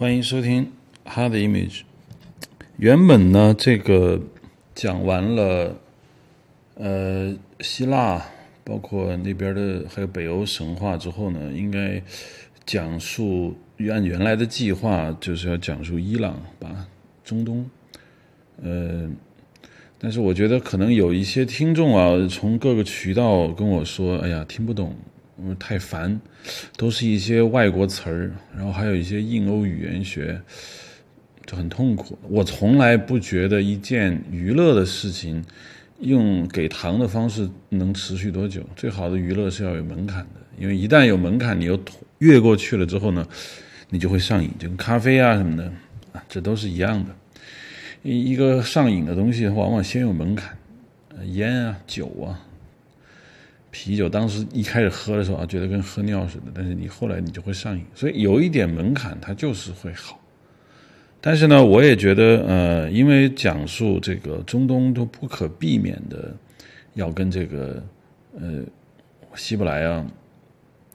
[0.00, 0.70] 欢迎收听
[1.12, 1.80] 《Hard Image》。
[2.76, 4.22] 原本呢，这个
[4.72, 5.74] 讲完了，
[6.76, 8.24] 呃，希腊，
[8.62, 12.00] 包括那边的还有北欧神话之后呢，应该
[12.64, 13.56] 讲述
[13.90, 16.86] 按原来的计划，就是要讲述伊朗吧，
[17.24, 17.68] 中东。
[18.62, 19.10] 呃，
[19.98, 24.94] 但是我觉得可能有一些听众啊，从各个渠道跟我说：“哎呀，听不懂。”
[25.40, 26.20] 嗯，太烦，
[26.76, 30.40] 都是一些外国词儿，然后还有一些印欧语言学，
[31.46, 32.18] 就很痛苦。
[32.28, 35.44] 我从来不觉得一件娱乐的事情，
[36.00, 38.62] 用给糖的方式能持续多久。
[38.74, 41.78] 最好的娱乐是要有门槛的，因为一旦有门槛，你又
[42.18, 43.26] 越过去了之后呢，
[43.90, 45.64] 你就会上瘾，就跟咖啡啊什么的
[46.12, 47.14] 啊，这都是一样的。
[48.02, 50.56] 一一个上瘾的东西，往往先有门槛，
[51.26, 52.47] 烟啊，酒啊。
[53.80, 60.20] 啤酒当时一开始喝的时候啊，觉得跟喝尿似的，但是你后来你就会上瘾，所以有一点门槛，它就是会好。
[61.20, 66.34] 但是呢，我也觉得，呃，因为讲述这个中东都不可避免的
[66.94, 67.80] 要跟这个
[68.36, 68.64] 呃
[69.36, 70.04] 希伯来啊，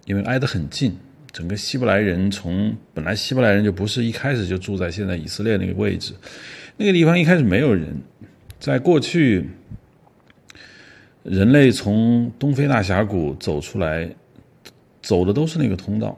[0.05, 0.93] 因为挨得很近，
[1.31, 6.13] 整个希伯来人从本来希伯来人就不是一开始就住在现在以色列那个位置，
[6.75, 7.95] 那个地方一开始没有人，
[8.59, 9.47] 在过去。
[11.23, 14.09] 人类从东非大峡谷走出来，
[15.01, 16.17] 走的都是那个通道。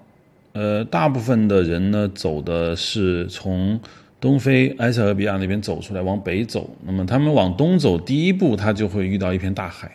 [0.53, 3.79] 呃，大部分的人呢，走的是从
[4.19, 6.69] 东非埃塞俄比亚那边走出来，往北走。
[6.83, 9.91] 那么他们往东走，第一步他就会遇到一片大海，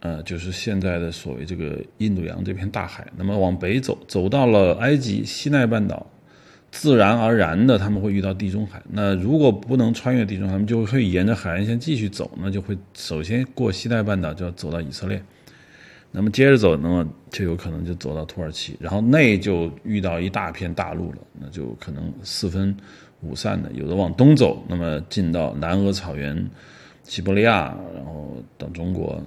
[0.00, 3.06] 呃，就是现在的所谓这个印度洋这片大海。
[3.16, 6.04] 那么往北走，走到了埃及西奈半岛。
[6.72, 8.82] 自然而然的，他们会遇到地中海。
[8.88, 15.22] 那如果不能穿越地中海，他们就会沿着海岸线继续走，那就会首先过西奈半岛，就要走到以色列。
[16.10, 22.74] 那么接着走，那么就有可能就走到土耳其，然后内就遇到一大片大陆了，那就可能四分
[23.20, 23.70] 五散的。
[23.72, 26.50] 有的往东走，那么进到南俄草原、
[27.04, 29.22] 西伯利亚，然后到中国。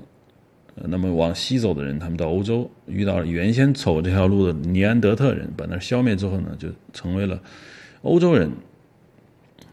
[0.83, 7.41] 那么往西走的人，他们到欧洲遇到了原先走这条路的尼安德特人，把那消灭之后呢，就成为了
[8.01, 8.51] 欧洲人。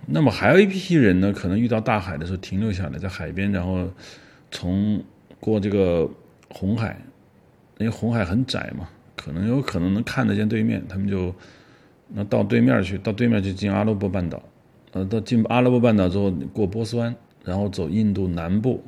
[0.06, 3.88] 那么还有一批人呢，可能遇到大海的时候停留下来，在海边，然后
[4.52, 5.02] 从
[5.40, 6.08] 过这个
[6.50, 6.96] 红海，
[7.78, 11.34] 因为红海很窄嘛，可能有可能能看得见对面，他们就
[12.08, 14.40] 那到对面去，到对面去进阿拉伯半岛，
[14.92, 17.12] 呃，到进阿拉伯半岛之后过波斯湾，
[17.44, 18.84] 然后走印度南部。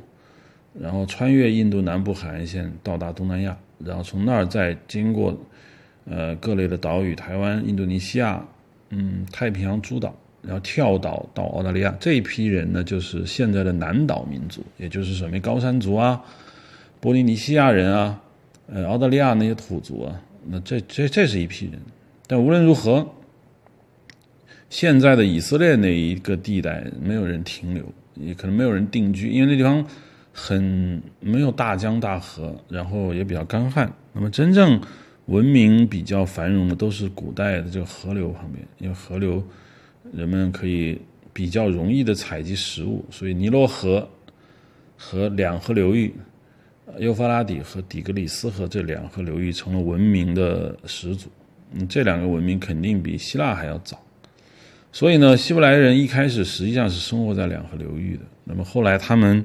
[0.79, 5.39] 然后穿越印度南部海岸线到达东南亚，然后从那儿再经过，
[6.05, 8.45] 呃各类的岛屿，台湾、印度尼西亚，
[8.91, 11.97] 嗯，太平洋诸岛，然后跳岛到澳大利亚。
[12.01, 16.21] 这一批人呢，就是现在的南岛民族，也就是什么高山族啊，
[16.99, 18.21] 波利尼西亚人啊，
[18.67, 21.81] 呃，澳大利亚那些土族啊，那这这这是一批人。
[22.27, 23.15] 但无论如何，
[24.69, 27.84] 现在的以色列那一个地带没有人停留，
[28.17, 29.87] 也可能没有人定居，因为那地方。
[30.37, 33.91] 很没有大江大河，然后也比较干旱。
[34.12, 34.81] 那么真正
[35.27, 39.41] 文明比较繁荣的，都是古代的这个河流旁边，因为河流
[40.12, 41.00] 人们可以
[41.33, 44.09] 比较容易的采集食物，所以尼罗河
[44.97, 46.12] 和两河流域，
[46.99, 51.28] 幼发拉底和底格里斯河这两河流域成了文明的始祖。
[51.72, 54.03] 嗯，这两个文明肯定比希腊还要早。
[54.91, 58.22] 所以呢，希伯来人一开始实际上是生活在两河流域的。
[58.43, 59.45] 那么后来他们。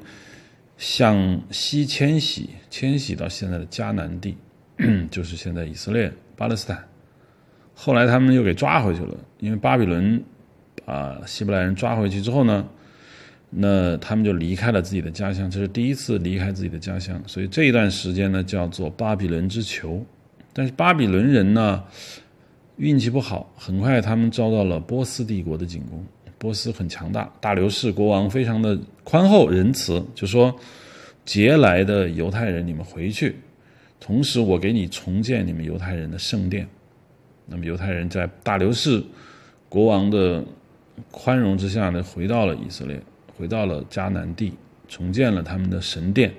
[0.79, 4.37] 向西迁徙，迁徙到现在的迦南地，
[5.11, 6.81] 就是现在以色列、巴勒斯坦。
[7.75, 10.23] 后来他们又给抓回去了，因为巴比伦
[10.85, 12.65] 把希伯来人抓回去之后呢，
[13.49, 20.05] 那他们就离开了自己的家乡，这是第一次离开自己的家乡，所以这一段时间呢叫做巴比伦之囚。
[20.53, 21.83] 但是巴比伦人呢
[22.77, 26.05] 运气不好，很快他们遭到了波斯帝国的进攻。
[26.39, 30.55] 波斯很强大，大流士国王非常的宽厚仁慈，就说
[31.25, 33.35] 劫来的犹太人，你们回去，
[33.99, 36.67] 同时我给你重建你们犹太人的圣殿。
[37.45, 39.03] 那么犹太人在大流士
[39.67, 40.43] 国王的
[41.11, 42.99] 宽容之下呢，回到了以色列，
[43.37, 44.53] 回到了迦南地，
[44.87, 46.31] 重建了他们的神殿。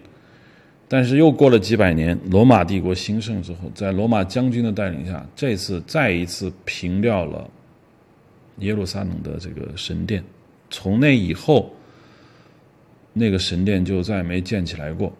[0.89, 7.49] 但是又过了几百年，罗马帝国兴盛之后，在罗马将军的带领下，这次再一次平掉了。
[8.61, 10.23] 耶路撒冷的这个神殿，
[10.71, 11.75] 从那以后，
[13.13, 15.13] 那个神殿就再也没建起来过。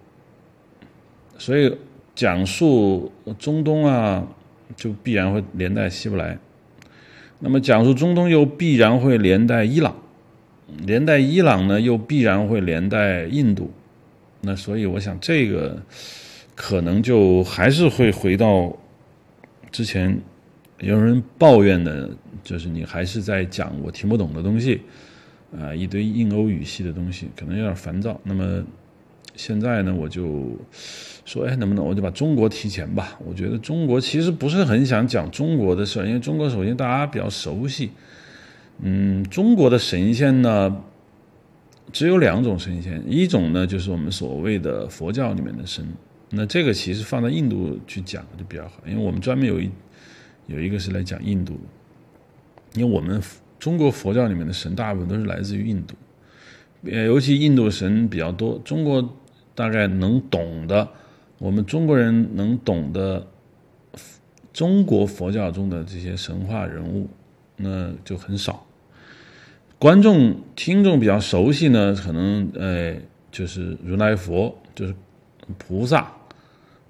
[1.39, 1.77] 所以
[2.15, 4.27] 讲述中东啊，
[4.77, 6.37] 就必然会连带希伯来；
[7.39, 9.97] 那么讲述中东又必然会连带伊朗，
[10.87, 13.71] 连带伊朗呢又必然会连带印度。
[14.43, 15.83] 那所以我想，这个
[16.55, 18.77] 可能就还是会回到
[19.73, 20.21] 之前。
[20.83, 22.09] 有人抱怨的
[22.43, 24.81] 就是你还是在讲我听不懂的东西，
[25.57, 28.21] 啊，一堆印欧语系的东西，可能有点烦躁。
[28.25, 28.63] 那么
[29.37, 30.57] 现在呢，我就
[31.25, 33.19] 说，哎，能不能我就把中国提前吧？
[33.25, 37.91] 我觉得中国其实不是很想讲中国的事，因为中国首先大家比较熟悉，
[38.81, 40.77] 嗯，中国的神仙呢
[41.93, 45.87] 只有两种神仙，一种呢就是我们所谓的佛教里面的神，
[46.31, 49.71] 那这个其实放在印度去讲就比较好，因为我们专门有一。
[50.47, 51.57] 有一个是来讲印度，
[52.75, 53.21] 因为我们
[53.59, 55.95] 中国佛教里面的神大部分都是来自于印度，
[56.85, 58.61] 呃，尤其印度神比较多。
[58.65, 59.17] 中国
[59.55, 60.89] 大概能懂的，
[61.39, 63.27] 我们中国人能懂的
[64.53, 67.09] 中国佛教中的这些神话人物，
[67.57, 68.67] 那就很少。
[69.79, 72.95] 观众听众比较熟悉呢，可能呃
[73.31, 74.95] 就是如来佛，就是
[75.59, 76.13] 菩萨。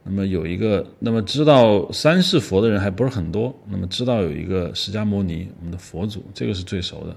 [0.03, 3.55] 那么有一个，那么知道三世佛的人还不是很多。
[3.69, 7.17] 那么知道有一个释迦牟尼，我们的佛祖，这个是最熟的。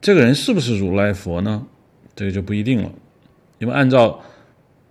[0.00, 1.66] 这个人是不是如来佛呢？
[2.14, 2.90] 这个就不一定了，
[3.58, 4.20] 因为按照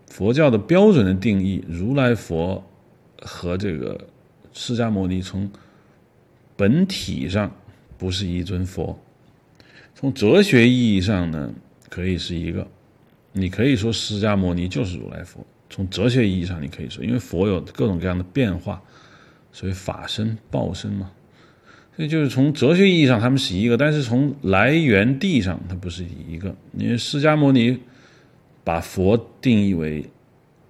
[0.07, 2.63] 佛教的标准的定义，如来佛
[3.21, 3.99] 和这个
[4.53, 5.49] 释迦牟尼从
[6.55, 7.51] 本体上
[7.97, 8.97] 不是一尊佛，
[9.95, 11.51] 从哲学意义上呢，
[11.89, 12.67] 可以是一个。
[13.31, 15.45] 你可以说释迦牟尼就是如来佛。
[15.69, 18.81] 从哲学意义上，你可以说，因为佛有各种各样的变化，
[19.51, 21.11] 所以法身、报身嘛。
[21.95, 26.55] 所以就是从哲学意义上，他们是一个，但是从来源地上，它不是一个。
[26.77, 27.79] 因为释迦牟尼
[28.63, 30.01] 把佛定义为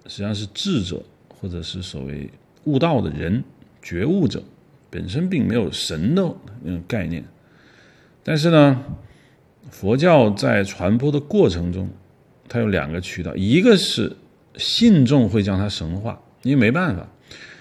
[0.06, 2.30] 实际上是智者，或者是所谓
[2.64, 3.44] 悟道的人、
[3.82, 4.42] 觉悟者，
[4.88, 7.24] 本身并没有神的那种概念。
[8.24, 8.82] 但是呢，
[9.70, 11.90] 佛教在传播的过程中，
[12.48, 14.16] 它有两个渠道，一个是。
[14.56, 17.06] 信众会将它神化，因为没办法。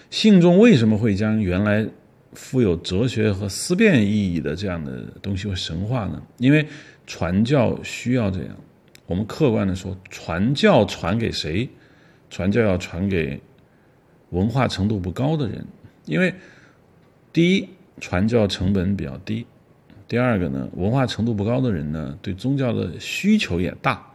[0.09, 1.85] 信众为什么会将原来
[2.33, 6.21] 富有哲学和思辨意义的这样的东西会神化呢？
[6.37, 6.65] 因为
[7.05, 8.49] 传教需要这样。
[9.07, 11.69] 我们客观的说，传教传给谁？
[12.29, 13.39] 传教要传给
[14.31, 15.65] 文化程度不高的人，
[16.05, 16.33] 因为
[17.31, 17.69] 第一，
[17.99, 19.45] 传教成本比较低；
[20.07, 24.05] 第二个呢，文化程度不高的人呢，对宗教的需求也大。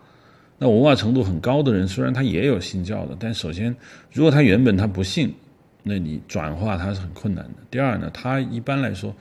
[0.63, 3.75] 那文化程度很高的人，虽然他也有信教的，但首先，
[4.13, 5.35] 如果他原本他不信，
[5.83, 7.55] 那你转化他是很困难的。
[7.71, 9.15] 第二呢，他一般来说，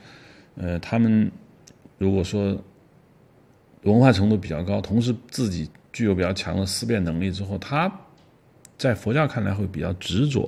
[0.56, 1.32] 呃，他们
[1.96, 2.62] 如果说
[3.84, 7.90] 文化程度比较高，同时自己具有比较强的思辨能力之后，他
[8.76, 10.46] 在佛教看来会比较执着，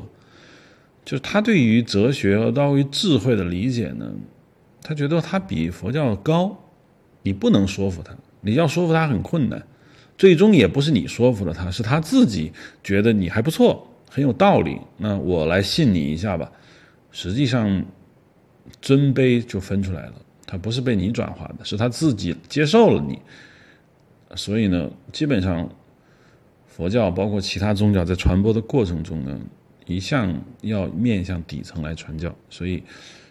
[1.06, 4.12] 就是他对于哲学和对于智慧的理解呢，
[4.82, 6.54] 他觉得他比佛教高，
[7.22, 9.66] 你不能说服他，你要说服他很困难。
[10.22, 12.52] 最终也不是你说服了他，是他自己
[12.84, 14.80] 觉得你还不错，很有道理。
[14.96, 16.48] 那我来信你一下吧。
[17.10, 17.84] 实际上，
[18.80, 20.12] 尊卑就分出来了，
[20.46, 23.20] 他不是被你转化的，是他自己接受了你。
[24.36, 25.68] 所以呢，基本上
[26.68, 29.40] 佛教包括其他宗教在传播的过程中呢，
[29.86, 32.80] 一向要面向底层来传教，所以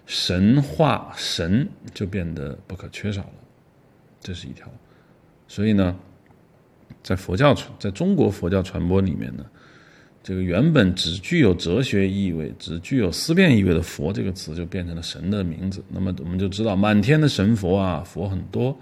[0.05, 3.33] 神化神就变得不可缺少了，
[4.19, 4.69] 这是一条。
[5.47, 5.97] 所以呢。
[7.03, 9.45] 在佛教传，在中国佛教传播里面呢，
[10.23, 15.83] 这个原本只具有哲学意味、只具有思辨意味的“佛”这个词，就变成了神的名字。
[15.89, 18.77] 那么我们就知道，满天的神佛啊，佛很多。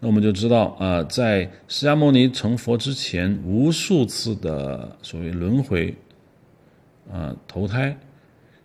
[0.00, 5.94] 那我们就知道啊，在释迦牟尼成佛之前，无数次的所谓轮回
[7.10, 7.96] 啊投胎，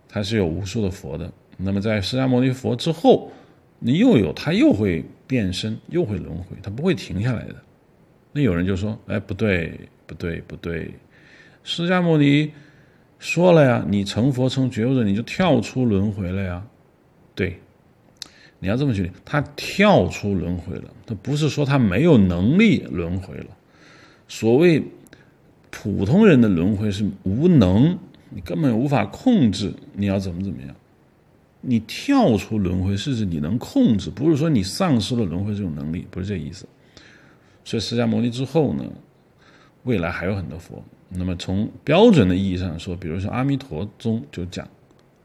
[0.08, 1.32] 它是有无数的佛的。
[1.56, 3.32] 那么在释迦牟尼佛之后，
[3.78, 7.56] 你又有他又会变身，又会轮回，他不会停下来的。
[8.32, 10.94] 那有人就说：“哎，不对，不对，不对！
[11.64, 12.52] 释迦牟尼
[13.18, 16.64] 说了呀，你成佛成觉悟者，你就跳出轮回了呀。
[17.34, 17.60] 对，
[18.60, 23.48] 你要这么去理，他跳出轮回了，他不是说他没有能力轮回了。
[24.28, 24.84] 所谓
[25.72, 27.98] 普通人的轮回是无能，
[28.30, 30.76] 你根本无法控制你要怎么怎么样。
[31.62, 36.68] 你跳出轮回是指你能控制，不是说你丧失了轮回这种能力，不是这意思。”
[37.70, 38.84] 所以释迦牟尼之后呢，
[39.84, 40.84] 未来还有很多佛。
[41.10, 44.68] 那么从标准的意义上说，比如说阿弥陀宗就讲，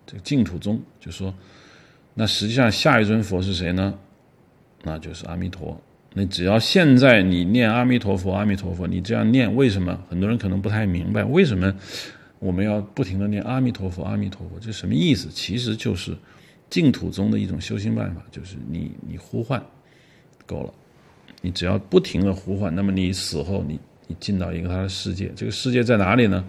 [0.05, 1.35] 这个净土宗就说，
[2.13, 3.95] 那实际上下一尊佛是谁呢？
[4.83, 5.81] 那就是阿弥陀。
[6.13, 9.99] 那只要现在你念阿弥陀佛，阿弥陀佛，你这样念，为什么？
[10.11, 11.75] 很多人可能不太明白，为什么
[12.41, 15.31] 我们要不停的念阿弥陀佛，阿弥陀佛，这什么意思？
[15.31, 16.15] 其实就是
[16.69, 19.65] 净土宗的一种修行办法，就是你你呼唤
[20.45, 20.75] 够了。
[21.45, 26.43] 你只要不停的呼唤，那么你死后，你你进到一个他的世界，这个世界在哪里呢？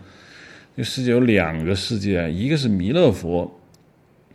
[0.74, 3.60] 这个世界有两个世界，一个是弥勒佛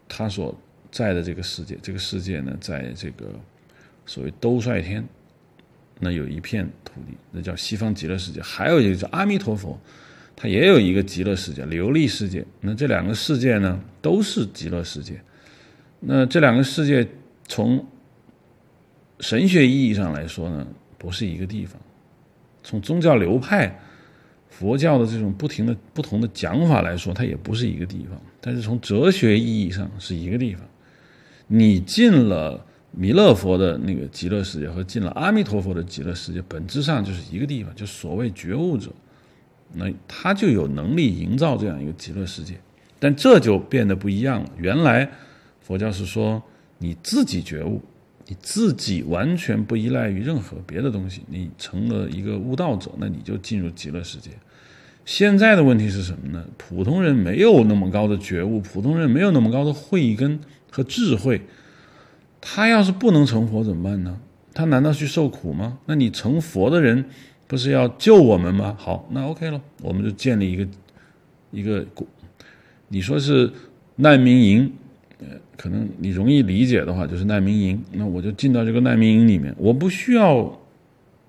[0.06, 0.54] 他所
[0.90, 3.24] 在的这个世界，这个世界呢，在这个
[4.04, 5.02] 所谓兜率天，
[5.98, 9.80] 那有一片土地，那叫西方极乐世界；还有一个叫阿弥陀佛，
[10.36, 12.44] 他也有一个极乐世界、琉璃世界。
[12.60, 15.18] 那这两个世界呢，都是极乐世界。
[16.00, 17.08] 那这两个世界
[17.48, 17.82] 从
[19.20, 21.78] 神学意义上来说呢，不是一个地方；
[22.62, 23.78] 从宗教流派、
[24.48, 28.20] 佛教的这种不停的不同的讲法来说，它也不是一个地方。
[28.40, 30.62] 但是从哲学意义上是一个地方。
[31.46, 38.90] 你进了弥勒佛的那个极乐世界和进了阿弥陀佛的极乐世界，本质上就是一个地方，就所谓觉悟者，
[39.74, 42.54] 那他就有能力营造这样一个极乐世界。
[42.98, 44.50] 但这就变得不一样了。
[44.56, 45.10] 原来
[45.60, 46.42] 佛教是说
[46.78, 47.82] 你自己觉悟。
[48.30, 54.30] 你自己完全不依赖于任何别的东西，你成了一个悟道者，那你就进入极乐世界。
[55.04, 56.44] 现在的问题是什么呢？
[56.56, 60.38] 普通人没有那么高的觉悟，普通人没有那么高的慧根
[60.70, 61.42] 和智慧，
[62.40, 64.20] 他要是不能成佛怎么办呢？
[64.54, 65.80] 他难道去受苦吗？
[65.86, 67.06] 那你成佛的人
[67.48, 68.76] 不是要救我们吗？
[68.78, 70.68] 好，那 OK 了，我们就建立一个
[71.50, 71.84] 一个，
[72.86, 73.52] 你说是
[73.96, 74.72] 难民营。
[75.60, 77.84] 可能你容易理解的话，就是难民营。
[77.92, 80.58] 那我就进到这个难民营里面，我不需要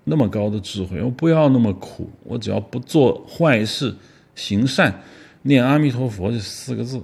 [0.04, 3.94] 那么高的智慧，我不要那么苦，我只要不做坏事、
[4.34, 5.02] 行善、
[5.42, 6.98] 念阿弥陀佛这四个字，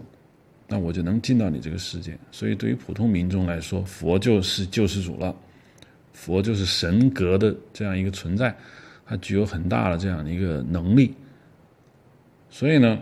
[0.68, 2.18] 那我就能进到你这个世界。
[2.32, 5.36] 所以，对于普通民众来说，佛就是救世主了，
[6.14, 8.56] 佛就是神格的这样一个存在，
[9.04, 11.14] 它具有很大的这样的一个能力。
[12.48, 12.98] 所以呢，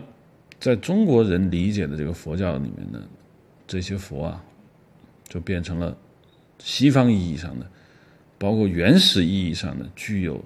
[0.59, 2.99] 在中国人理解的这个佛教里面呢。
[3.67, 4.43] 这些佛啊，
[5.27, 5.95] 就变成了
[6.57, 7.69] 西方意义上的，
[8.37, 10.41] 包括原始意义上的具有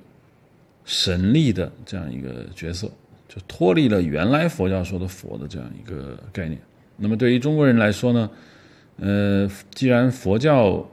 [0.83, 2.91] 神力的这样一个角色，
[3.29, 6.59] 就脱离了原来佛教说的佛的这样一个概念。
[6.97, 8.29] 那么对于中国人来说呢，
[8.97, 10.85] 呃，既然佛教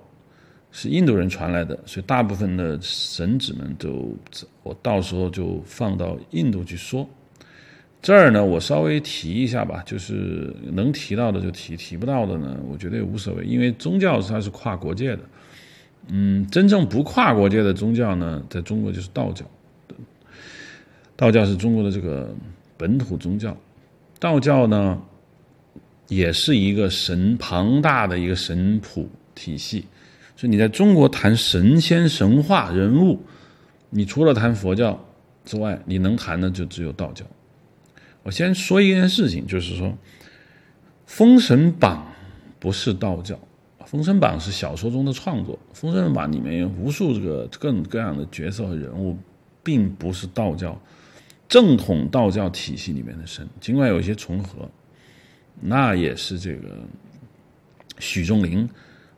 [0.70, 4.14] 是印度人传来的，所以大部分的神祇们都
[4.62, 7.08] 我到时候就放到印度去说。
[8.00, 15.20] 这儿呢，我稍微提一下吧，就是能提到的就提，提不到的呢，我觉得也无所谓，因为宗教它是跨国界的。
[16.06, 19.44] 嗯，真正不跨国界的宗教呢，在中国就是道教。
[21.16, 22.32] 道教是中国的这个
[22.76, 23.54] 本土宗教，
[24.20, 25.02] 道教呢，
[26.06, 29.84] 也是一个神庞大的一个神谱体系。
[30.36, 33.20] 所以你在中国谈神仙神话人物，
[33.90, 35.04] 你除了谈佛教
[35.44, 37.26] 之外，你能谈的就只有道教。
[38.28, 39.88] 我先说一件事情，就是说，
[41.06, 42.06] 《封神榜》
[42.58, 43.34] 不是道教，
[43.86, 49.16] 《封神榜》是小说中的创作，《封神榜》里面有无数这个各种各样的角色和人物，
[49.62, 50.78] 并不是道教
[51.48, 54.68] 正统道教体系里面的神，尽管有一些重合，
[55.62, 56.68] 那也是这个
[57.98, 58.68] 许仲林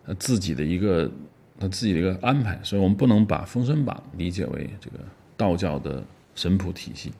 [0.06, 1.10] 他自己的一个
[1.58, 4.98] 他自己的一个安排，所以我们不能把《封神榜》理解为这个
[5.36, 6.00] 道教的
[6.36, 7.10] 神谱体系。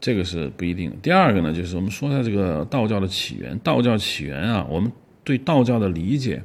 [0.00, 0.96] 这个是不一定的。
[1.02, 3.58] 第二个呢，就是我们说一下这个道教的起源。
[3.60, 4.90] 道教起源啊，我们
[5.22, 6.42] 对道教的理解，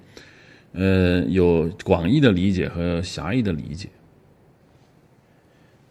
[0.74, 3.90] 呃，有广义的理解和狭义的理解。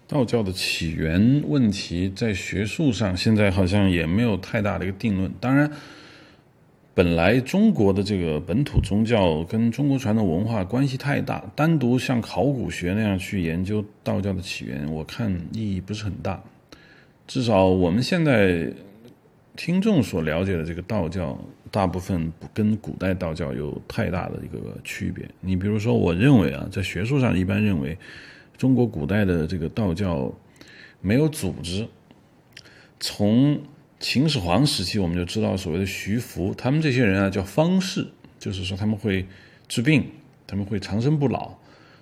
[0.06, 5.30] 道教的起源问题，在学术上现在好像也没有太大的一个定论。
[5.38, 5.70] 当然，
[6.94, 16.42] 本来中国的这个本土宗教跟中国传统文化关系太大，单独像考古学那样去研究道教的起源，我看意义不是很大。
[17.28, 18.72] 至少我们现在
[19.54, 21.38] 听众所了解的这个道教，
[21.70, 25.28] 大部分不跟古代道教有太大的一个区别。
[25.42, 27.98] 你比如说，我认为啊，在学术上一般认为，
[28.56, 30.34] 中国古代的这个道教
[31.02, 31.86] 没有组织。
[32.98, 33.60] 从
[34.00, 38.06] 秦始皇时期，我们就知道所谓的徐福，他们这些人啊叫方士，
[38.38, 39.26] 就是说他们会
[39.68, 40.06] 治病，
[40.46, 41.50] 他们会长生不老，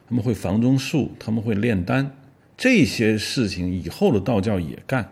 [0.09, 2.12] 他们会房中术，他们会炼丹，
[2.56, 5.11] 这些事情以后的道教也干。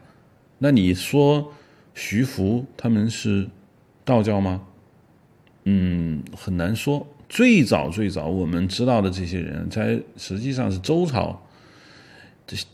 [0.65, 1.53] 那你说
[1.93, 3.47] 徐福他们是
[4.03, 4.63] 道教吗？
[5.65, 7.07] 嗯，很难说。
[7.29, 11.39] 最早最早我们知道的这些人，在实际上是周朝，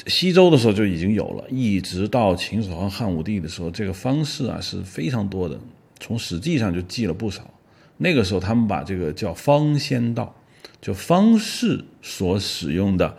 [0.06, 5.58] 西周的时候就已经有了，一直到秦始皇、汉武帝的时候，这个方式啊是非常多的。
[5.98, 7.52] 从史记上就记了不少。
[7.96, 10.32] 那个时候他们把这个叫方仙道，
[10.80, 13.16] 就方士所使用的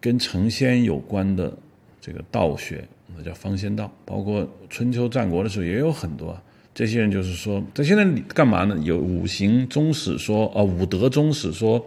[0.00, 1.52] 跟成仙有关的
[2.00, 2.86] 这个道学。
[3.16, 6.40] 那叫方仙道，包括春秋战国的时候也有很多。
[6.74, 8.74] 这些人，就是说，在现在干嘛呢？
[8.82, 11.84] 有五行宗史说，啊，五德宗史说，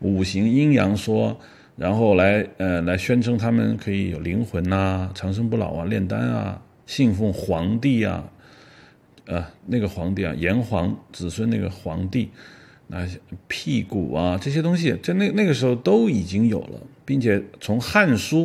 [0.00, 1.40] 五行阴阳说，
[1.74, 8.30] 然后来呃来宣称他们可以有灵魂呐，长生不老啊，炼丹啊，信奉皇帝啊，
[9.24, 12.28] 呃，那个皇帝啊，炎黄子孙那个皇帝，
[12.88, 13.18] 那些
[13.48, 18.42] 屁股啊这些东西，在那那个时候都已经有了，并且从《汉书》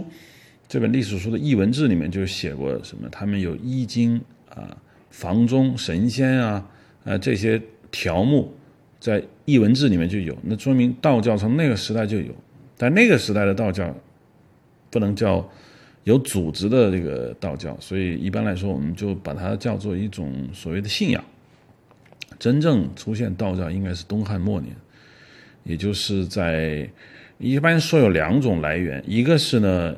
[0.71, 4.15] 这本历史书的译文志里面就写过什么，他们有衣经
[4.47, 4.77] 啊、
[5.09, 6.65] 房中神仙啊，
[7.03, 7.61] 呃这些
[7.91, 8.53] 条目
[8.97, 12.33] 在译文志里面就有，那说明道教从那个时代就有，
[12.77, 13.93] 但那个时代的道教
[14.89, 15.45] 不能叫。
[16.05, 21.23] 有组织的这个道教，所以一般来说，我们就把它叫做一种所谓的信仰。
[22.39, 24.75] 真正出现道教应该是东汉末年，
[25.63, 26.89] 也就是在
[27.37, 29.95] 一般说有两种来源，一个是呢，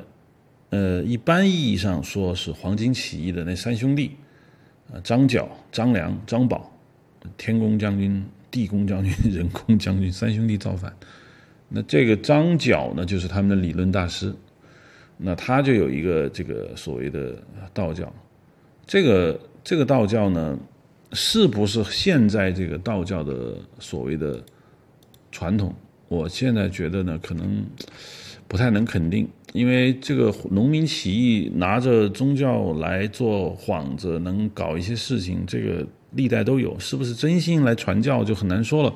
[0.74, 4.10] 呃，一般意义上说是黄巾起义的那三兄弟，
[4.92, 6.76] 啊，张角、张良、张宝，
[7.36, 10.92] 天公将军、地公将军、 人公将军三兄弟造反。
[11.68, 14.34] 那这个张角呢，就是他们的理论大师。
[15.16, 17.40] 那他就有一个这个所谓的
[17.72, 18.12] 道教，
[18.84, 20.58] 这个这个道教呢，
[21.12, 24.42] 是不是现在这个道教的所谓的
[25.30, 25.72] 传统？
[26.08, 27.64] 我现在觉得呢，可能
[28.48, 38.92] 不太能肯定，因为这个农民起义拿着宗教来做幌子，能搞一些事情，这个历代都有，是不是真心来传教就很难说了，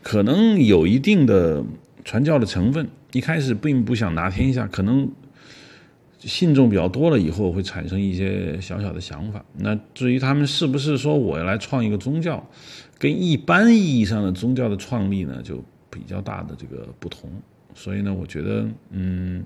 [0.00, 1.64] 可能有一定的
[2.04, 5.10] 传教的成分，一开始并不想拿天下，可能。
[6.24, 9.44] 信众比较多了以后，会产生一些小小的想法。
[9.58, 12.48] 那至于他们是不是说我要来创一个宗教，
[12.96, 15.60] 跟一般意义上的宗教的创立呢，就
[15.90, 17.28] 比较大的这个不同。
[17.74, 19.42] 所以呢，我觉得，嗯，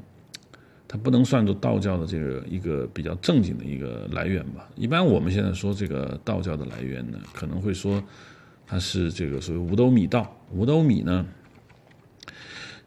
[0.88, 4.68] 它不能算作道教的这个一个比较正经的一个来源吧。
[4.76, 8.02] 一般我们现在说这个道教的来源呢，可能会说
[8.66, 10.36] 它是这个所谓五斗米道。
[10.52, 11.26] 五斗米呢，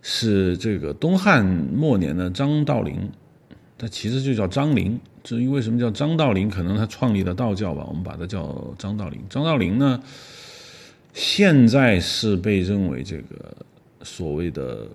[0.01, 3.10] 是这个东汉末年的张道陵。
[3.82, 9.22] 他其实就叫张陵，至于为什么叫张道陵，可能他创立的道教吧，我们把它叫张道陵。
[9.29, 10.03] 张道陵呢，
[11.13, 13.56] 现在是被认为这个
[14.03, 14.86] 所谓的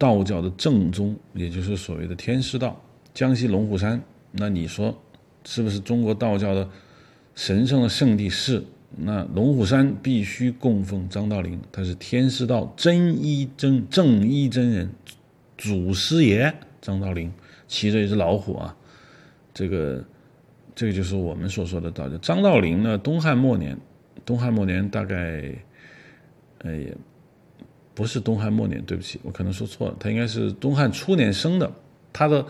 [0.00, 2.74] 道教的正宗，也就是所谓的天师道。
[3.12, 4.00] 江西龙虎山，
[4.32, 4.98] 那你说
[5.44, 6.66] 是不是中国道教的
[7.34, 8.30] 神圣的圣地？
[8.30, 8.64] 是。
[8.96, 14.90] 那龙虎山必须供奉张道陵，他是天师道真一真正一真人，
[15.58, 17.30] 祖师爷张道陵。
[17.68, 18.74] 骑着一只老虎啊，
[19.54, 20.04] 这个，
[20.74, 22.16] 这个就是我们所说的道教。
[22.18, 23.78] 张道陵呢，东汉末年，
[24.24, 25.54] 东汉末年大概，
[26.58, 26.72] 呃，
[28.00, 31.70] 不是东汉末年，对不起，我可能说错了，他应该是东汉初年生的。
[32.14, 32.42] 他的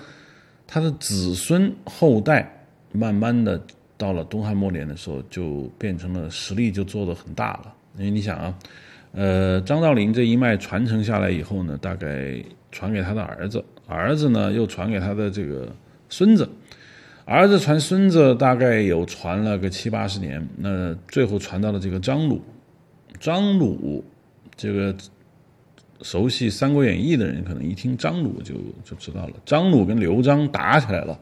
[0.64, 3.60] 他的子孙后代，慢慢的
[3.98, 7.74] 到了东汉末年的时候，就变成了实力就做的很大了。
[7.98, 8.58] 因为你想啊，
[9.10, 13.64] 呃，张道陵这一脉传承下来以后呢，大概传给他的儿子。
[13.88, 15.68] 儿子呢，又传给他的这个
[16.08, 16.48] 孙子，
[17.24, 22.40] 儿子传孙子，大概有传了个七八十年，那最后传到了这个张鲁。
[23.18, 24.04] 张鲁，
[24.56, 24.94] 这个
[26.02, 29.34] 熟悉《三国演义》的人，可能一听张鲁就就知道了。
[29.44, 31.18] 张鲁跟刘璋打起来了，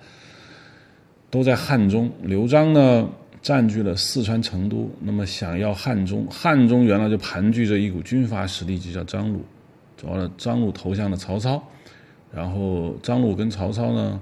[1.31, 2.11] 都在汉中。
[2.23, 3.09] 刘璋呢，
[3.43, 9.45] 占据了四川成都，那么想要汉中，汉中原来就盘踞着一股军阀实力，就叫张鲁。
[10.05, 11.63] 完了，张鲁投向了曹操。
[12.33, 14.21] 然后张鲁跟曹操呢，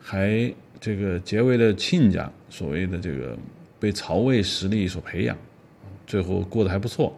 [0.00, 3.38] 还这个结为了亲家，所谓的这个
[3.78, 5.36] 被曹魏实力所培养，
[6.06, 7.14] 最后过得还不错。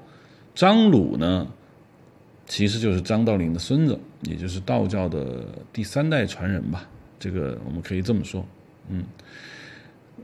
[0.54, 1.46] 张鲁呢，
[2.50, 6.86] 其实就是张道陵的孙子，也就是道教的第三代传人吧。
[7.18, 8.44] 这个我们可以这么说，
[8.88, 9.04] 嗯。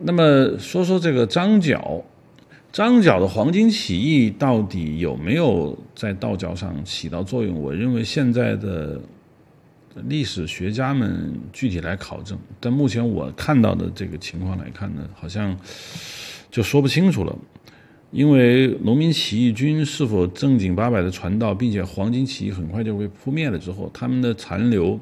[0.01, 2.05] 那么说说这个张角，
[2.73, 7.55] 张角的黄巾起义到底有没有在道教上起到作用？
[7.63, 9.01] 我认为现在的。
[10.11, 15.59] 历史学家们具体来考证，但目前我看到的这个情况来看呢，好像
[16.51, 17.35] 就说不清楚了。
[18.11, 24.99] 因为农民起义军是否正经八百的传道，并且黄巾起义很快就被扑灭了之后，他们的残留，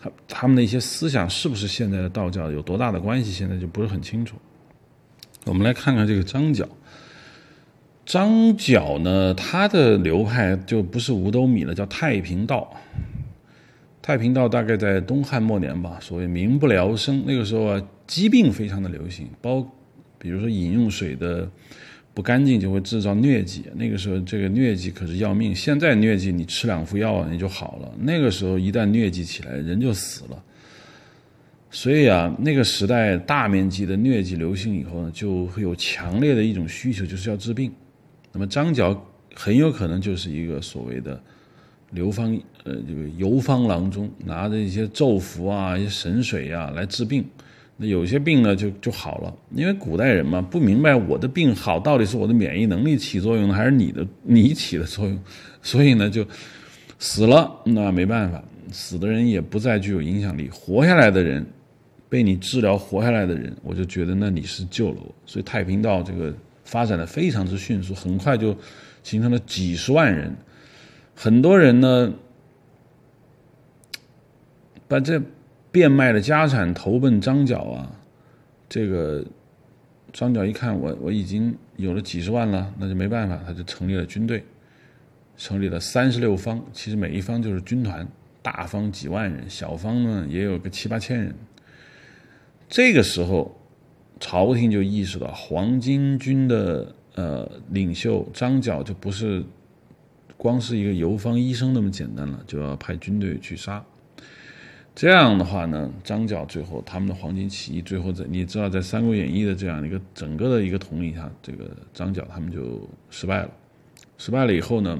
[0.00, 4.36] 他他们的一些思想是不是现在的道教有多大的关系，现在就不是很清楚。
[5.44, 6.68] 我们来看看这个张角，
[8.04, 12.72] 张角呢，他的流派就不是五斗米了，叫太平道。
[14.00, 19.64] 太平道大概在东汉末年吧，所谓民不聊生，那个时候啊，疾病非常的流行，包，
[20.18, 21.48] 比如说饮用水的
[22.14, 25.54] 不干净就会制造疟疾，那个时候这个疟疾可是要命。
[25.54, 30.42] 现在疟疾你吃两副药你就好了，那个时候一旦疟疾起来，人就死了。
[31.70, 37.72] 所以啊，那个时代大面积的疟疾流行以后呢，就会有强烈的一种需求，就是要治病。
[38.32, 41.20] 那么张角很有可能就是一个所谓的。
[41.94, 47.22] 流方呃，这个游方郎中拿着一些咒符啊、一些神水啊来治病，
[47.86, 55.18] 有些病呢就就好了，因为古代人嘛不明白我的病好到底是我的免疫能力起作用呢，还是你的你起的作用，
[55.60, 56.26] 所以呢就
[56.98, 61.46] 死了，那没办法，死的人也不再具有影响力，活下来的人。
[62.08, 65.14] 被你治疗活下来的人，我就觉得那你是救了我。
[65.24, 66.30] 所以太平道这个
[66.62, 68.54] 发展的非常之迅速，很快就
[69.02, 70.36] 形成了几十万人。
[71.14, 72.12] 很多人呢，
[74.86, 75.18] 把这
[75.72, 77.90] 变卖了家产投奔张角啊。
[78.68, 79.24] 这个
[80.12, 84.44] 张角一看我我已经有了几十万了，那就没办法，他就成立了军队，
[85.36, 86.62] 成立了三十六方。
[86.72, 88.06] 其实每一方就是军团，
[88.40, 91.34] 大方几万人，小方呢也有个七八千人。
[92.68, 93.54] 这个时候，
[94.20, 99.44] 朝廷就意识到黄巾军的呃领袖张角就不是
[100.38, 103.84] 光是一个游方医生那么简单了，就要派军队去杀。
[104.94, 113.50] 这样的话呢，张角最后他们的黄巾起义最后在你知道在《三国演义》的这样一个整个的一个统领下，这个张角他们就失败了。
[114.18, 114.98] 失败了以后呢，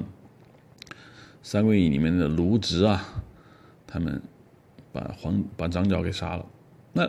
[1.43, 3.23] 《三国演义》里面的卢植啊，
[3.85, 4.19] 他们
[4.91, 6.45] 把黄把张角给杀了。
[6.91, 7.07] 那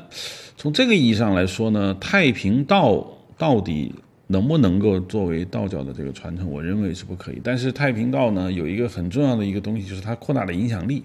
[0.56, 3.06] 从这个意义上来说呢，太平道
[3.38, 3.94] 到底
[4.26, 6.50] 能不能够作为道教的这个传承？
[6.50, 7.40] 我认为是不可以。
[7.42, 11.02] 但是太平道呢，有一个很重要的一个东西，就是它扩大了影响力。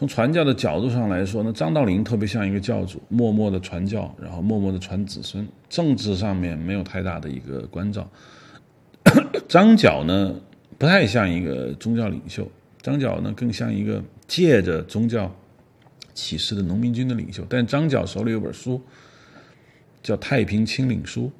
[0.00, 5.46] 从传教的角度上来说呢，张道陵特别像一个教主，默默的传教，然后默默的传子孙。
[5.68, 8.10] 政治上面没有太大的一个关照。
[9.46, 10.34] 张角呢，
[10.78, 15.30] 不太像一个宗教领袖，张角呢更像一个借着宗教。
[16.14, 18.80] 起事的农民军的领袖，但张角手里有本书，
[20.02, 21.30] 叫《太平清领书》。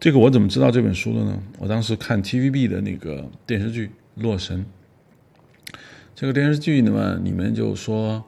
[0.00, 1.40] 这个我怎么知道这本书的呢？
[1.58, 4.58] 我当时看 TVB 的那个电视剧《洛神》，
[6.14, 8.24] 这个电视剧呢，里面就说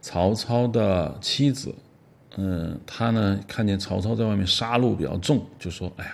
[0.00, 1.74] 曹操的妻子，
[2.36, 6.12] 嗯，他呢看见曹操在外面杀戮比较重，就说：“哎呀，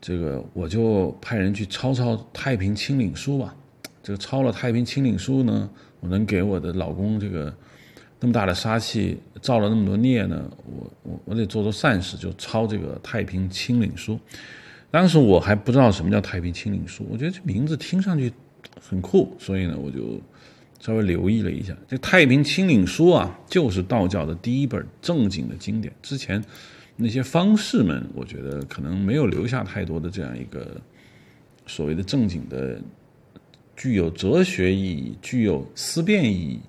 [0.00, 3.54] 这个我就派人去抄抄《太平清领书》吧。
[4.02, 5.70] 这个抄了《太平清领书》呢。”
[6.02, 7.54] 我能给我的老公这个
[8.18, 10.50] 那么大的杀气，造了那么多孽呢？
[10.66, 14.14] 我我我得做做善事，就抄这个《太平清领书》。
[14.90, 18.32] 当时我还不知道什么叫《太平清领书》，我觉得这名字听上去
[18.80, 20.20] 很酷，所以呢，我就
[20.80, 21.76] 稍微留意了一下。
[21.88, 25.92] 这《太平清领书》啊，就是道教的第一本正经的经典。
[26.02, 26.42] 之前
[26.96, 30.80] 那些方士们，我觉得可能没有留下太多的这样一个
[31.66, 32.80] 所谓的正经的。
[33.74, 36.60] 具有哲学意义、具有思辨意义、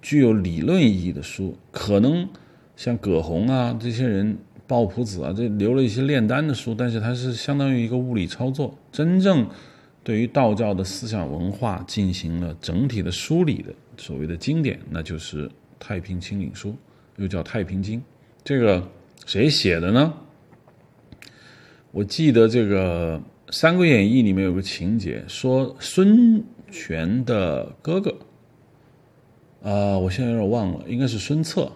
[0.00, 2.26] 具有理论意义的书，可能
[2.74, 8.76] 像葛洪啊这些人、鲍朴子啊，这留了一些炼丹的书，但是它是相当于一个物理操作。
[8.90, 9.46] 真正
[10.04, 15.48] 对于道教的思想文化进行了整体的梳理的所谓的经典，那就是
[15.80, 16.70] 《太平清领书》，
[17.16, 17.98] 又叫《太平经》。
[18.44, 18.86] 这个
[19.26, 20.14] 谁写的呢？
[21.90, 23.20] 我记得这个。
[23.56, 28.10] 《三国演义》里面有个情节，说孙权的哥哥，
[29.62, 31.70] 啊，我现在有点忘了，应该是孙策。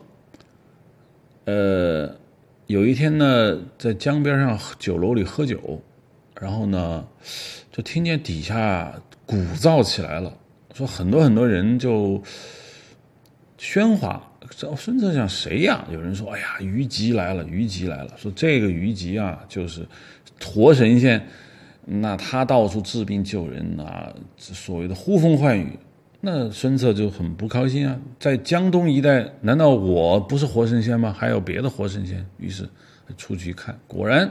[1.45, 2.13] 呃，
[2.67, 5.81] 有一天呢，在江边上酒楼里喝酒，
[6.41, 7.07] 然后呢，
[7.73, 8.95] 就听见底下
[9.27, 10.33] 鼓噪起来了，
[10.73, 12.23] 说很多很多人就
[13.59, 14.25] 喧哗。
[14.77, 15.85] 孙策想谁呀？
[15.91, 19.87] 有人说：“哎呀，虞姬来了，虞姬来了。”说这个虞姬啊，就是
[20.43, 21.23] 活神仙。
[21.85, 25.79] 那他到处治病救人啊，所谓的呼风唤雨，
[26.21, 28.01] 那孙策就很不高兴啊。
[28.19, 31.15] 在江东一带，难道我不是活神仙吗？
[31.17, 32.25] 还有别的活神仙？
[32.39, 32.67] 于是
[33.19, 34.31] 出去一看，果然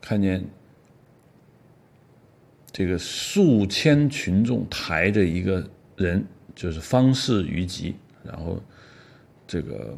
[0.00, 0.42] 看见
[2.76, 6.22] 这个数千群众抬着一个人，
[6.54, 8.62] 就是方士虞吉，然后
[9.46, 9.96] 这个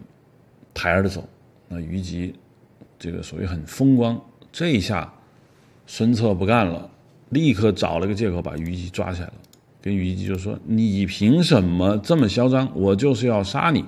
[0.73, 1.29] 抬着走。
[1.67, 2.33] 那虞吉
[2.97, 4.17] 这个所谓很风光，
[4.53, 5.13] 这一下。
[5.89, 6.89] 孙策不干了，
[7.31, 9.35] 立刻找了个借口把虞姬抓起来了，
[9.83, 12.71] 跟虞姬就说：“你凭什么这么嚣张？
[12.77, 13.85] 我就是要杀你。”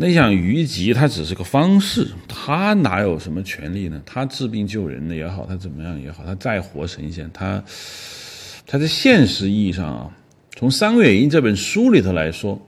[0.00, 4.00] 那像虞姬他只是个方士，他哪有什么权利呢？
[4.06, 7.62] 他治病救人的也好，他怎么样也好，他再活神仙，他
[8.64, 10.16] 他在现实意义上啊，
[10.54, 12.60] 从《三国演义》这本书里头来说。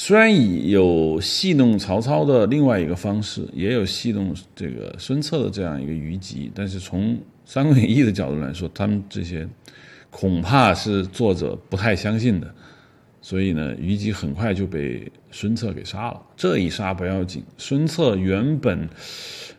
[0.00, 9.44] 虽然有戏弄曹操的另外一个方式，也有戏弄这个孙策的这样一个虞姬，但是从《三国演义》的角度来说，他们这些
[10.08, 12.54] 恐怕是作者不太相信的。
[13.28, 16.22] 所以呢，虞姬很快就被孙策给杀了。
[16.34, 18.88] 这一杀不要紧，孙策原本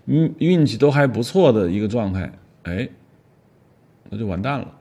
[0.06, 2.32] 运运气都还不错的一个状态，
[2.64, 2.90] 哎，
[4.10, 4.74] 那就完蛋了。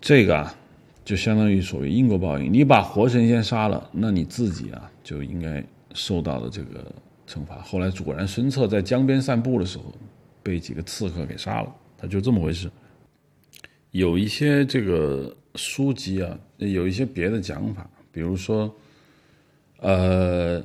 [0.00, 0.54] 这个啊。
[1.02, 2.52] 就相当于所谓因果报应。
[2.52, 6.86] 你把活神仙杀了，那你自己啊就应该受到的这个
[7.26, 7.56] 惩罚。
[7.62, 9.92] 后来果然，孙策在江边散步的时候，
[10.40, 12.70] 被几个刺客给杀了，他就这么回事。
[13.90, 18.74] 有一些这个书籍啊，有一些别的讲法，比如说，
[19.78, 20.62] 呃，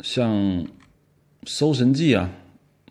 [0.00, 0.32] 像
[1.44, 2.30] 《搜神记》啊。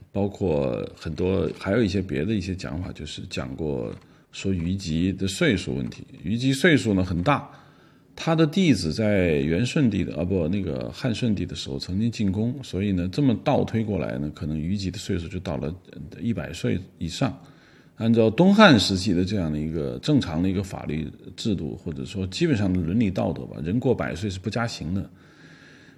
[0.10, 3.94] 包括很多，还有一些别的一些讲法，就是讲过
[4.32, 6.04] 说虞姬的岁数问题。
[6.24, 7.48] 虞姬岁数呢很大，
[8.16, 15.72] 他的弟子在元顺帝的啊不那个汉顺帝的时候曾经进宫，所以呢这么倒推过来呢，可能虞姬的岁数就到了
[16.20, 17.40] 一百岁以上。
[17.98, 25.10] 按照东汉时期的这样的一个正常的一个法律制度，或者说基本上的伦理道德吧，人过百岁是不加刑的。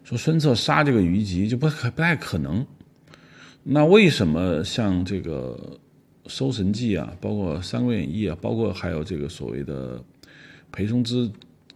[0.05, 2.65] 说孙策杀这个虞姬就不可不太可能。
[3.63, 5.77] 那为什么像这个
[6.29, 10.01] 《搜神记》啊，包括《三国演义》啊，包括还有这个所谓的
[10.71, 11.29] 裴松之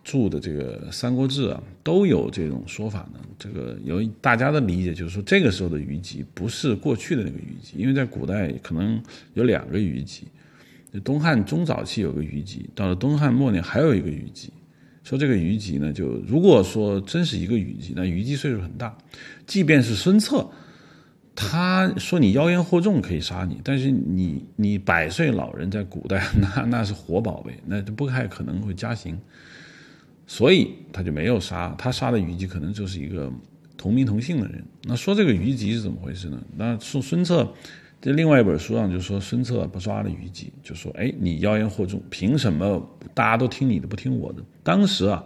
[0.03, 3.19] 著的这个《三国志》啊，都有这种说法呢？
[3.39, 9.01] 这个由大家的理解，就是说这个时候的虞姬不是过去的那个虞姬，因为在古代可能
[9.33, 10.27] 有两个虞姬，
[11.03, 14.51] 东汉中早期有个虞姬，到了东汉末年还有一个虞姬。
[15.03, 18.97] 说这个虞姬呢，就如果说真是一个虞姬，那虞姬岁数很大，
[19.45, 20.49] 即便是孙策。
[21.35, 29.19] 他说：“你妖言惑众可以杀你，但是你你百岁老人在古代那那是活宝贝，那就不太可能会加刑，
[30.33, 31.75] 所以他就没有杀。
[31.77, 33.31] 他杀的虞姬可能就是一个
[33.77, 34.63] 同名同姓的人。
[34.85, 36.41] 那说这个虞姬是怎么回事呢？
[36.57, 37.53] 那说孙策
[38.01, 44.41] 在另外一本书上就说孙策不抓了虞姬，就说：哎，你妖言惑众，凭什么大家都听你的不听我的？
[44.63, 45.23] 当时啊，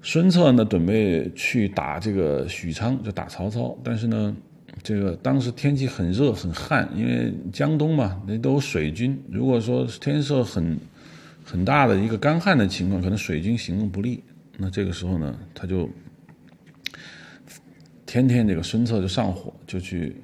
[0.00, 4.36] 孙策呢准备去打这个许昌，就打曹操，但是呢。”
[4.82, 9.16] 这个当时天气很热很旱，因为江东嘛，那都水军。
[9.30, 10.76] 如果说天色很
[11.44, 14.22] 很大的一个干旱的情况，可能水军行动不利。
[14.58, 15.88] 那这个时候呢，他就
[18.06, 20.16] 天天这个孙策就上火，就去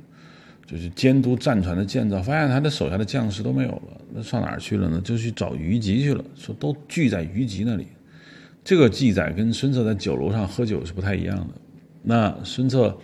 [0.66, 5.00] 就去监督战船的建造，发现他的手下的将士都没有了，那上哪儿去了呢？
[5.04, 7.86] 就去找虞姬去了，说都聚在虞姬那里。
[8.64, 11.48] 这个记载跟孙策在酒楼上喝酒是不太一样的。
[12.02, 12.98] 那孙策。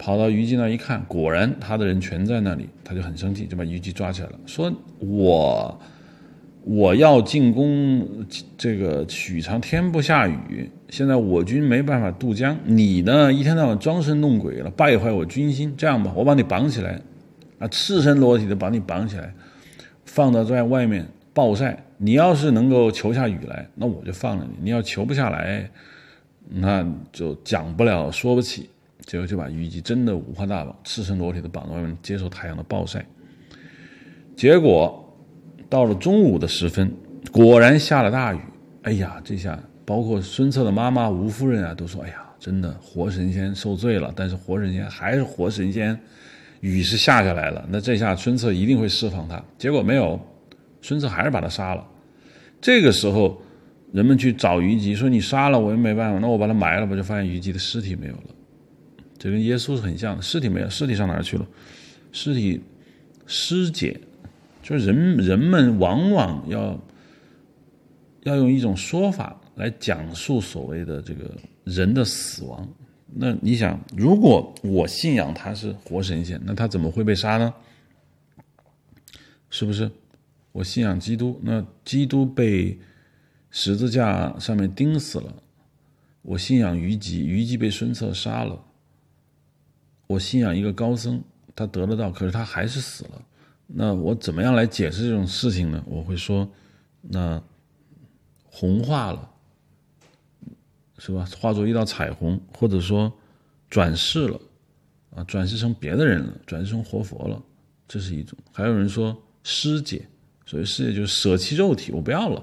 [0.00, 5.76] 跑到虞姬那一看，果然他的人全在那里，他就很生气，就把虞姬抓起来了，说：“我
[6.64, 15.74] 我要进攻这个许昌，天不下雨，现在我军没办法渡江，你呢一天到晚装神弄鬼了，败坏我军心。
[15.76, 17.00] 这样吧，我把你绑起来，
[17.58, 19.32] 啊，赤身裸体的把你绑起来，
[20.04, 21.84] 放到在外面暴晒。
[21.96, 22.12] 你。
[22.12, 25.70] 要是能够求下雨来，那我就放了你；你要求不下来，
[26.48, 28.68] 那就讲不了，说不起。”
[29.06, 33.02] 结果就把虞姬真的五花大绑，赤身裸体的绑在外面接受太阳的暴晒。
[34.36, 35.07] 结果
[35.68, 36.90] 到了中午的时分，
[37.30, 38.38] 果然下了大雨。
[38.82, 45.98] 哎呀，这下包括孙策的妈妈吴夫人啊，都说：“哎呀，真的活神仙受罪了。”但是活神仙还是活神仙，
[46.60, 47.66] 雨是下下来了。
[47.68, 49.42] 那这下孙策一定会释放他。
[49.58, 50.18] 结果没有，
[50.80, 51.86] 孙策还是把他杀了。
[52.60, 53.40] 这个时候，
[53.92, 58.34] 人们去找虞姬，说：“你杀了我也没办法，那我把他埋了吧。”就发现虞姬的尸体没有了。
[59.18, 61.46] 这跟耶稣是很像的，尸体没有，尸体上哪儿去了？
[62.10, 62.60] 尸体
[63.26, 64.00] 尸解，
[64.68, 66.78] 就是人人们往往要
[68.24, 72.68] 要用一种说法来讲述所谓的这个人的死亡。
[73.06, 77.54] 那你想，如果我信仰他是活神仙，那他怎么会被杀呢？
[79.48, 79.90] 是不是？
[80.52, 82.78] 我信仰基督，那基督被
[83.50, 85.42] 十字架上面钉死了。
[86.20, 88.62] 我信仰虞姬，虞姬被孙策杀了。
[90.08, 91.22] 我信仰一个高僧，
[91.56, 93.22] 他得了道，可是他还是死了。
[93.70, 95.84] 那我怎么样来解释这种事情呢？
[95.86, 96.48] 我会说，
[97.02, 97.40] 那
[98.42, 99.30] 红化了，
[100.96, 101.28] 是吧？
[101.38, 103.12] 化作一道彩虹，或者说
[103.68, 104.40] 转世了，
[105.14, 107.42] 啊，转世成别的人了，转世成活佛了，
[107.86, 108.38] 这是一种。
[108.50, 110.08] 还有人说尸解，
[110.46, 112.42] 所谓尸解就是舍弃肉体，我不要了。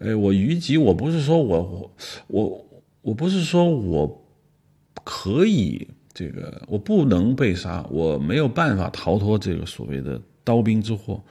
[0.00, 1.92] 哎，我虞姬，我不是说我我
[2.26, 2.66] 我
[3.02, 4.24] 我不是说我
[5.04, 5.88] 可以。
[6.12, 11.22] 这个我不能被杀，我没有办法逃脱这个所谓的刀兵之祸，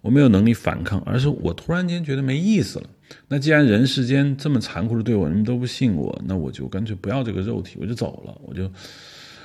[0.00, 2.90] 我没有能力反抗，而是我突然间觉得没意思了。
[3.26, 8.38] 那既然人世间这么残酷的对我，人们都不信我，那我就干脆不要这个肉体，我就走了。
[8.44, 8.70] 我就，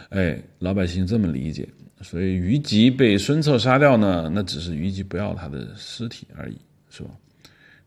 [0.09, 1.67] 哎，老百姓这么理解。
[2.01, 6.57] 所以虞姬被孙策杀掉呢，那只是虞姬不要他的尸体而已，
[6.89, 7.11] 是吧？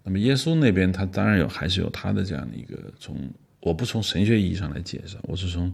[0.03, 3.14] 那么耶稣那边他当然有，还是有他的这样的一个从，
[3.61, 5.72] 我不从神学意义上来解释，我是从。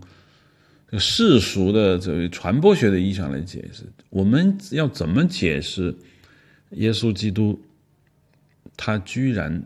[0.98, 5.94] 世俗的这个传播学的意义上来解释，我们要怎么解释
[6.72, 7.60] 耶稣基督
[8.76, 9.62] 他居然，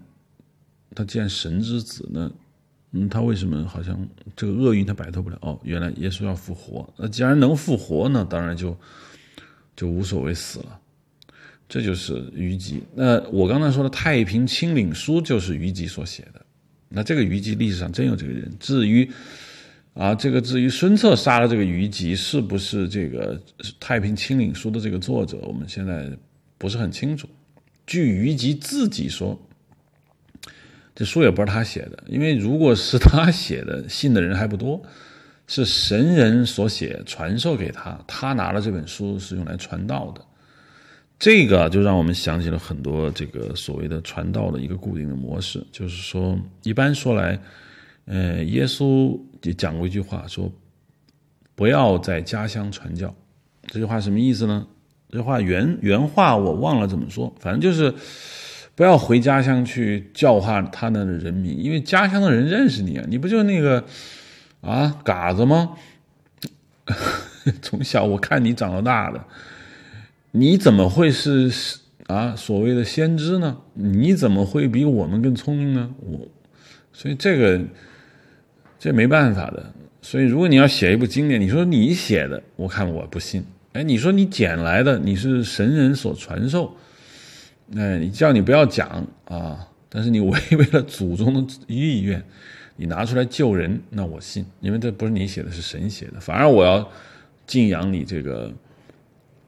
[0.95, 2.33] 他既然神之子呢，
[2.93, 5.39] 嗯，他为什么好像这个厄运他摆脱不了？
[5.43, 6.89] 哦，原来耶稣要复活。
[6.97, 8.77] 那既然能复活呢，当然就
[9.75, 10.81] 就无所谓死了。
[11.69, 12.81] 这就是虞姬。
[12.95, 16.41] 那我刚才说的《太平清领书》就是虞姬所写的。
[16.89, 18.49] 那这个虞姬历史上真有这个人。
[18.61, 19.11] 至于
[19.97, 23.35] 啊，这个至于孙策杀了这个虞姬是不是这个
[23.81, 26.07] 《太平清领书》的这个作者，我们现在
[26.59, 27.27] 不是很清楚。
[27.87, 29.41] 据虞姬自己说，
[30.95, 34.81] 这书也不是他写的，因为如果是他写的，信的人还不多。
[35.49, 40.21] 是神人所写，传授给他，他拿了这本书是用来传道的。
[41.21, 47.41] 这个就让我们想起了很多这个所谓的传道的一个固定的模式，就是说，一般说来，
[48.07, 50.53] 呃，耶稣也讲过一句话，说
[51.55, 53.15] 不要在家乡传教。
[53.69, 54.67] 这句话什么意思呢？
[55.09, 57.95] 这话原原话我忘了怎么说，反正就是
[58.75, 63.85] 不要回家乡去教化他那的人民，因为家乡的人认识你啊，你不就那个
[64.61, 65.77] 啊嘎子吗？
[67.63, 69.25] 从小我看你长到大的。
[70.33, 71.51] 你怎么会是
[72.09, 73.57] 啊所谓的先知呢？
[73.75, 75.95] 你怎么会比我们更聪明呢？
[76.01, 76.29] 我，
[76.93, 77.65] 所以这个
[78.79, 79.73] 这没办法的。
[80.03, 83.45] 所以如果你要写一部经典，你说你写的，我看我不信。
[83.73, 86.75] 哎，你说你捡来的，你是神人所传授，
[87.77, 92.23] 哎，你叫你不要讲啊，但是你违背了祖宗的意愿，
[92.77, 96.21] 你拿出来救人，那我信，因为这不是你写的，是神写的。
[96.21, 96.89] 反而我要
[97.47, 98.53] 敬仰你这个。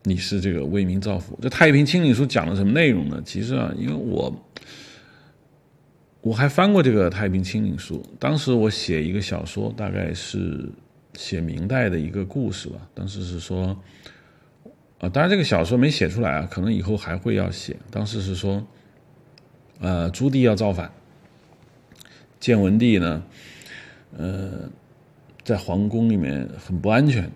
[0.05, 1.39] 你是这个为民造福。
[1.43, 3.21] 这《太平清领书》讲了什么内容呢？
[3.27, 4.33] 其实啊，因为我
[6.21, 10.69] 我还翻过这个《太平清领书》，当时我写一个小说，大概是
[11.15, 12.77] 写明代的一个故事吧。
[12.93, 13.77] 当时是说，
[14.99, 17.77] 啊，当然这个小说没写出来啊，可能以后还会要写。
[17.91, 18.67] 当时是说，
[19.81, 20.91] 呃，朱棣要造反，
[22.41, 23.23] 建文帝呢，
[24.17, 24.69] 呃，
[25.45, 27.31] 在皇宫里面很不安全。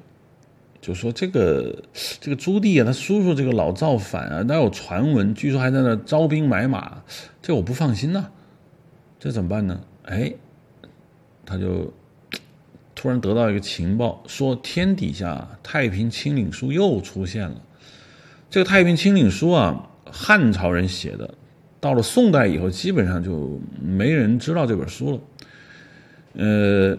[0.80, 1.84] 就说这个
[2.20, 7.04] 这个朱棣啊，他叔叔这个老造反啊，那有传闻，据说还在那招兵买马，
[7.40, 8.28] 这我不放心呐，
[9.22, 9.80] 这怎么办呢？
[10.06, 10.34] 哎，
[11.46, 11.94] 他就
[12.92, 17.54] 突然得到一个情报，说天底下《太平清领书》又出现了。
[18.50, 21.32] 这个《太平清领书》啊，汉朝人写的，
[21.78, 25.20] 到了宋代以后，基本上就没人知道这本书了。
[26.44, 26.98] 呃。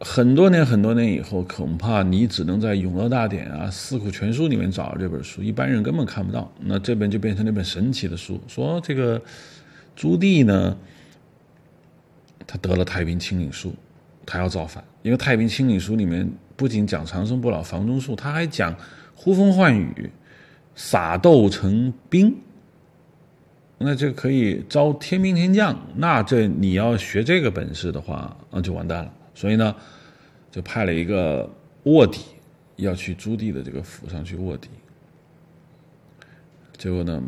[0.00, 6.52] 很多年很多年以后，恐怕你只能在《永乐大典》啊、《四库全书》里面找到这本书，一般人根本看不到。
[6.60, 9.22] 那这本就变成那本神奇的书，说这个
[9.96, 10.76] 朱棣呢，
[12.46, 13.74] 他得了太平清领书，
[14.24, 14.82] 他要造反。
[15.02, 18.74] 因为太平清领书里面不仅讲长生不老、房中术，他还讲
[19.14, 20.10] 呼风唤雨、
[20.74, 22.36] 撒豆成兵，
[23.78, 25.76] 那这可以招天兵天将。
[25.96, 29.12] 那这你要学这个本事的话，那就完蛋了。
[29.34, 29.74] 所以呢。
[30.54, 31.50] 就派了一个
[31.82, 32.20] 卧底，
[32.76, 34.68] 要去朱棣的这个府上去卧底。
[36.78, 37.20] 结果呢，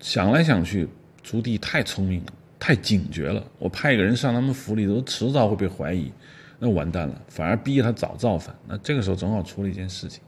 [0.00, 0.88] 想来想去，
[1.22, 2.32] 朱棣太聪明了，
[2.66, 3.40] 太警觉了。
[3.60, 6.10] 我派一个人上他们府里头，迟早会被怀疑，
[6.58, 7.22] 那完蛋了。
[7.28, 8.52] 反而逼他早造反。
[8.66, 10.20] 那这个时候正好出了一件事情。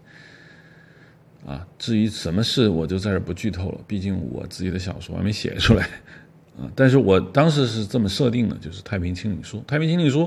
[1.45, 3.81] 啊，至于什么事，我就在这不剧透了。
[3.89, 5.85] 毕竟我自己的小说还没写出来。
[6.57, 9.59] 啊，但是我当时是这么设定的，就是《太平清理书》。
[9.65, 10.21] 《太平清理书》。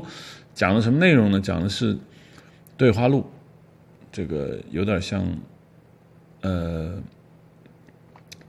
[0.53, 1.39] 讲的什么内容呢？
[1.39, 1.97] 讲的是
[2.75, 3.25] 对话录，
[4.11, 5.25] 这个有点像
[6.41, 7.01] 呃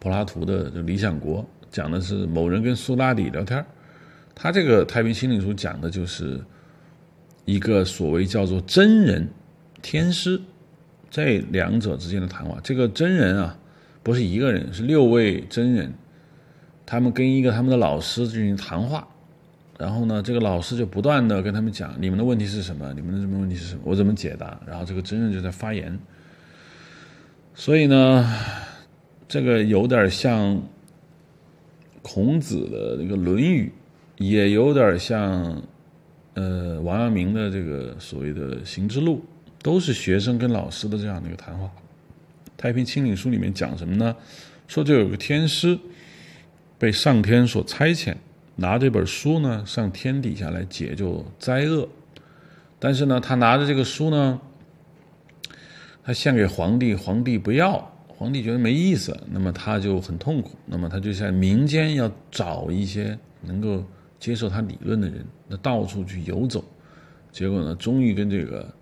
[0.00, 1.40] 柏拉图的《理想国》，
[1.72, 3.64] 讲的是某人跟苏拉底聊天
[4.34, 6.40] 他这个《太平心理书》讲的就是
[7.44, 9.28] 一个所谓叫做真人
[9.80, 10.40] 天师
[11.10, 12.58] 这两者之间的谈话。
[12.62, 13.58] 这个真人啊，
[14.02, 15.92] 不是一个人，是六位真人，
[16.86, 19.08] 他们跟一个他们的老师进行谈话。
[19.78, 22.92] 然后呢，这个老师就不断的跟他们讲，你们的问题是什么？
[22.94, 23.80] 你们的什么问题是什么？
[23.84, 24.60] 我怎么解答？
[24.66, 25.98] 然后这个真人就在发言。
[27.54, 28.32] 所以呢，
[29.26, 30.62] 这个有点像
[32.02, 33.72] 孔子的那个《论语》，
[34.24, 35.62] 也有点像
[36.34, 39.16] 呃王阳明的这个所谓的《行之路》，
[39.62, 41.66] 都是学生跟老师的这样的一个谈话。
[42.56, 44.14] 《太平清领书》里面讲什么呢？
[44.68, 45.78] 说就有个天师
[46.78, 48.14] 被上天所差遣。
[48.56, 51.88] 拿这本书呢，上天底下来解救灾厄，
[52.78, 54.38] 但是呢，他拿着这个书呢，
[56.04, 57.91] 他献给皇帝，皇帝不要，
[58.22, 63.84] 皇帝觉得没意思，那么他就很痛苦，那么他就在民间要找一些能够
[64.20, 66.64] 接受他理论的人，那到处去游走，
[67.32, 68.72] 结果呢，终于跟这个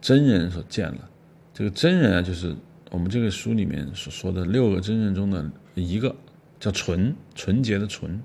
[0.00, 1.08] 真人所见了，
[1.54, 2.54] 这个真人啊，就是
[2.90, 6.14] 我们这个书里面所说的六个真人中的一个。
[6.60, 8.22] 叫纯纯洁的纯，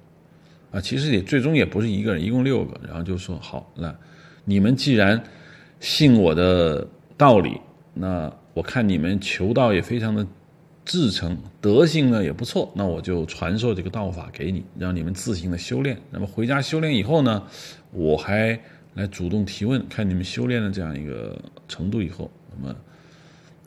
[0.70, 2.80] 啊，其实也最终也不是一个人，一共六个。
[2.86, 3.92] 然后就说好，那
[4.46, 5.20] 你们既然
[5.80, 6.88] 信我的
[7.18, 7.60] 道理，
[7.96, 10.24] 那我看你们求道也非常的
[10.88, 15.98] 至诚，德行呢也不错，那我就传授这个道法给你，让你们自行的修炼。
[16.10, 17.44] 那么回家修炼以后呢，
[17.92, 18.58] 我还
[18.94, 22.74] 来主动提问，看你们修炼的这样一个程度以后，那么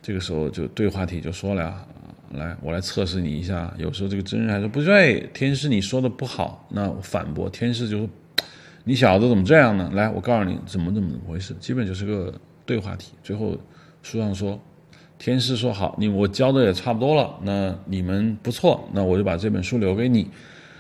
[0.01, 1.87] 这个时候就对话题就说了呀。
[2.31, 3.71] 来，我来测试你一下。
[3.77, 6.67] 有时候这个真人还说不对，天师你说的不好。
[6.71, 8.09] 那我反驳，天师就说
[8.85, 11.53] ：“你小子怎么这样呢？”来，我告诉你怎么怎么怎么回事。
[11.61, 12.33] 基本就是个
[12.65, 13.13] 对话题。
[13.23, 13.59] 最后
[14.03, 14.59] 书上说，
[15.21, 20.29] 天师说好，你我教的也差不多了，那你们不错，那我就把这本书留给你，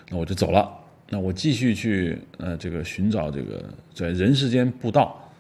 [0.09, 0.68] 那我就走了。
[1.09, 3.62] 那我继续去呃这个寻找这个
[3.95, 5.30] 在人世间布道。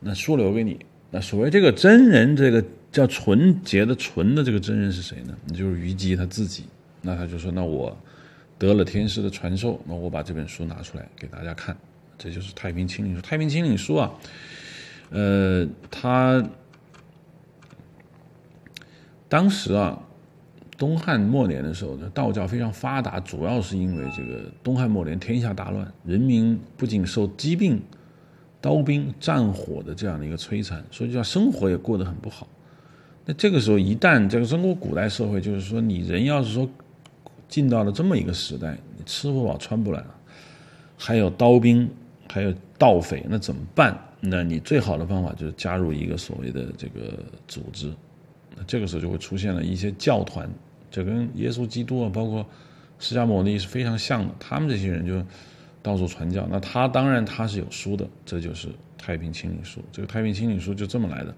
[0.00, 0.78] 那书留给你。
[1.10, 2.62] 那所谓这个真人这个。
[2.90, 5.36] 叫纯洁的纯的这个真人是谁呢？
[5.44, 6.64] 你就是虞姬他自己。
[7.02, 7.94] 那他就说：“那我
[8.58, 11.76] 得了天师的传授，那我把这本书拿出来给大家看。
[12.16, 13.20] 这就是《太平清领书》。
[13.26, 14.10] 《太平清领书》啊，
[15.10, 16.42] 呃，他
[19.28, 20.00] 当时啊，
[20.76, 27.82] 东汉末年的时候呢，道教非常发达，主要是因为这个东汉末年天下大乱，人民不仅受疾病、
[28.60, 32.48] 刀兵、战火的这样的一个摧残，所以叫生活也过得很不好。”
[33.26, 36.66] 那这个时候，一旦这个中国古代社会，就是说你人要是说
[37.46, 40.02] 进到了这么一个时代，你吃不饱穿不暖，
[40.96, 41.86] 还有刀兵，
[42.32, 43.94] 还有盗匪，那怎么办？
[44.20, 47.92] 那你最好的方法就是加入一个所谓的这个组织。
[48.66, 50.48] 这个时候就会出现了一些教团，
[50.90, 52.44] 这跟耶稣基督啊，包括
[52.98, 54.34] 释迦牟尼是非常像的。
[54.38, 55.22] 他们这些人就
[55.82, 56.46] 到处传教。
[56.50, 59.80] 那他当然他是有书的，这就是《太平清领书》。
[59.92, 61.34] 这个《太平清领书》就这么来的。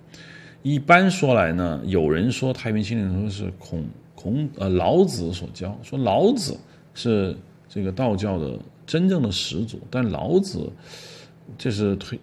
[0.63, 6.55] 一般说来呢，有人说《太平清领书》是孔孔呃老子所教，说老子
[6.95, 7.35] 是
[7.69, 10.71] 这个道教的真正的始祖，但老子
[11.57, 12.21] 这是推，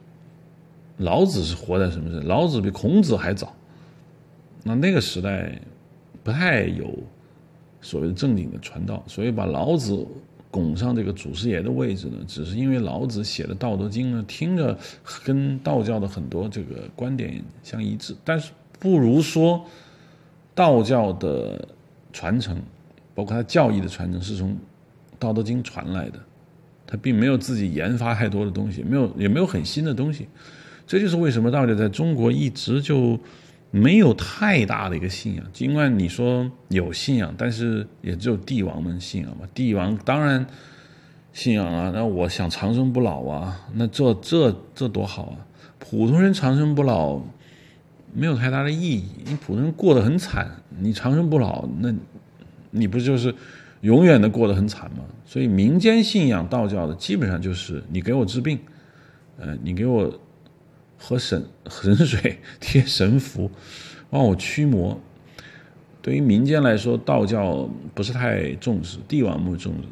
[0.97, 2.19] 老子是活在什么时？
[2.27, 3.55] 老子比孔子还早，
[4.67, 5.59] 那那个时代
[6.23, 6.93] 不太有
[7.81, 10.05] 所谓的正经的传道，所以把老子。
[10.49, 14.75] 拱上这个祖师爷的位置呢，只是因为老子写的《道德经》呢，听着
[15.23, 19.63] 跟道教的很多这个观点相一致，但是不如说
[20.55, 21.67] 道教的
[22.13, 22.59] 传承，
[23.13, 24.51] 包括它教义的传承是从
[25.19, 26.19] 《道德经》传来的，
[26.87, 30.27] 他并没有自己研发太多的东西，没有也没有很新的东西，
[30.87, 33.19] 这就是为什么道教在中国一直就。
[33.69, 39.45] 没有太大的一个信仰，尽管你说有信仰，但是也只有帝王们信仰嘛。
[39.53, 40.45] 帝王当然
[41.33, 45.37] 信仰啊，那我想长生不老啊，那这这这多好啊！
[45.79, 47.21] 普通人长生不老
[48.13, 50.49] 没有太大的意义，你普通人过得很惨，
[50.79, 51.93] 你长生不老，那
[52.71, 53.35] 你不就是
[53.81, 55.03] 永远的过得很惨吗？
[55.25, 58.57] 所以民间信仰道教的基本上就是你给我治病，
[59.37, 60.19] 呃，你给我。
[60.97, 63.49] 和神 神水贴神符，
[64.09, 64.99] 帮我驱魔。
[66.01, 69.87] 对于民间来说，道教不是太重视，帝王不重视。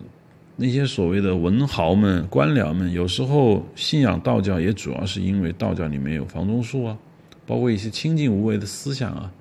[0.56, 6.98] 那些所谓的文豪们、官僚们，有时候信仰道教，也主要是因为道教里面有房中术啊，
[7.46, 9.32] 包括一些清净无为的思想啊，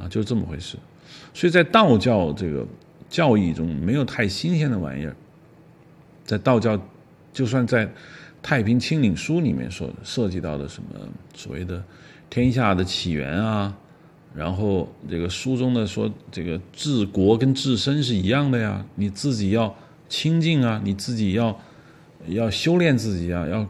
[0.00, 0.76] 啊，就是这么回事。
[1.32, 2.66] 所以在道教这个
[3.08, 5.14] 教义中，没有太新鲜的玩意儿。
[6.24, 6.80] 在道教，
[7.32, 7.86] 就算在。
[8.42, 10.98] 《太平清领书》里面说涉及到的什么
[11.32, 11.80] 所谓的
[12.28, 13.72] 天下的起源啊，
[14.34, 19.72] 然后这个书中的说这个治国跟治身是一样的呀，你自己要
[20.08, 21.56] 清净啊，你自己要
[22.26, 23.64] 要修炼自己啊，要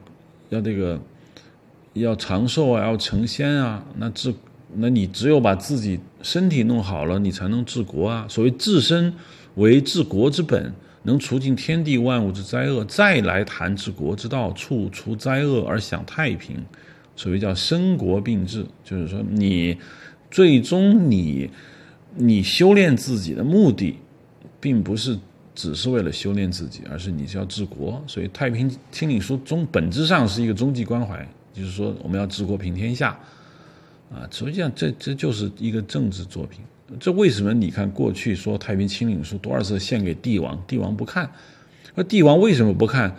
[0.49, 0.99] 要这个
[1.93, 4.35] 要长寿啊，要成仙啊，那治
[4.75, 8.27] 那你只有把自己身体弄好了，你才能治国啊。
[8.27, 9.13] 所谓治身
[9.57, 10.73] 为治国之本。
[11.05, 16.57] 能除尽天地万物之灾厄，再来谈治国之道，处除灾厄而享太平，
[17.17, 18.65] 所谓叫身国并治。
[18.85, 19.77] 就是说，你
[20.31, 21.51] 最终你
[22.15, 23.97] 你修炼自己的目的，
[24.61, 25.19] 并不是
[25.55, 28.03] 只是为了修炼自己，而是你是要治国。
[28.07, 33.19] 所以《太平清领书》中本质上是一个终极关怀，就是说我们要治国平天下
[34.13, 34.29] 啊。
[34.31, 36.61] 实际上，这这就是一个政治作品。
[36.99, 37.53] 这为什么？
[37.55, 41.31] 你看过去说《太平清领书》多少次献给帝王，帝王不看。
[41.95, 43.15] 那帝王为什么不看？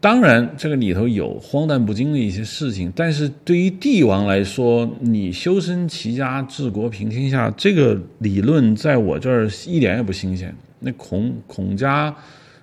[0.00, 2.92] 当然，这个里头有荒诞不经的一些事情。
[2.94, 10.54] 但是对于帝王来说，你修身齐家治国平天下，这个理论在我这儿一点也不新鲜。
[10.80, 12.14] 那孔孔家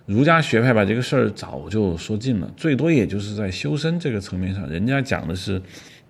[0.06, 5.62] 儒家学派把这个事儿早就说尽了，最多也就是在修身这个层面上，人家讲的是。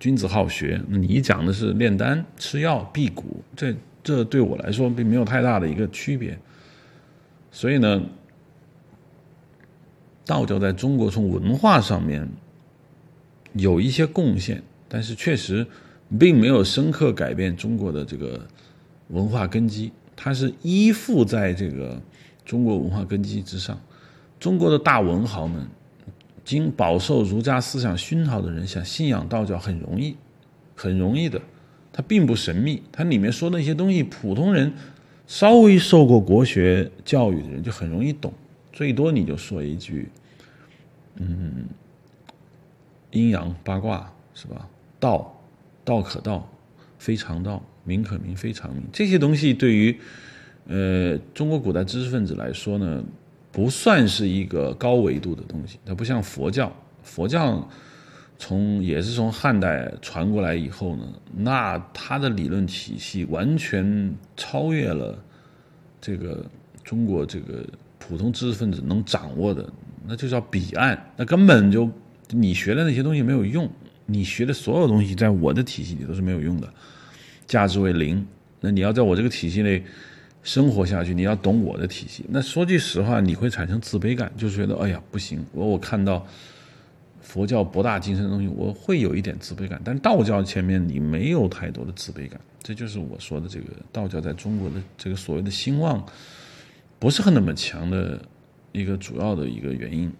[0.02, 3.72] 君子好学，你讲的是炼丹、吃药、辟谷，这
[4.02, 6.36] 这对我来说并没有太大的一个区别。
[7.52, 8.02] 所以呢，
[10.26, 12.28] 道教在中国从文化上面
[13.52, 15.64] 有一些贡献，但是确实
[16.18, 18.44] 并没有深刻改变中国的这个
[19.10, 19.92] 文化根基。
[20.16, 22.02] 它是依附在这个
[22.44, 23.80] 中国文化根基之上。
[24.40, 25.64] 中国的大文豪们，
[26.44, 30.16] 经饱受儒家思想熏陶的人，想信仰道教很容易，
[30.74, 31.40] 很容易的。
[31.92, 34.72] 它并不神秘，它里面说的一些东西，普通人
[35.26, 38.32] 稍微受过国学教育的人就很容易懂。
[38.72, 40.08] 最多你就说一句，
[41.16, 41.66] 嗯，
[43.10, 44.66] 阴阳八卦是吧？
[44.98, 45.38] 道，
[45.84, 46.50] 道可道，
[46.98, 48.82] 非常道；名可名，非常名。
[48.90, 49.94] 这些东西对于
[50.66, 53.04] 呃中国古代知识分子来说呢，
[53.52, 55.78] 不算是一个高维度的东西。
[55.84, 56.74] 它不像佛教，
[57.04, 57.68] 佛教。
[58.38, 65.16] 从也是从汉代传过来以后呢，那它的理论体系完全超越了
[66.00, 66.44] 这个
[66.82, 67.64] 中国这个
[68.00, 69.72] 普通知识分子能掌握的，
[70.04, 71.00] 那就叫彼岸。
[71.16, 71.88] 那根本就
[72.30, 73.70] 你学的那些东西没有用，
[74.06, 76.68] 你学的所有东西在我的体系里都是没有用的，
[77.46, 78.26] 价值为零。
[78.60, 79.84] 那你要在我这个体系内
[80.42, 82.24] 生活下去，你要懂我的体系。
[82.28, 86.26] 那说句实话，你会产生自卑感，就是觉得哎呀不行，我我看到。
[87.24, 96.04] 佛教博大精深的东西，我会有一点自卑感，但道教前面你没有太多的自卑感，这就是我说的这个道教在中国的这个所谓的兴旺，
[96.98, 98.20] 不是很那么强的
[98.72, 100.12] 一个主要的一个原因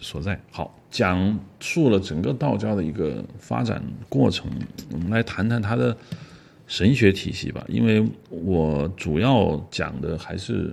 [0.00, 0.38] 所在。
[0.50, 4.50] 好，讲述了整个道教的一个发展过程，
[4.92, 5.96] 我们来谈谈它的
[6.70, 10.72] 神学体系吧，因为我主要讲的还是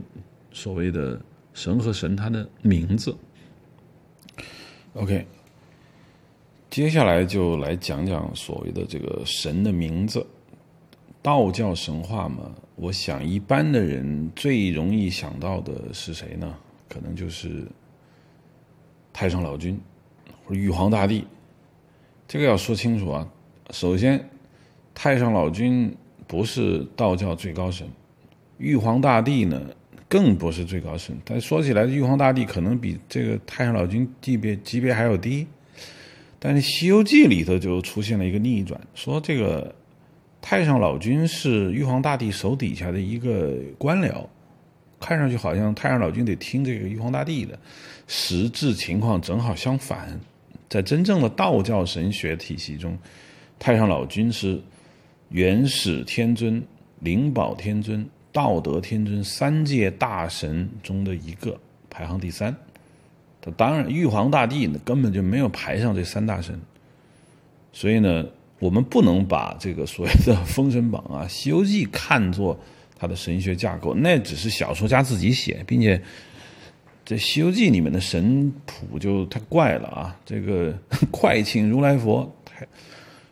[0.52, 1.20] 所谓的
[1.56, 3.14] 神和神它的名字。
[4.94, 5.26] OK。
[6.70, 10.24] 接下来就来讲讲所谓的这个神的名字，
[11.24, 12.54] 道教神话嘛。
[12.76, 16.56] 我想一般的人最容易想到的是谁呢？
[16.88, 17.68] 可能就是
[19.12, 19.80] 太上老君
[20.46, 21.26] 或者玉皇大帝。
[22.28, 23.28] 这个要说清楚啊。
[23.72, 24.30] 首先，
[25.00, 25.96] 太上老君
[26.26, 27.88] 不是道教最高神，
[28.58, 29.62] 玉皇大帝呢
[30.10, 31.16] 更不是最高神。
[31.24, 35.46] 但说起来，玉皇大帝可能比这个太上老君级别级别还要低。
[36.40, 39.74] 但是《西游记》里头就出现了一个逆转，说这个
[40.42, 44.26] 太上老君是玉皇大帝手底下的一个官僚，
[45.00, 47.58] 看上去好像太上老君得听这个玉皇大帝的，
[48.08, 50.20] 实质情况正好相反。
[50.68, 52.98] 在真正的道教神学体系中，
[53.60, 54.60] 太上老君是
[55.30, 56.64] 元始天尊、
[57.00, 61.60] 灵宝天尊、道德天尊三界大神中的一个，
[61.90, 62.56] 排行第三。
[63.42, 66.60] 他当然，玉皇大帝呢根本就没有排上这三大神，
[67.72, 68.26] 所以呢，
[68.60, 72.58] 我们不能把这个所谓的《封神榜》啊、《西游记》看作
[72.98, 76.02] 它的神学架构，那只是小说家自己写，并且
[77.06, 80.20] 这《西游记》里面的神谱就太怪了啊！
[80.26, 80.74] 这个
[81.12, 82.30] 快请如来佛，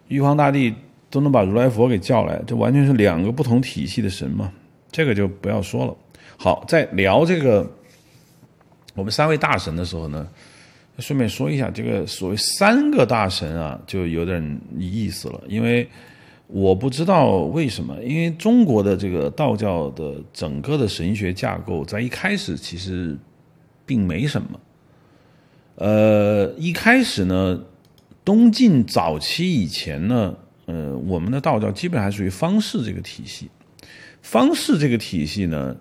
[0.07, 0.73] 玉皇大帝
[1.15, 4.51] 都能把如来佛给叫来，这完全是两个不同体系的神嘛，
[4.91, 5.95] 这个就不要说了。
[6.35, 7.65] 好，在聊这个。
[8.95, 10.25] 我们三位大神的时候呢，
[10.99, 15.41] 顺便说一下，这个所谓三个大神啊，就有点意思了。
[15.49, 15.85] 因为
[16.47, 23.17] 我不知道为什么，因为中国的这个道教的整个的神学架构，在一开始其实
[23.85, 24.59] 并没什么。
[25.75, 27.61] 呃，一开始呢，
[28.23, 30.33] 东晋早期以前呢，
[30.65, 33.49] 呃，我们的道教基本还属于方士这个体系。
[34.21, 35.75] 方士这个体系呢。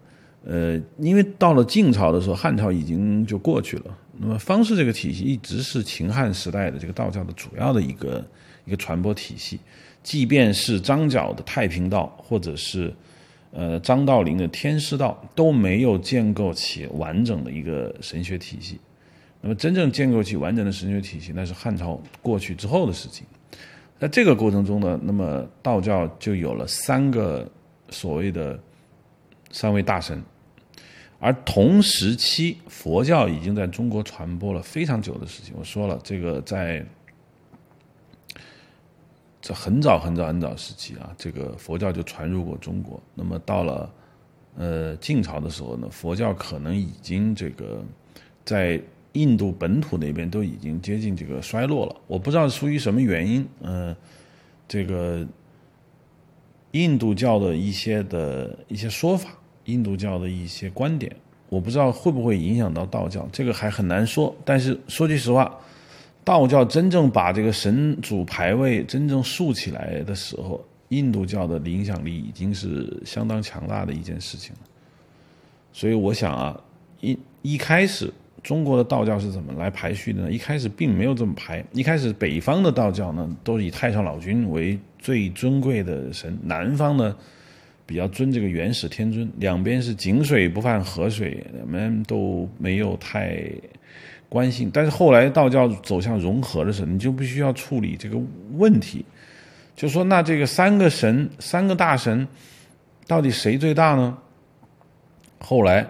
[0.47, 3.99] 呃，因为到了晋朝的时候，汉朝已经就过去了。
[4.19, 8.23] 那么方士这个体系一直是秦汉时代的这个道教的主要的一个
[8.67, 9.59] 一个传播体系。
[10.03, 12.93] 即便是张角的太平道，或者是
[13.53, 18.79] 呃张道陵的天师道，都没有建构起完整的一个神学体系。
[19.41, 23.27] 那么真正建构起完整的神学体系，那是汉朝过去之后的事情。
[23.99, 27.49] 在这个过程中呢，那么道教就有了三个
[27.91, 28.59] 所谓的
[29.51, 30.23] 三位大神。
[31.21, 35.55] 而同时期，佛教已经在中国传播了非常久的事情。
[35.57, 36.85] 我说了，这个在
[39.41, 43.03] 这很早很早很早时期啊，这个佛教就传入过中国。
[43.15, 43.91] 那么到了
[44.57, 47.83] 呃晋朝的时候呢，佛教可能已经这个
[48.45, 48.79] 在
[49.15, 51.97] 印度本土那边都已经接近这个衰落了。
[52.07, 53.97] 我不知道出于什么原因，嗯，
[54.69, 55.27] 这个
[56.71, 59.31] 印度教的一些的一些说法。
[59.67, 61.11] 印度教的一些观点，
[61.49, 64.37] 我不知道会不会影响到道教，这个还很难说。
[64.45, 65.59] 但是说句实话，
[66.23, 74.61] 道教真正把这个神主牌位真正竖起来的时候，印度教的影响力已经是相当强大的一件事情了。
[75.73, 76.61] 所以我想啊，
[77.01, 78.13] 一一开始
[78.45, 80.31] 中国的道教是怎么来排序的呢？
[80.31, 87.17] 一开始并没有这么排，一开始北方的道教呢，都以太上老君为最尊贵的神，南方呢
[87.85, 93.43] 比较尊这个元始天尊，两边是井水不犯河水，我们都没有太。
[94.27, 98.19] 关心，但是后来道教走向融合的时候，你就必须要处理这个
[98.55, 99.05] 问题，
[99.77, 102.27] 就说那这个三个神、三个大神，
[103.07, 104.19] 到底谁最大呢？
[105.39, 105.87] 后来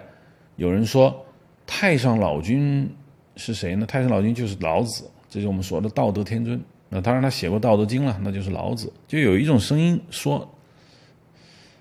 [0.57, 1.24] 有人说
[1.67, 2.89] 太上老君
[3.35, 3.85] 是谁呢？
[3.85, 6.61] 太上老君就是老子，这是我们说的道德天尊。
[6.89, 8.91] 那当然他写过《道德经》了，那就是老子。
[9.07, 10.47] 就有一种声音说，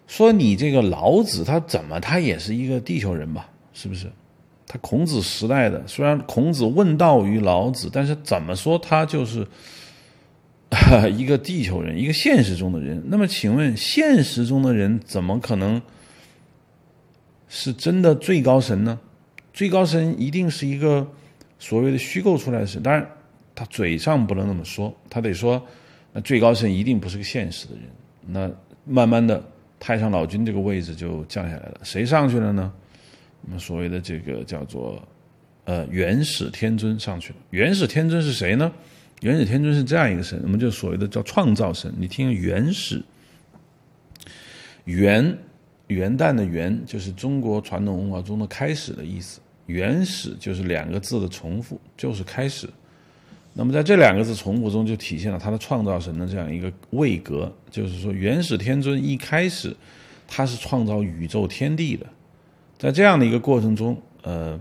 [0.07, 3.49] 说你这个老子他怎么他也是一个地球人吧？
[3.73, 4.11] 是不是？
[4.67, 9.47] 他孔子时代的，虽然孔子问道于老子，但是怎么说他就是
[11.15, 13.01] 一个地球人，一个现实中的人。
[13.07, 15.81] 那么，请问现实中的人怎么可能
[17.47, 18.99] 是真的最高神呢？
[19.55, 21.07] 最高神一定是一个
[21.59, 22.83] 所谓的虚构出来的神。
[22.83, 23.09] 当然，
[23.55, 25.65] 他嘴上不能那么说，他得说
[26.13, 27.85] 那最高神一定不是个现实的人。
[28.27, 28.51] 那
[28.85, 29.43] 慢慢的，
[29.79, 32.73] 太上老君这个位置就降下来了，谁上去了呢？
[33.43, 35.01] 我们所谓的这个叫做，
[35.65, 37.39] 呃，元始天尊上去了。
[37.51, 38.73] 元始天尊是谁呢？
[39.21, 41.95] 元始天尊是这样一个神，我们就所谓的叫创造神。
[41.97, 43.03] 你听元始，
[44.85, 45.39] 元
[45.87, 49.41] 元旦的元就是中国传统文化中的开始的意思。
[49.67, 52.69] 原始就是两个字的重复，就是开始。
[53.53, 59.75] 那么在这两个字重复中，就体现了他的创造神的这样一个位格，就是说元始天尊一开始
[60.27, 62.05] 他是创造宇宙天地的。
[62.77, 64.61] 在这样的一个过程中，呃，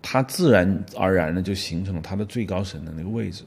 [0.00, 3.44] 他自然而然的就形成了他的最高神的那个位置。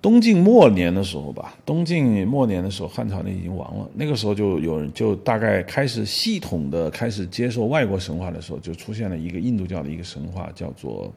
[0.00, 3.90] 东晋末年的时候吧，东晋末年的时候，汉朝呢已经亡了。
[3.94, 11.12] 那个时候就有人就大概开始系统的开始接受外国神话的时候，就出现了一个印度教的一个神话，叫做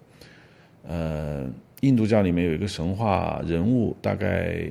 [0.87, 1.47] 呃，
[1.81, 4.63] 印度教里面有一个神话人物，大概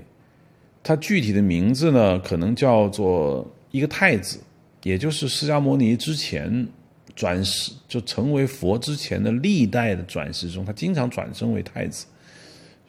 [0.83, 4.41] 他具体的名字呢，可能叫做一个太子。
[4.83, 6.67] 也就是释迦牟尼之前
[7.15, 12.07] 转世就成为佛之前的历代的转世中，他经常转生为太子。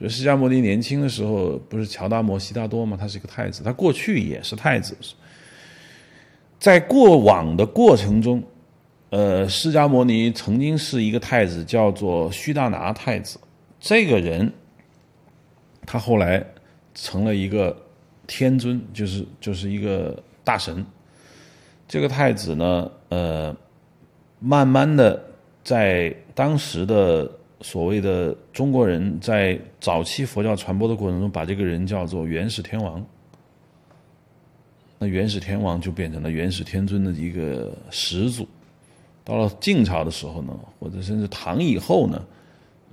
[0.01, 2.97] 就释迦牟尼年轻的时候不是乔达摩悉达多吗？
[2.99, 4.97] 他是一个太子，他过去也是太子。
[6.57, 8.41] 在过往的过程中，
[9.11, 13.39] 呃，释迦牟尼曾经是一个太子，叫做须大拿太子。
[13.79, 14.51] 这个人，
[15.85, 16.43] 他后来
[16.95, 17.75] 成了一个
[18.25, 20.83] 天尊，就是就是一个大神。
[21.87, 23.55] 这个太子呢，呃，
[24.39, 25.23] 慢慢的
[25.63, 27.29] 在当时的
[27.62, 33.05] 所谓的中国人在早期佛教传播的过程中，把这个人叫做元始天王。
[34.99, 38.47] 那元始天王就变成了元始天尊的一个始祖。
[39.24, 42.24] 到了晋朝的时候呢，或者甚至唐以后呢，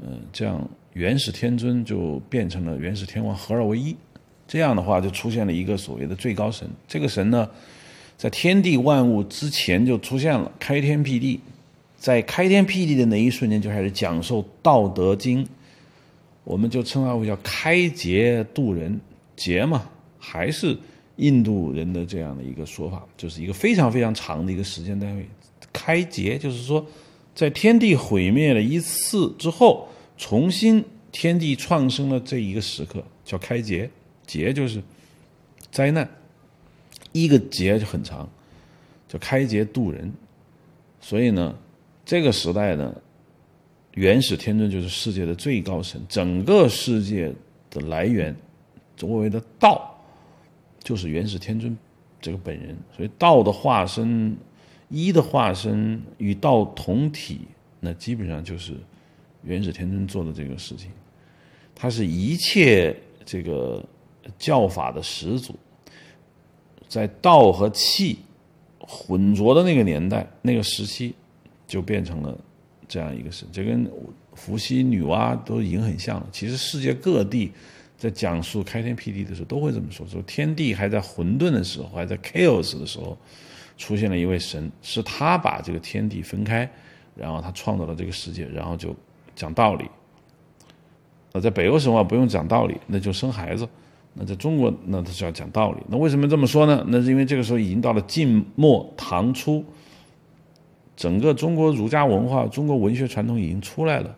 [0.02, 3.96] 嗯，这样元始天尊就变成了元始天王合二为一。
[4.46, 6.68] 这样的话，就出现了一个所谓的最高神。
[6.86, 7.48] 这个神呢。
[8.16, 11.38] 在天地万物之前就出现了开天辟地，
[11.98, 15.44] 在开天辟地的那一瞬间就开始讲授《道德经》，
[16.44, 18.98] 我们就称它为叫开劫渡人，
[19.36, 20.78] 劫嘛还是
[21.16, 25.28] 印度人的这样的一个说法，就是一个非常非常长的一个时间单位。
[25.72, 26.86] 开劫就是说，
[27.34, 33.90] 在天地毁灭了一次之后，重新天地创生的这一个时刻叫开劫，
[34.26, 34.80] 劫就是
[35.72, 36.08] 灾难。
[37.12, 38.28] 一个劫就很长，
[39.08, 40.12] 叫开劫渡人，
[41.00, 41.54] 所以呢，
[42.08, 42.90] 这个时代呢，
[43.92, 47.30] 元始天尊就是世界的最高神，整个世界
[47.68, 48.34] 的来源，
[48.96, 49.94] 所谓的道，
[50.82, 51.76] 就是元始天尊
[52.18, 54.34] 这个本人，所以道的化身，
[54.88, 57.42] 一的化身与道同体，
[57.78, 58.72] 那基本上就是
[59.42, 60.90] 元始天尊做的这个事情，
[61.74, 62.96] 他是一切
[63.26, 63.84] 这个
[64.38, 65.54] 教法的始祖。
[66.88, 68.20] 在道和气
[68.78, 71.14] 混浊的那个年代、那个时期，
[71.68, 72.36] 就变成了
[72.88, 73.46] 这样一个事。
[73.52, 73.88] 这跟
[74.34, 76.26] 伏羲、女娲都已经很像了。
[76.32, 77.52] 其实世界各地
[77.96, 83.16] 在讲述开天辟地的时候，都会这么说：说天地还在混沌的时候，还在 chaos 的时候，
[83.76, 86.68] 出现了一位神，是他把这个天地分开，
[87.14, 88.96] 然后他创造了这个世界，然后就
[89.36, 89.84] 讲道理。
[91.32, 93.68] 那在北欧神话不用讲道理，那就生孩子。
[94.14, 95.80] 那在中国，那他是要讲道理。
[95.88, 96.84] 那为什么这么说呢？
[96.88, 99.64] 那是因为这个时候已经到了晋末唐初，
[100.98, 104.12] 整个中国儒家文化、中国文学传统已经出来了，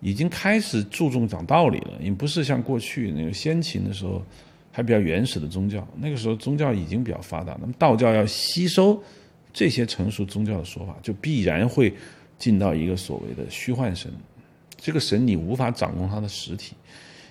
[0.00, 1.92] 已经开始注重讲道理了。
[1.98, 4.22] 也不是像过去那个先秦的时候
[4.70, 7.56] 还比较原始的宗教，那个时候宗教已经比较发达。
[7.58, 9.02] 那么道教要吸收
[9.50, 11.90] 这些成熟宗教的说法，就必然会
[12.38, 14.12] 进到一个所谓的虚幻神。
[14.76, 16.74] 这个神你无法掌控它的实体，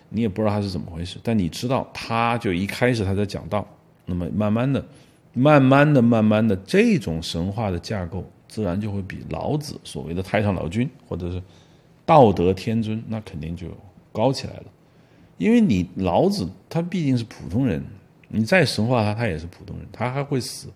[0.09, 3.67] 你也不知道它是怎么回事，但你知道，他就一开始他在讲道，
[4.05, 4.83] 那么慢慢的、
[5.33, 11.41] 慢慢的、慢慢的，这种神话的架构，自然就会比老子所谓的太上老君或者是
[12.05, 13.67] 道德天尊，那肯定就
[14.11, 14.65] 高起来了。
[15.37, 17.81] 因为你老子他毕竟是普通人，
[18.27, 20.67] 你再神化他，他也是普通人，他还会死。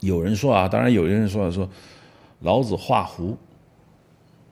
[0.00, 1.68] 有人说啊，当然有些人说了说
[2.40, 3.36] 老子画胡。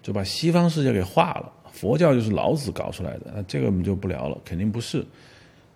[0.03, 5.07] 就把西方世界给化了，佛教就是老子搞出来的，那这个我们就不聊了，肯定不是。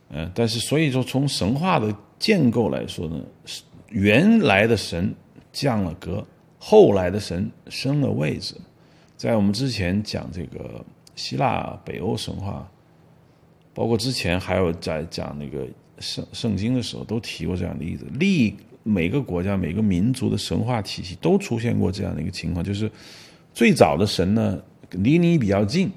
[0.08, 5.14] 嗯，但是所以说从神话的建构来说呢，是原来的神
[5.56, 6.22] 降了格，
[6.58, 8.54] 后来的神升了位置。
[9.16, 10.84] 在我们之前讲这个
[11.14, 12.70] 希腊北欧神话，
[13.72, 15.66] 包括之前还有在讲那个
[15.98, 18.04] 圣圣经的时候，都提过这样的例子。
[18.20, 22.90] 历每个国家每个民族的神话体系都出现过这样的一个情况，就是。
[23.54, 25.90] 最早的神呢，离你比较近，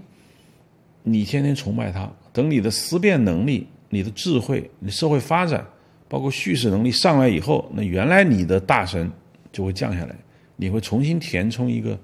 [1.04, 2.10] 你天天崇拜他。
[2.32, 5.68] 等你的思辨能力、你的智慧、你社会发展，
[6.08, 9.12] 包括叙事能力上来以后，那原来你的大神
[9.52, 10.16] 就会降下来，
[10.56, 11.98] 你会重新填充一个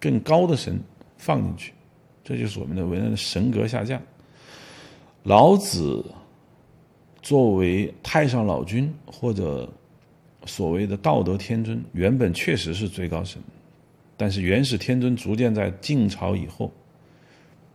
[0.00, 0.78] 更高的神
[1.16, 1.72] 放进去，
[2.22, 4.00] 这就是我们的文人的神格下降。
[5.22, 6.04] 老子
[7.22, 9.72] 作为太上老君或者
[10.44, 13.40] 所谓的道德天尊，原本确实是最高神。
[14.16, 16.70] 但是元始天尊逐渐在晋朝以后，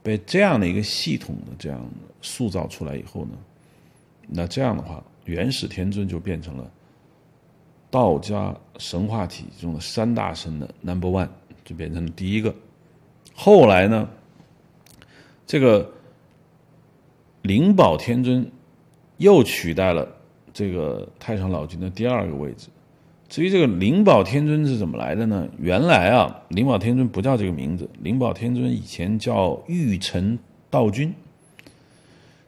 [0.01, 1.84] 被这样的一个系统的这样
[2.22, 3.32] 塑造出来以后呢，
[4.28, 6.72] 那这样的话，元始天尊就变成了
[7.91, 11.30] 道家神话体系中的三大神的 number one，
[11.63, 12.55] 就变成了第一个。
[13.36, 14.09] 后来呢，
[15.45, 15.91] 这个
[17.43, 18.51] 灵宝天尊
[19.17, 20.07] 又取代了
[20.51, 22.69] 这个太上老君的第二个位置。
[23.27, 25.47] 至于这个灵宝天尊是怎么来的呢？
[25.59, 31.13] 原来啊，灵宝天尊不叫这个名字，灵宝天尊以前叫玉成道君。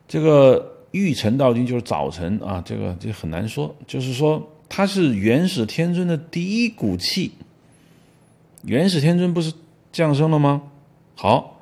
[0.08, 7.34] 这个玉成道君就是早晨啊，这个这很难说，就是说他是元始天尊的第一股气。
[8.64, 9.52] 元始天尊不是
[9.92, 10.62] 降生了吗？
[11.14, 11.60] 好，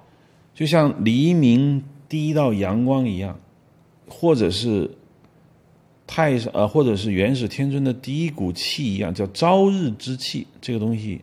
[0.53, 3.39] 就像黎明第一道阳光一样，
[4.07, 4.91] 或者是。
[6.11, 11.21] 太上呃，或者是元始天尊的第一股气一样，叫朝日之气，这个东西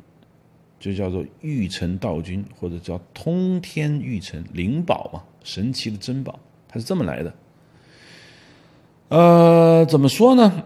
[0.79, 7.35] 就叫做玉成道君，或者叫通天玉成灵宝嘛，神奇的珍宝，它是这么来的。
[9.09, 10.63] 呃，怎么说呢？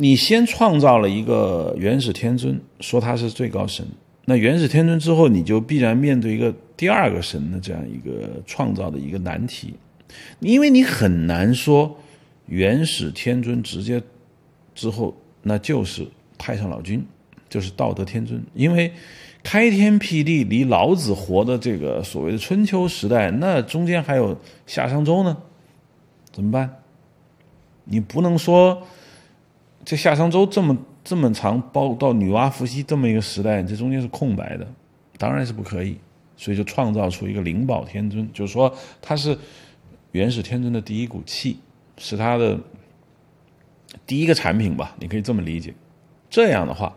[0.00, 3.86] 你先创造了一个元始天尊，说他是最高神，
[4.24, 9.74] 那元始天尊之后，你就必然面对一个第二个神的这样一个创造的一个难题，
[10.40, 11.96] 因为你很难说。
[12.46, 14.02] 元始天尊直接
[14.74, 16.04] 之后，那就是
[16.36, 17.00] 太上老君，
[17.48, 18.42] 就是道德天尊。
[18.54, 18.92] 因为
[19.44, 24.36] 开天辟地离老子活的这个所谓的春秋时代，那中间还有
[24.66, 25.36] 夏商周呢，
[26.32, 26.68] 怎么办？
[27.84, 28.82] 你不能说
[29.90, 34.64] 这夏商周这么这么长，包到女娲伏羲这么一个时代，这中间是空白的，
[35.18, 35.98] 当然是不可以。
[36.36, 38.72] 所以就创造出一个灵宝天尊，就是说
[39.02, 39.36] 他是
[40.12, 41.58] 元始天尊的第一股气。
[41.98, 42.56] 是他的
[44.06, 45.74] 第一个产品吧，你可以这么理解。
[46.30, 46.96] 这样的话，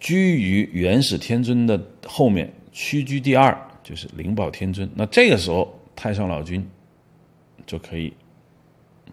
[0.00, 3.54] 居于元始天尊的后面，屈居第二
[3.84, 4.90] 就是灵宝天尊。
[4.94, 6.66] 那这个时候，太上老君
[7.66, 8.14] 就可以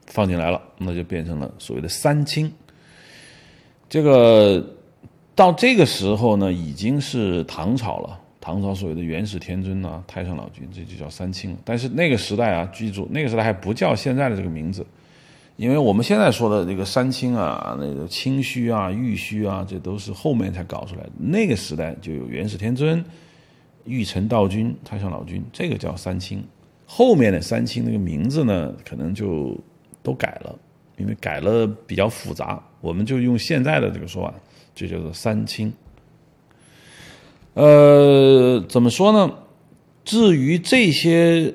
[0.07, 2.51] 放进来了，那就变成了所谓的三清。
[3.89, 4.65] 这个
[5.35, 8.19] 到这个时候呢，已经是唐朝了。
[8.39, 11.57] 唐朝所谓的元始天尊呐，太上老君，这就叫三清。
[11.63, 14.85] 但是那个时代啊，记住那个时代还不叫现在的这个名字，
[15.55, 21.11] 因为我们现在说的这个三清啊，那个清虚啊、玉虚啊，这都是后面才搞出来的。
[21.17, 23.01] 那个时代就有元始天尊、
[23.85, 26.43] 玉成道君、太上老君，这个叫三清。
[26.85, 29.57] 后面的三清那个名字呢，可能就
[30.03, 30.55] 都改了，
[30.97, 34.33] 因为改了比较复杂，我们就用现在的这个说法，
[34.75, 35.73] 就叫做三清。
[37.55, 39.33] 呃，怎么说呢？
[40.03, 41.53] 至于这些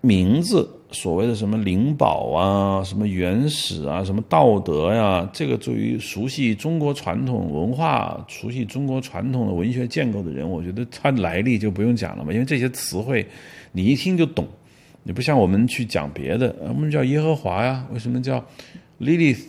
[0.00, 13.26] 名字，所谓的什么灵宝啊，什么原始啊，什么道德呀，这个对于熟悉中国传统文化、熟悉中国传统的文学建构的人，我觉得它来历就不用讲了嘛，因为这些词汇
[13.72, 14.46] 你一听就懂。
[15.08, 18.44] 你不像我们去讲别的，我们叫耶和华呀，为什么叫
[19.00, 19.42] Lilith？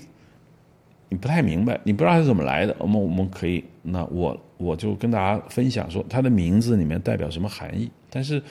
[1.10, 2.74] 你不太明白，你不知道是怎么来的。
[2.80, 4.40] 我们我们可以，那我。
[4.56, 7.90] 我就跟大家分享说，它的名字里面代表什么含义。
[8.10, 8.44] 但是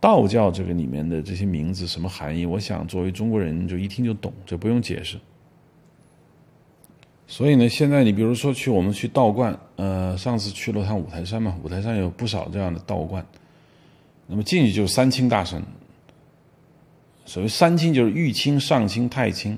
[0.00, 5.18] 道教这个里面的这些名字什么含义，我想作为中国人就一听就懂，就不用解释。
[7.26, 13.24] 所以呢，现在你比如说去我们去道观，呃，上次去了趟五台山嘛，五台山有不少这样的道观。
[14.26, 15.62] 那么进去就是三清大神。
[17.30, 19.56] 所谓三清就是玉清、上清、太清。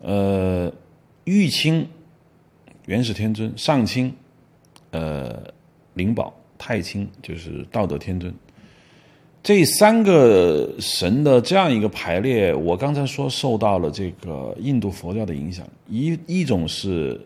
[0.00, 0.72] 呃，
[1.24, 1.86] 玉清
[2.86, 4.10] 元始天尊，上清
[4.90, 5.38] 呃
[5.92, 8.32] 灵宝，太清就是道德天尊。
[9.42, 15.68] 这三个神的这样一个排列，我刚才说受到了这个印度佛教的影响。
[15.90, 17.20] 一一种是，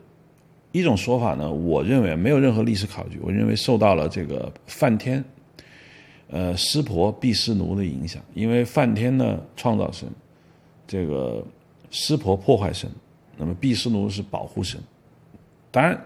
[0.73, 5.25] 一种说法呢，我认为没有任何历史考据，我认为受到了这个梵天，
[6.29, 8.23] 呃，湿婆毗湿奴的影响。
[8.35, 10.09] 因为梵天呢，创造神，
[10.87, 11.45] 这个
[11.91, 12.91] 湿婆破坏神，
[13.37, 14.81] 那么毗湿奴是保护神。
[15.71, 16.01] 当然，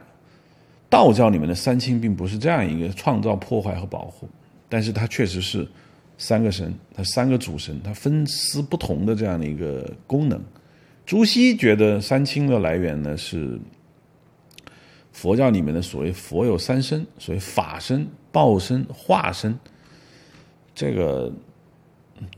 [0.89, 4.29] 道教里面的三清并不是这样一个创造、破坏和保护，
[4.69, 5.67] 但是它确实是。
[6.23, 10.39] 三个神，它三个主神，它分司不同的这样的一个功能。
[11.07, 13.59] 朱熹觉得三清的来源呢是
[15.13, 19.59] 佛教里面的所谓佛有三身，所谓法身、报身、化身。
[20.75, 21.33] 这个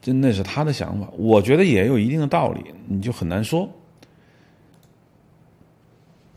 [0.01, 3.69] 真的是他的想法，我觉得也有一定的道理，你就很难说。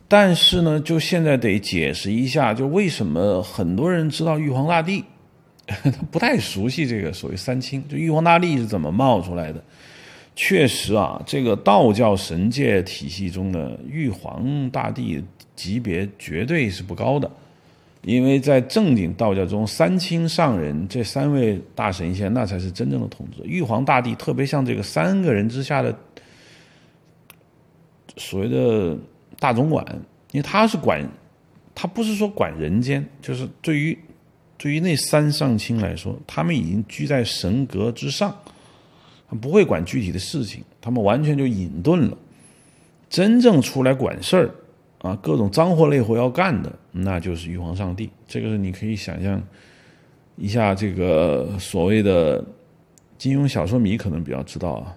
[0.07, 5.03] 但是呢，就现在得解释一下，就为什么很多人知道玉皇大帝。
[5.65, 9.63] 他不太熟悉这个所谓三清，就玉皇大帝是怎么冒出来的？
[10.35, 15.23] 确实啊，这个道教神界体系中的玉皇大帝
[15.55, 17.31] 级别绝对是不高的，
[18.05, 23.41] 因为在正经道教中，三清上人这三位大神仙那才是真正的统治。
[23.43, 25.97] 玉皇大帝特别像这个三个人之下的
[28.17, 28.97] 所谓的
[29.39, 29.85] 大总管，
[30.31, 31.03] 因为他是管，
[31.73, 33.97] 他不是说管人间，就是对于。
[34.57, 38.33] 对于那三上清来说，他们已经居在神格之上，
[39.41, 42.17] 不会管具体的事情，他们完全就隐遁了。
[43.09, 44.49] 真正出来管事儿
[44.99, 48.09] 啊，各种脏活累活要干的，那就是玉皇上帝。
[48.27, 49.41] 这个是你可以想象
[50.37, 52.43] 一下，这个所谓的
[53.17, 54.95] 金庸小说迷可能比较知道啊。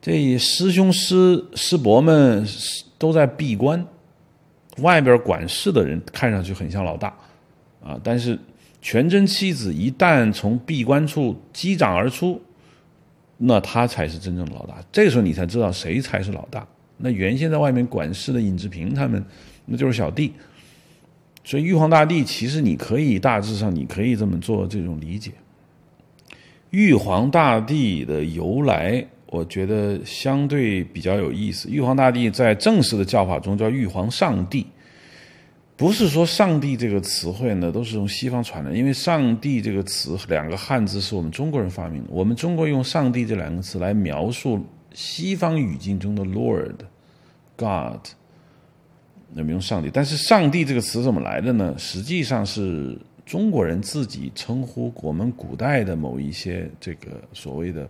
[0.00, 2.46] 这师兄师师伯们
[2.96, 3.84] 都在闭关，
[4.78, 7.14] 外边管事的人看上去很像老大。
[7.80, 7.98] 啊！
[8.02, 8.36] 但是
[8.82, 12.38] 全真七子一旦从闭关处击掌而出，
[13.36, 14.82] 那他才是真正的老大。
[14.90, 16.66] 这个时候你才知道谁才是老大。
[16.96, 19.24] 那原先在外面管事的尹志平他们，
[19.68, 20.32] 那就是小弟。
[21.44, 25.32] 所以玉皇大帝其实你可以大致上你可以这么做这种理解。
[26.70, 31.70] 玉皇大帝的由来，我觉得相对比较有意思。
[31.70, 34.66] 玉皇大帝在正式的叫法中叫玉皇上帝。
[35.76, 42.10] 不是说“上帝”这个词汇呢，都是从西方传来，因为“上帝”这个词两个汉字是我们中国人发明的。
[42.10, 46.74] 我们中国用“上帝”这两个词来描述西方语境中的 Lord、
[47.56, 48.08] God，
[49.32, 49.90] 那么用“上帝”。
[49.92, 51.74] 但是“上帝”这个词怎么来的呢？
[51.78, 57.88] 实际上是中国人自己称呼我们古代的某一些这个所谓的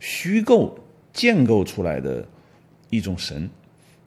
[0.00, 0.78] 虚构
[1.12, 2.26] 建构出来的
[2.90, 3.48] 一种神，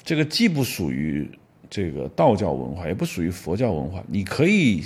[0.04, 1.30] 这个既不属于。
[1.72, 4.84] 这个道教文化也不属于佛教文化，你可以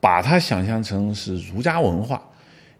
[0.00, 2.22] 把它想象成是儒家文化，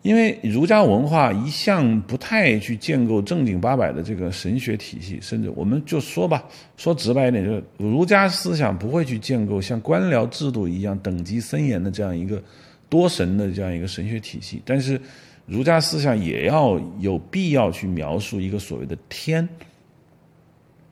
[0.06, 6.44] 因为儒家文化一向不太去建构正经八百的这个神学体系，甚至我们就说吧，
[6.76, 12.40] 说直白一点，就是儒家思想不会去建构像官僚制度一样等级森严的这样一个
[12.88, 15.00] 多神的这样一个神学体系，但是
[15.44, 19.48] 儒家思想也要有必要去描述一个所谓的天，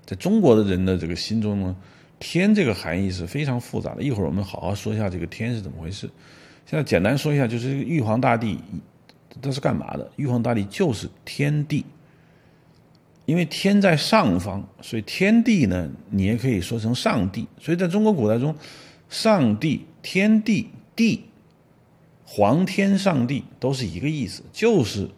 [0.05, 1.77] 在中国的人的这个心中呢。
[2.21, 6.09] 天这个含义是非常复杂的，一会儿我们好好说一下这个天是怎么回事。
[6.65, 8.59] 现在简单说一下，就是玉皇大帝
[9.41, 10.11] 他是干嘛的？
[10.17, 11.85] 玉皇大帝就是天地，
[13.27, 17.47] 因为天在上方，所以天地呢，你也可以说成上帝。
[17.61, 18.55] 所以在中国古代中，
[19.09, 21.25] 上帝、天地、地、
[22.25, 25.09] 皇天、上帝都是一个意思，就是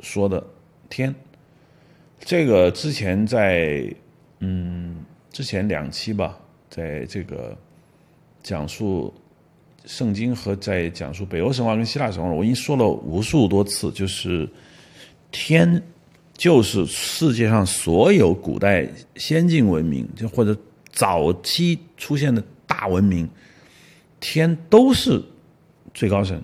[0.00, 0.46] 说的
[0.88, 1.14] 天。
[2.20, 3.94] 这个之前在
[4.40, 5.04] 嗯。
[5.30, 6.36] 之前两期吧，
[6.68, 7.56] 在这个
[8.42, 9.14] 讲述
[9.88, 14.46] 圣经和在讲述北欧神话跟希腊神话，我已经说了无数多次，就是
[15.30, 15.82] 天
[16.34, 18.86] 就是世界上所有古代
[19.16, 20.54] 先进文明，就或者
[20.92, 23.26] 早期出现的大文明，
[24.20, 25.22] 天都是
[25.94, 26.38] 最高神，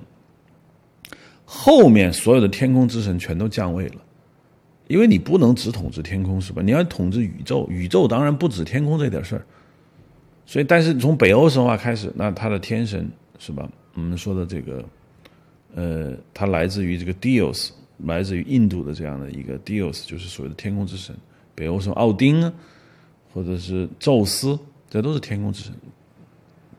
[1.45, 3.97] 后面所有的天空之神全都降位了。
[4.89, 6.63] 因为你不能只统治天空，是吧？
[6.65, 9.45] 你要统治宇宙，宇宙当然不止天空这点事儿。
[10.47, 13.07] 所以，但是从北欧神话开始，那他的天神
[13.39, 13.69] 是吧？
[13.95, 14.85] 我们说的这个，
[15.75, 21.15] 呃，它来自于这个 Dios，来自于印度的这样的一个 Dios，就是所谓的天空之神。
[21.55, 22.53] 北欧什么奥丁啊，
[23.33, 24.59] 或者是宙斯，
[24.91, 25.73] 这都是天空之神。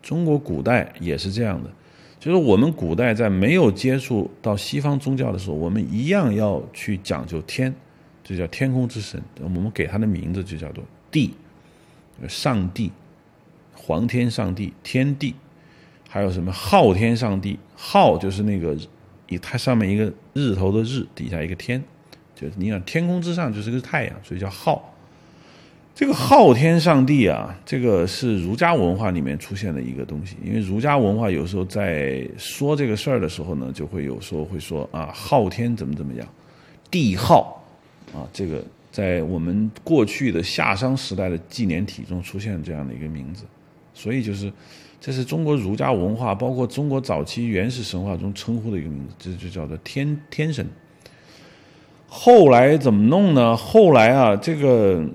[0.01, 1.69] 中国古代也是这样的，
[2.19, 7.73] 就是我们古代在没有接触到西方宗教的时候，我们一样要去讲究天，
[8.23, 9.21] 这叫天空之神。
[9.41, 11.33] 我们给他的名字就叫做地，
[12.27, 12.91] 上帝，
[13.73, 15.33] 皇天上帝，天地，
[16.15, 17.59] 还有什么昊天上帝？
[17.75, 18.73] 昊就是那个
[19.27, 21.83] 以它上面一个日头的日，底下一个天，
[22.33, 24.81] 就是你想天空之上就是个太阳，所以叫昊。
[25.93, 30.37] 这个昊天上帝啊，这个是儒家文化里面出现的一个东西。
[30.41, 36.25] 因为儒家文化有时候在说这个事儿的时候呢，就会有时候会说啊，昊天怎么怎么样，
[36.89, 37.61] 帝昊
[38.13, 43.43] 啊，这个在我们过去的夏商时代的纪年体中出现这样的一个名字，
[43.93, 44.49] 所以就是
[45.05, 50.67] 这是中国儒家文化，包括中国早期原始神话中称呼的一个名字，这就叫做天天神。
[52.07, 53.55] 后来怎么弄呢？
[53.55, 55.05] 后来啊，这个。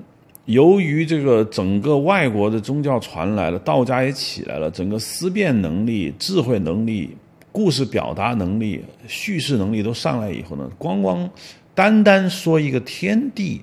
[0.47, 7.17] 由于这个整个外国的宗教传来了，道家也起来了，整个思辨能力、智慧能力、
[7.53, 11.29] 故事表达能力、叙事能力都上来以后呢，光光
[11.73, 13.61] 单单说一个天地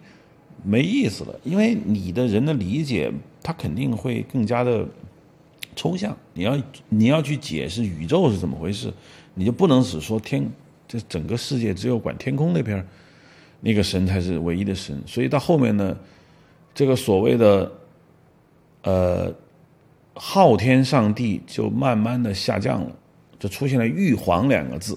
[0.64, 3.12] 没意思了，因为你的人的理解，
[3.44, 4.88] 他肯定会更加的
[5.78, 6.14] 抽象。
[6.34, 8.92] 你要你要去解释宇宙是怎么回事，
[9.34, 10.46] 你就不能只说天，
[10.90, 12.86] 这整个世界只有管天空那边
[13.62, 15.96] 那个神才是唯一的神，所以到后面呢。
[16.76, 17.72] 这个所谓的，
[18.84, 19.34] 呃，
[20.14, 22.92] 昊天上帝就慢慢的下降了，
[23.40, 24.96] 就出现了玉皇两个字。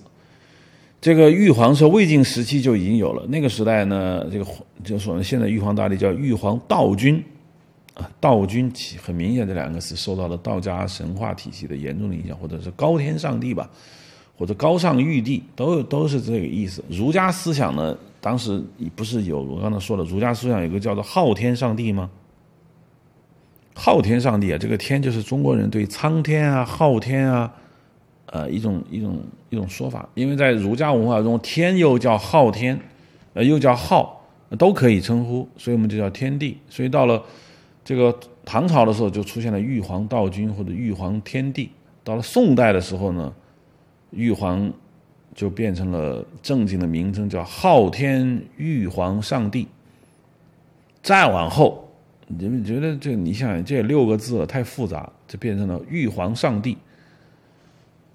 [1.01, 4.45] 这个玉皇是魏晋时期就已经有了，那个时代呢，这个
[4.85, 7.24] 就是我们现在玉皇大帝叫玉皇道君，
[8.20, 8.72] 道君
[9.03, 13.68] 很明显这两个词受到了道家神话体系的严重的影响，或者是高天上帝吧，
[14.36, 16.84] 或者高尚玉帝，都都是这个意思。
[16.88, 17.96] 儒家思想呢？
[18.22, 18.62] 当时
[18.94, 22.11] 不是有我刚才说了，儒家思想有个叫做昊天上帝吗？
[23.74, 27.51] 昊天上帝啊，这个天就是中国人对苍天啊、昊天啊，
[28.26, 30.07] 呃，一种一种一种说法。
[30.12, 32.78] 因为在儒家文化中，天又叫昊天，
[33.32, 34.20] 呃，又叫昊，
[34.59, 36.59] 都可以称呼，所以我们就叫天地。
[36.68, 37.22] 所以到了
[37.85, 41.70] 这个唐朝的时候，就出现了玉皇道君或者玉皇天帝。
[42.05, 43.33] 到了宋代的时候呢，
[44.11, 44.72] 玉皇。
[45.33, 49.66] 就变成了正经的名称，叫昊天玉皇上帝。
[51.05, 51.89] 再往后，
[52.26, 56.76] 你们觉得这你想想这六个字太复杂，就变成了玉皇上帝。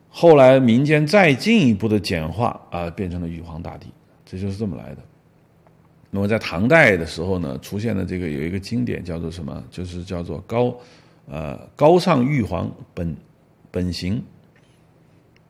[0.10, 3.88] 后来民间再进一步的简化啊，变成了玉皇大帝，
[4.26, 4.98] 这就是这么来的。
[6.12, 9.64] 那么在唐代的时候呢，出现的这个有一个经典叫做什么？
[9.70, 10.76] 就是叫做高
[11.28, 13.16] 呃高尚玉皇本
[13.72, 14.24] 本行。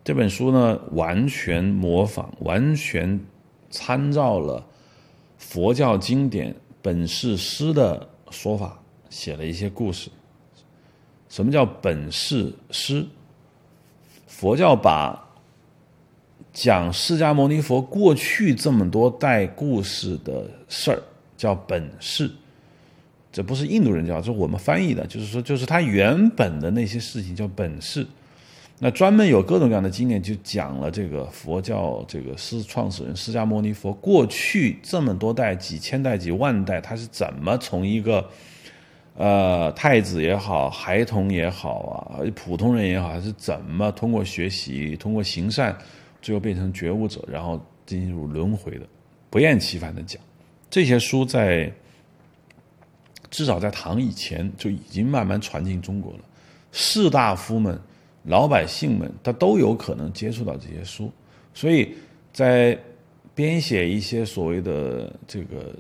[0.03, 3.19] 这本书呢，完全模仿、完全
[3.71, 4.63] 参照了
[5.37, 8.79] 佛教经典《本事师》的说法，
[9.09, 10.11] 写了一些故事。
[11.27, 13.05] 什么叫本事师？
[14.27, 15.24] 佛教把
[16.55, 21.03] 讲释迦牟尼佛过去这么多代故事的事儿
[21.35, 22.31] 叫本事，
[23.29, 28.07] 这不是印度人教，这是我们翻译的，就是说，就是他原本的那些事情叫本事。
[28.79, 38.25] 那专门有各种各样的经典，就讲了这个佛教这个释创始人释迦牟尼佛过去这么多代、几千代、几万代，他是怎么从一个
[39.17, 45.77] 呃太子也好、孩童也好啊、普通人也好，是怎么通过学习、通过行善，
[46.25, 48.87] 最后变成觉悟者，然后进入轮回的，
[49.29, 50.19] 不厌其烦的讲
[50.71, 51.71] 这些书，在
[53.29, 56.19] 至少在唐以前就已经慢慢传进中国了，
[56.71, 57.79] 士大夫们。
[58.27, 61.11] 老百姓们，他都有可能接触到这些书，
[61.53, 61.93] 所以
[62.33, 62.75] 在
[63.35, 65.75] 编写一些所谓的这个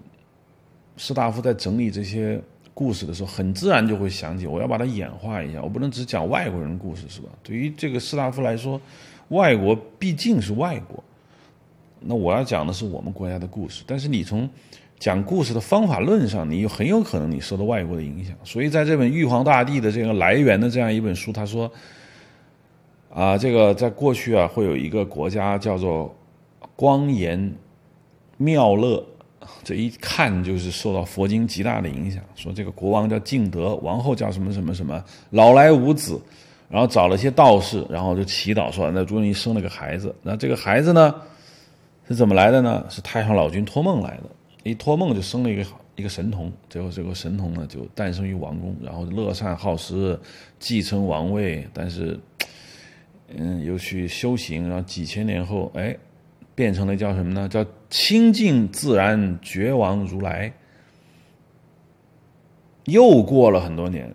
[0.95, 2.39] 士大夫在整理这些
[2.71, 7.29] 故事的时候，很自然就会想起，我要把它演化一下，我不能只讲外国人故事，是吧？
[7.41, 8.79] 对于这个士大夫来说，
[9.29, 11.03] 外国毕竟是外国，
[11.99, 14.49] 那我要讲的是我们国家的故事，但是你从
[14.99, 21.71] 讲故事的方法论上，你很有可能你受到外国的影响，所以在这本《玉皇大帝》的这个来源的这样一本书，他说。
[23.15, 26.13] 啊，这个在过去啊，会有一个国家叫做
[26.75, 27.55] 光颜
[28.35, 29.01] 妙乐，
[29.63, 32.21] 这一看就是受到佛经极大的影响。
[32.35, 36.19] 说这个国王叫敬德，王后叫什么什么什么，老来无子，
[36.75, 40.13] 然后找了些道士，然后就祈祷说，那终于生了个孩子。
[40.21, 41.15] 那这个孩子呢，
[42.05, 42.85] 是怎么来的呢？
[42.89, 44.23] 是太上老君托梦来的，
[44.63, 45.65] 一托梦就生了一个
[45.95, 50.19] 一个神童，最后这个神童呢就诞生于王宫，然后乐善好施，
[50.59, 52.19] 继承王位，但是。
[53.35, 55.97] 嗯，又去修行，然后几千年后，哎，
[56.53, 57.49] 变成了叫什么呢？
[57.49, 60.53] 叫清净自然觉王如来。
[62.83, 64.13] 又过了很多年，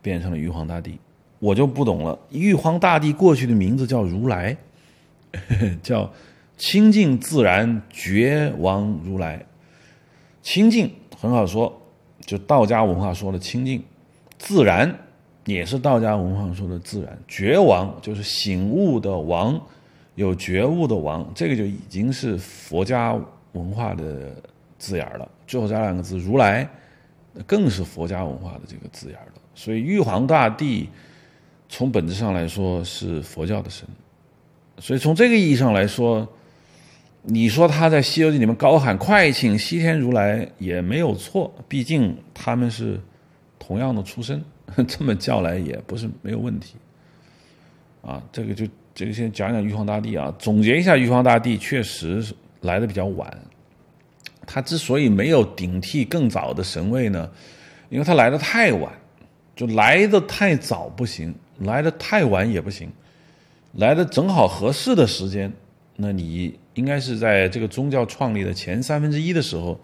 [0.00, 0.98] 变成了玉皇大帝。
[1.40, 4.54] 我就不懂了，玉皇大帝过去的名字叫如来，
[5.82, 6.08] 叫
[6.58, 9.42] 清净自然觉王如来。
[10.42, 11.72] 清净很好说，
[12.26, 13.80] 就道家文化说的清净；
[14.38, 14.94] 自然
[15.46, 17.18] 也是道家文化说的自然。
[17.26, 19.58] 觉王就是醒悟的王，
[20.16, 23.18] 有觉悟的王，这个就已经是佛家
[23.52, 24.30] 文化的
[24.78, 25.26] 字眼了。
[25.46, 26.68] 最后加两个字如来，
[27.46, 29.40] 更是佛家文化的这个字眼了。
[29.54, 30.86] 所以玉皇大帝。
[31.72, 33.86] 从本质上来说是佛教的神，
[34.78, 36.28] 所以从这个意义上来说，
[37.22, 43.00] 你说他在《西游记》里面高喊“快请西天如来”也没有错，毕竟他们是
[43.56, 44.44] 同样的出身，
[44.88, 46.74] 这么叫来也不是没有问题。
[48.02, 52.20] 啊，这个就这个先讲讲玉皇大帝啊，总结一下，玉皇大帝确实
[52.62, 53.32] 来的比较晚。
[54.44, 57.30] 他之所以没有顶替更早的神位呢，
[57.90, 58.92] 因为他来的太晚，
[59.54, 61.32] 就来的太早不行。
[61.60, 62.90] 来的太晚也不行，
[63.74, 65.52] 来的正好合适的时间，
[65.96, 69.78] 那你应该是在这个宗教创立的前三分之一的时候，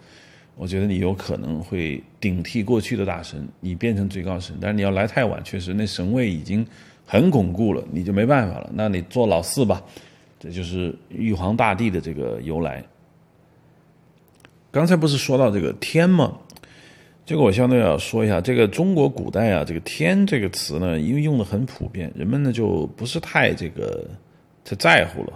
[0.55, 4.57] 我觉得你有可能会顶替过去的大神，你变成最高神。
[4.59, 6.65] 但是你要来太晚，确实那神位已经
[7.05, 8.69] 很巩固了，你就没办法了。
[8.73, 9.81] 那你做老四吧，
[10.39, 12.83] 这就是玉皇大帝的这个由来。
[14.71, 16.37] 刚才不是说到这个天吗？
[17.27, 24.09] 这个我相对要说一下，这个中国古代啊，这个“天”这个词呢，因为用的很普遍，人们呢就不是太这个
[24.63, 25.33] 太在乎了。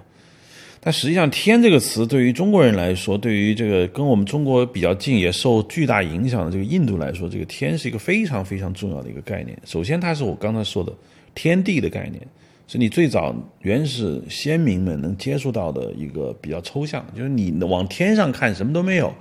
[0.80, 9.60] 但实际上，“天”这个词对于中国人来说，对于这个跟我们中国比较近、也受巨大影响的这个印度来说，这个“天”是一个非常非常重要的一个概念。
[9.66, 10.94] 首先，它是我刚才说的
[11.36, 12.26] 天地的概念，
[12.70, 19.14] 是你最早原始先民们能接触到的一个比较抽象，就是你往天上看，什么都没有。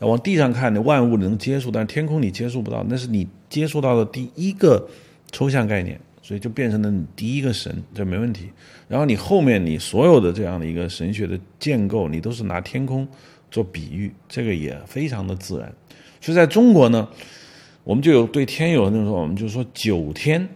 [0.00, 4.88] 往地上看，你万物能接触，但是天空你接触不到，那是你接触到的第一个
[5.32, 8.50] 抽象概念，所以就变成了你第一个神，这没问题。
[8.88, 13.08] 然后你后面你所有的这样的一个神学的建构，你都是拿天空
[13.50, 15.72] 做比喻，这个也非常的自然。
[16.20, 17.08] 所以在中国呢，
[17.82, 20.48] 我们就有对天有那种说，我们就说九天。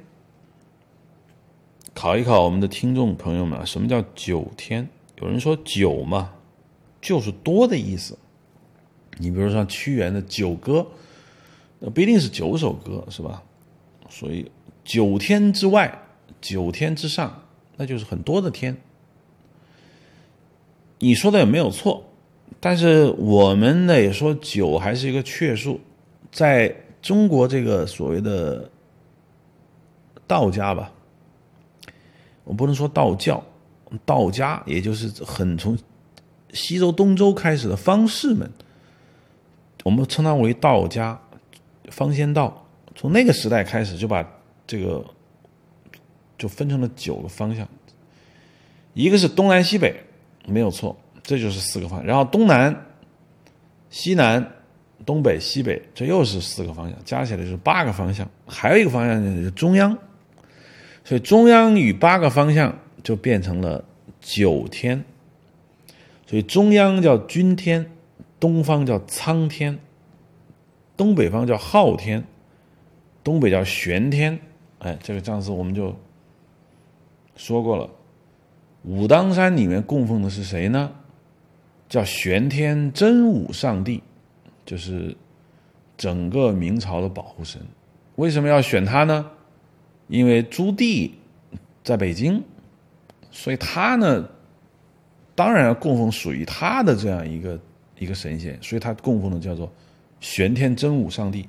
[1.94, 4.88] 考一考我们的听众朋友们，什么叫九天？
[5.20, 6.30] 有人说九嘛，
[7.00, 8.16] 就是多的意思。
[9.18, 10.80] 你比如说屈原的《九歌》，
[11.80, 13.42] 那不一定是九首歌，是吧？
[14.08, 14.50] 所以
[14.84, 16.02] 九天之外，
[16.40, 17.42] 九天之上，
[17.76, 18.76] 那就是很多的天。
[21.00, 22.04] 你说的也没有错，
[22.58, 25.80] 但是我们呢也说九还是一个确数，
[26.32, 28.70] 在中国这个所谓的
[30.26, 30.90] 道家吧，
[32.44, 33.44] 我不能说道教，
[34.04, 35.78] 道家也就是很从
[36.52, 38.50] 西周、东周开始的方士们。
[39.88, 41.18] 我们称它为道家，
[41.88, 42.68] 方仙道。
[42.94, 44.22] 从那个时代开始，就把
[44.66, 45.02] 这个
[46.36, 47.66] 就分成了九个方向，
[48.92, 49.98] 一个是东南西北，
[50.46, 52.04] 没有错，这就是四个方。
[52.04, 52.84] 然后东南、
[53.88, 54.46] 西南、
[55.06, 58.28] 东北、西北，这又是四个方向，加起来就是八个方向。
[58.46, 59.96] 还有一个方向就是中央，
[61.02, 63.82] 所以中央与八个方向就变成了
[64.20, 65.02] 九天。
[66.26, 67.90] 所以中央叫君天。
[68.40, 69.78] 东方叫苍天，
[70.96, 72.22] 东北方叫昊天，
[73.24, 74.38] 东北叫玄天。
[74.78, 75.94] 哎，这个上次我们就
[77.36, 77.90] 说过了。
[78.84, 80.92] 武当山里面供奉的是谁呢？
[81.88, 84.02] 叫玄天真武上帝，
[84.64, 85.16] 就是
[85.96, 87.60] 整个明朝的保护神。
[88.16, 89.28] 为什么要选他呢？
[90.06, 91.10] 因为朱棣
[91.82, 92.42] 在北京，
[93.32, 94.28] 所以他呢，
[95.34, 97.58] 当然要供奉属于他的这样一个。
[97.98, 99.70] 一个神仙，所以他供奉的叫做
[100.20, 101.48] 玄天真武上帝。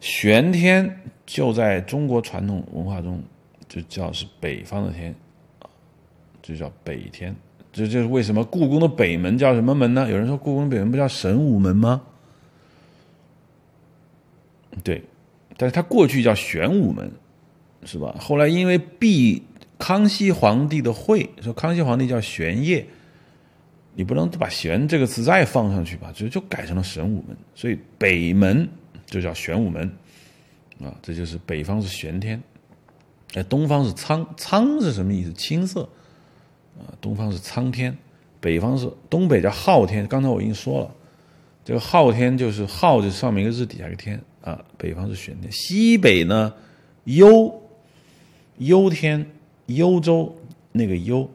[0.00, 3.22] 玄天就在中国传统文化中
[3.68, 5.14] 就叫是北方的天，
[6.42, 7.34] 就叫北天。
[7.72, 10.08] 这就是为什么故宫的北门叫什么门呢？
[10.08, 12.02] 有人说故宫北门不叫神武门吗？
[14.84, 15.02] 对，
[15.56, 17.10] 但是它过去叫玄武门，
[17.84, 18.14] 是吧？
[18.20, 19.42] 后来因为避
[19.78, 22.86] 康熙皇帝的讳，说康熙皇帝叫玄烨。
[23.98, 26.12] 你不能把“玄”这个词再放上去吧？
[26.14, 28.68] 就就改成了神武门，所以北门
[29.06, 29.90] 就叫玄武门，
[30.82, 32.38] 啊，这就是北方是玄天，
[33.32, 35.32] 哎，东方是苍苍是什么意思？
[35.32, 35.88] 青色，
[36.78, 37.96] 啊，东方是苍天，
[38.38, 40.06] 北方是东北叫昊天。
[40.06, 40.94] 刚才我已经说了，
[41.64, 45.50] 这个昊天就是昊，就上面一个日，底下一个天，啊，北方是玄天。
[45.50, 46.52] 西北呢，
[47.04, 47.62] 幽，
[48.58, 49.26] 幽天，
[49.68, 50.36] 幽州
[50.72, 51.30] 那个幽。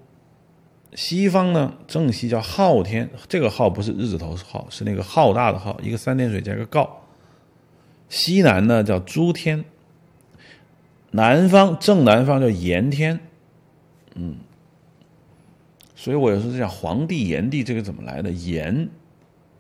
[0.94, 7.02] 西方呢，正西叫昊天，这个昊不是日字头是昊，是那个浩大的昊，一个三点水加个告。
[8.10, 9.64] 西南呢叫诸天，
[11.12, 13.20] 南方正南方叫炎天，
[14.16, 14.36] 嗯，
[15.96, 18.30] 所以我有时候讲黄帝、炎帝这个怎么来的？
[18.30, 18.90] 炎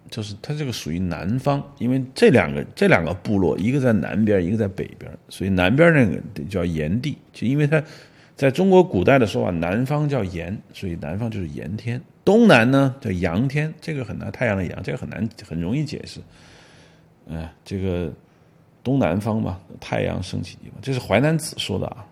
[0.10, 7.82] 就是它这个属于南方，因为这两个这两个部落，一个在南边，一个在北边，所以南边那个叫炎帝，就因为它
[8.41, 12.01] 在中国古代的说法，南方叫炎，所以南方就是炎天。
[12.26, 16.19] 东南呢叫阳天，这个很难，太阳的阳，这个很难，很容易解释。
[17.30, 18.11] 哎，这个
[18.84, 22.03] 东南方嘛，太阳升起地方，这是淮南子说的啊。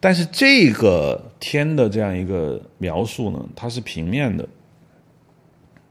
[0.00, 4.44] 但是这个天的这样一个描述呢，它是平面的，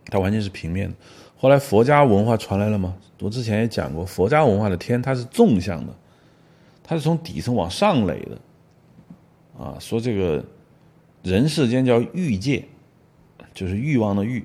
[0.07, 0.95] 它完全是平面的。
[1.37, 2.97] 后来佛家文化传来了吗？
[3.21, 5.95] 我之前也讲过，佛家文化的天它是纵向的，
[6.83, 8.37] 它是从底层往上垒的。
[9.61, 10.43] 啊，说这个
[11.21, 12.65] 人世间叫欲界。
[13.53, 14.41] 就是欲望的欲，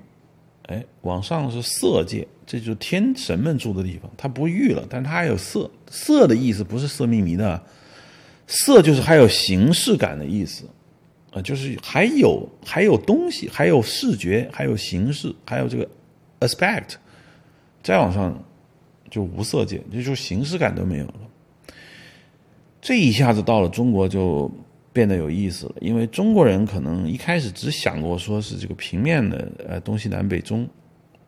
[0.64, 4.10] 哎，往上是色界，这就是天神们住的地方。
[4.16, 5.70] 它不欲了，但它还有色。
[5.88, 7.62] 色的意思不是色迷迷的，
[8.48, 10.64] 色就是还有形式感的意思，
[11.30, 15.88] 啊，就是还有还有东西，还有视觉，还有形式，还有这个
[16.40, 16.96] aspect。
[17.84, 18.36] 再往上
[19.08, 21.14] 就无色界，就就形式感都没有了。
[22.80, 24.50] 这一下子到了中国就。
[24.96, 30.66] 变得有意思了，因为中国人可能一开始只想过说是这个平面的，呃，东西南北中，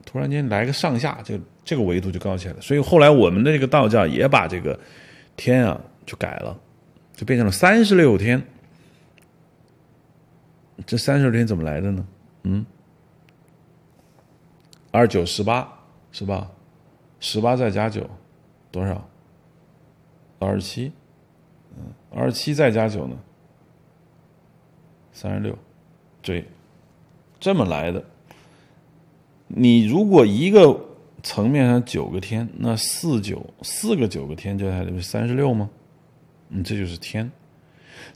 [0.07, 2.61] 突然间来个上下，这个这个维度就高起来了。
[2.62, 4.81] 所以后来我们的这个道教也把这个
[5.36, 6.59] 天啊就改了，
[7.15, 8.43] 就变成了三十六天。
[10.86, 12.07] 这三十六天怎么来的呢？
[12.45, 12.65] 嗯，
[14.90, 15.70] 二九十八
[16.11, 16.51] 是吧？
[17.20, 18.09] 十八再加九
[18.70, 19.07] 多少？
[20.39, 20.90] 二十七。
[21.77, 23.19] 嗯，二十七再加九呢？
[25.20, 25.59] 三十六，
[26.23, 26.45] 对，
[27.40, 28.01] 这么来的。
[29.49, 30.81] 你如果一个
[31.24, 35.69] 层面上九个天，那四九四个九个天就还得三十六吗？
[36.51, 37.28] 嗯，这就是天。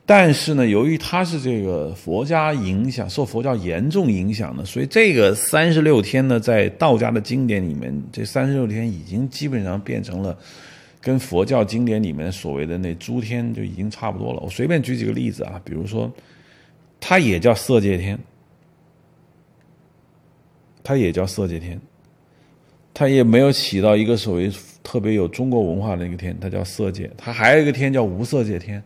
[0.06, 10.38] 但是呢，由于它是这个佛家影响，受佛教严重影响的，所以这个三十六天呢，在道家的经典里面，这三十六天已经基本上变成了
[11.00, 14.40] 跟佛教经典里面所谓的那诸天就已经差不多了。
[14.40, 16.08] 我随便举几个例子啊，比如说。
[17.04, 18.16] 它也叫色界天，
[20.84, 21.78] 它也叫色界天，
[22.94, 24.48] 它也没有起到一个所谓
[24.84, 27.10] 特别有中国文化的一个天，它叫色界。
[27.18, 28.80] 它还有一个天叫无色界天。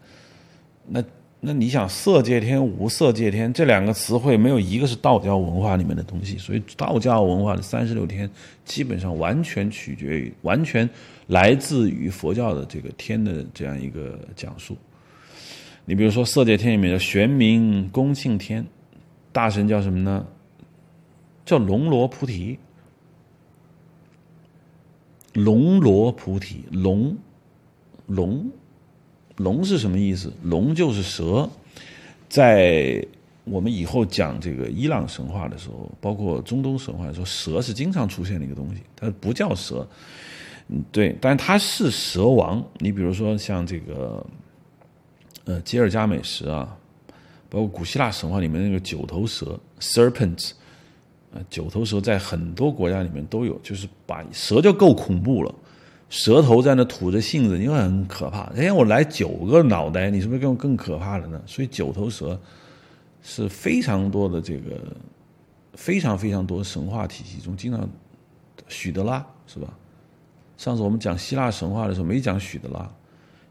[0.88, 1.04] 那
[1.40, 6.38] 那你想，色界天、无色界天这两个词汇，没有一个是道教文化里面的东西。
[6.38, 8.28] 所以道教文化的三十六天，
[8.64, 10.88] 基本上完全取决于，完全
[11.26, 14.74] 来自于佛教的这个天的这样一个讲述。
[15.88, 18.66] 你比如说色界天里面的玄冥恭庆天，
[19.32, 20.26] 大神叫什么呢？
[21.44, 22.58] 叫龙罗菩提。
[25.32, 27.16] 龙罗菩提，龙，
[28.06, 28.50] 龙，
[29.36, 30.32] 龙是什么意思？
[30.42, 31.48] 龙就是蛇。
[32.28, 33.06] 在
[33.44, 38.82] 我们以后讲这个伊朗神话的时候，包括中东神话的时候，蛇是经常出现的一个东西。
[38.96, 39.88] 它不叫蛇，
[40.66, 42.60] 嗯，对，但它是蛇王。
[42.78, 44.26] 你比如说像这个。
[45.46, 46.76] 呃，吉尔加美什啊，
[47.48, 50.50] 包括古希腊神话里面那个九头蛇 （serpent），
[51.32, 55.54] 呃，九头蛇在很多国家里面都有，就是把蛇就够恐怖了，
[56.10, 58.42] 蛇头在那吐着信子，你会很可怕。
[58.56, 61.40] 哎，我来九个脑袋，你是不是更更可怕了呢？
[61.46, 62.38] 所以九头蛇
[63.22, 64.80] 是非常多的这个
[65.74, 67.88] 非常非常多神话体系中，经常
[68.66, 69.72] 许德拉是吧？
[70.56, 72.90] 上次我们讲希腊神话的时候没讲许德拉。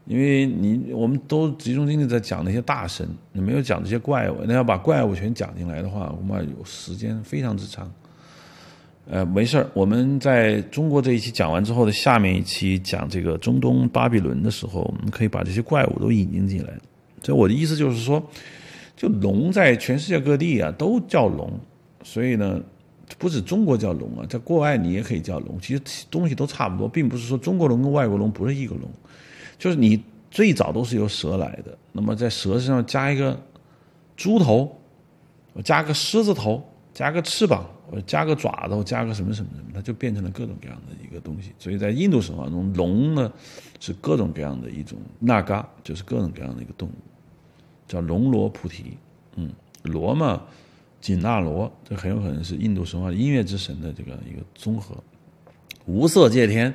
[0.06, 4.36] 因为你我们都集中精力在讲那些大神，你没有讲这些怪物。
[4.46, 7.92] 那要把怪物全讲进来的话，我们有时间非常之长。
[9.08, 16.72] 呃，没事儿，我们在中国这一期讲完之后的下面一期讲这个中东巴比伦的时候，我们可以把这些怪物都引进进来。
[17.22, 18.20] 所以我的意思就是说，
[18.96, 21.52] 就龙在全世界各地啊都叫龙，
[22.02, 22.60] 所以呢，
[23.18, 25.56] 不止中国叫龙啊，在国外你也可以叫龙。
[25.60, 28.88] 其实东西都差不多，并不是说中国龙跟外国龙不是一个龙。
[29.58, 33.40] 就是你最早都是由蛇来的，那么在蛇身上加一个
[34.16, 34.76] 猪头，
[35.54, 36.62] 我加个狮子头，
[36.92, 41.52] 加个翅膀，我加个爪子，加个什么什么什么，它就变成了各种各样的一个东西。
[41.58, 43.32] 所以在印度神话中，龙呢
[43.80, 46.92] 是各种各样的一种那嘎，就是各种各样的一个动物，
[47.88, 48.98] 叫龙罗菩提。
[49.36, 49.50] 嗯，
[49.84, 50.42] 罗嘛，
[51.00, 54.96] 紧那罗，这很有可能是印度神话音乐之神的这个一个综合。
[55.86, 56.74] 无色界天。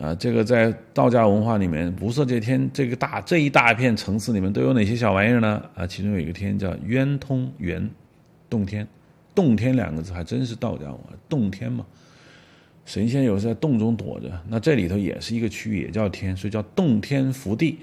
[0.00, 5.62] 啊，这个在道家文化里面，无色界天这个大这一大片层次里面都有哪些小玩意儿呢？
[5.74, 7.90] 啊，其中有一个天叫渊通圆，
[8.48, 8.88] 洞天，
[9.34, 11.84] 洞天两个字还真是道家文化，洞天嘛，
[12.86, 17.78] 神仙有时在洞中躲着，那这里头也是一个区域，也叫天，所以叫洞天福地。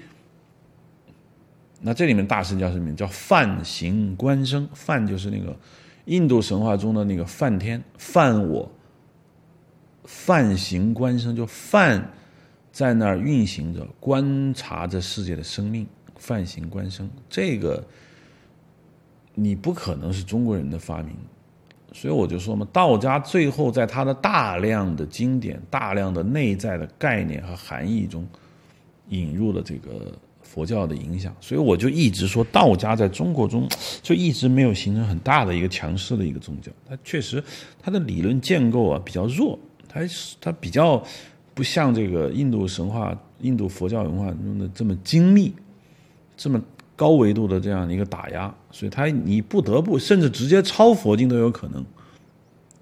[1.80, 2.96] 那这里面大神叫什么名？
[2.96, 5.56] 叫梵行观生，梵就是那个
[6.06, 8.68] 印度神话中的那个梵天，梵我，
[10.10, 12.10] 泛行观生，就泛
[12.72, 15.86] 在那儿运行着，观察着世界的生命，
[16.16, 17.86] 泛行观生，这个
[19.34, 21.14] 你不可能是中国人的发明，
[21.92, 28.26] 所以我就说嘛，道家最后在他的大量的经典、大量的内在的概念和含义中，
[29.10, 30.18] 引入了这个。
[30.40, 33.68] 佛教的影响，所以我就一直说道家在中国中
[34.00, 36.72] 就一直没有形成很大的一个强势的一个宗教。
[36.88, 37.44] 它确实
[37.78, 39.58] 它的理论建构啊比较弱，
[40.06, 41.02] 它它比较
[41.54, 45.52] 不像这个印度神话、印度佛教文化中的这么精密、
[46.36, 46.60] 这么
[46.94, 48.54] 高维度的这样一个打压。
[48.70, 51.84] 所以它你不得不甚至直接抄佛经都有可能。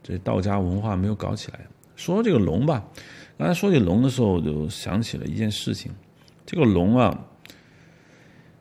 [0.03, 1.61] 这道家文化没有搞起来。
[1.97, 2.85] 说这个龙吧，
[3.39, 5.91] 刚才说起龙的时候，我就想起了一件事情。
[6.45, 7.27] 这个龙啊。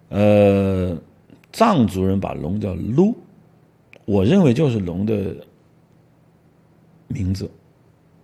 [0.10, 0.95] 呃，
[1.52, 3.18] 藏族人把龙叫撸，
[4.06, 5.36] 我认为就是龙的
[7.07, 7.49] 名字。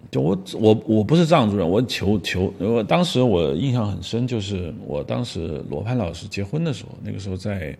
[0.10, 7.78] 就我我我不是藏族人，我求求我当时我印象很深，就是我当时罗盘老师结婚的时候，那个时候在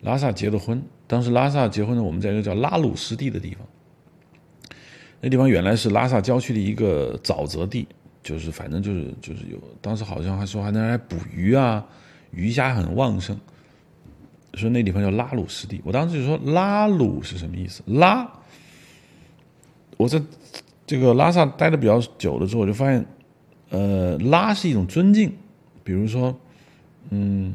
[0.00, 0.82] 拉萨结的婚。
[1.06, 3.66] 当时拉萨结婚呢，我们在一个叫拉鲁湿地的地方，
[5.20, 7.86] 那地方原来是拉萨郊区的一个沼泽地，
[8.22, 11.84] 就是反正就是就是有，当时好像还说还能来捕鱼啊。
[12.32, 13.36] 鱼虾很旺盛，
[14.54, 15.80] 说那地方叫拉鲁湿地。
[15.84, 17.82] 我当时就说拉鲁是什么意思？
[17.86, 18.24] 拉，
[19.96, 20.22] 我在
[20.90, 23.06] 这个拉萨待的比较久了之后，我就发现，
[23.68, 25.32] 呃，拉是一种尊敬。
[25.84, 26.36] 比如说，
[27.10, 27.54] 嗯，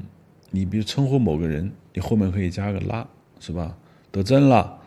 [0.52, 3.06] 你比如称呼某个人，你后面可以加个拉，
[3.42, 3.76] 是吧？
[4.10, 4.80] 得真了，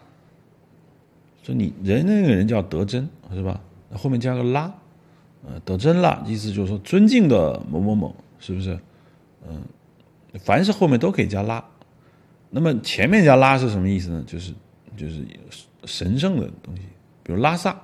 [1.43, 3.61] 说你人那个人叫得真，是吧？
[3.93, 4.73] 后面加个拉，
[5.47, 8.79] 呃，得真了，意思就是说尊敬的某某某，是不是？
[9.47, 9.61] 嗯。
[10.39, 11.63] 凡是后面都可以加拉，
[12.49, 14.25] 那么前面加拉是什么意思呢？
[14.27, 14.55] 就是
[14.97, 15.23] 就是
[15.85, 16.83] 神圣的东西，
[17.23, 17.79] 比如拉萨，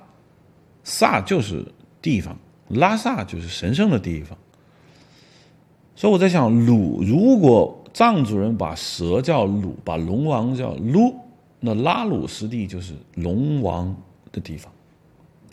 [0.85, 1.65] 萨就是
[2.01, 2.37] 地方，
[2.69, 4.37] 拉萨就是神圣的地方。
[5.93, 11.13] 所以我在想，鲁如果藏族人把蛇叫鲁，把龙王叫撸，
[11.59, 13.93] 那拉鲁湿地就是龙王
[14.31, 14.71] 的地方。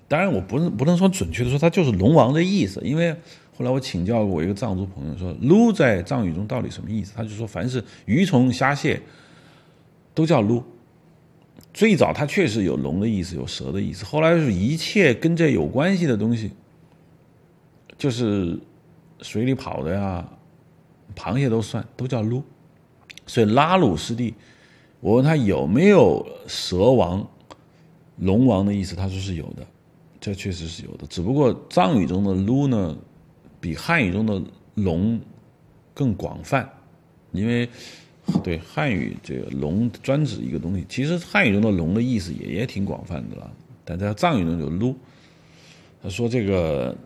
[0.06, 3.16] 当然，我不能不能说准确的说，它就是龙王的意思，因为。
[3.54, 7.12] 后来我请教过我一个藏族朋友，说“撸”在藏语中到底什么意思？
[7.14, 8.98] 他就说，凡是鱼虫虾蟹
[10.14, 10.64] 都叫“撸”。
[11.74, 14.04] 最早它确实有龙的意思，有蛇的意思。
[14.04, 16.50] 后来是一切跟这有关系的东西，
[17.96, 18.58] 就是
[19.20, 20.28] 水里跑的呀，
[21.14, 22.42] 螃蟹都算，都叫“撸”。
[23.26, 24.34] 所以拉鲁湿地，
[25.00, 27.26] 我问他有没有蛇王、
[28.16, 29.66] 龙王的意思，他说是有的，
[30.20, 31.06] 这确实是有的。
[31.06, 32.96] 只不过藏语中的“撸”呢？
[33.60, 34.42] 比汉语中的
[34.74, 35.20] “龙”
[35.94, 36.68] 更广泛，
[37.30, 37.68] 因为
[38.42, 40.84] 对汉语这个“龙”专指一个东西。
[40.88, 43.50] 其实汉语中的“龙”的意思也也挺广泛的了，
[43.84, 44.96] 但在藏语中就“撸”。
[46.02, 46.96] 他说：“这个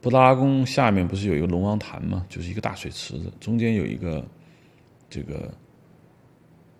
[0.00, 2.24] 布达拉宫下面不是有一个龙王潭吗？
[2.28, 4.26] 就是一个大水池子，中间有一个
[5.08, 5.52] 这个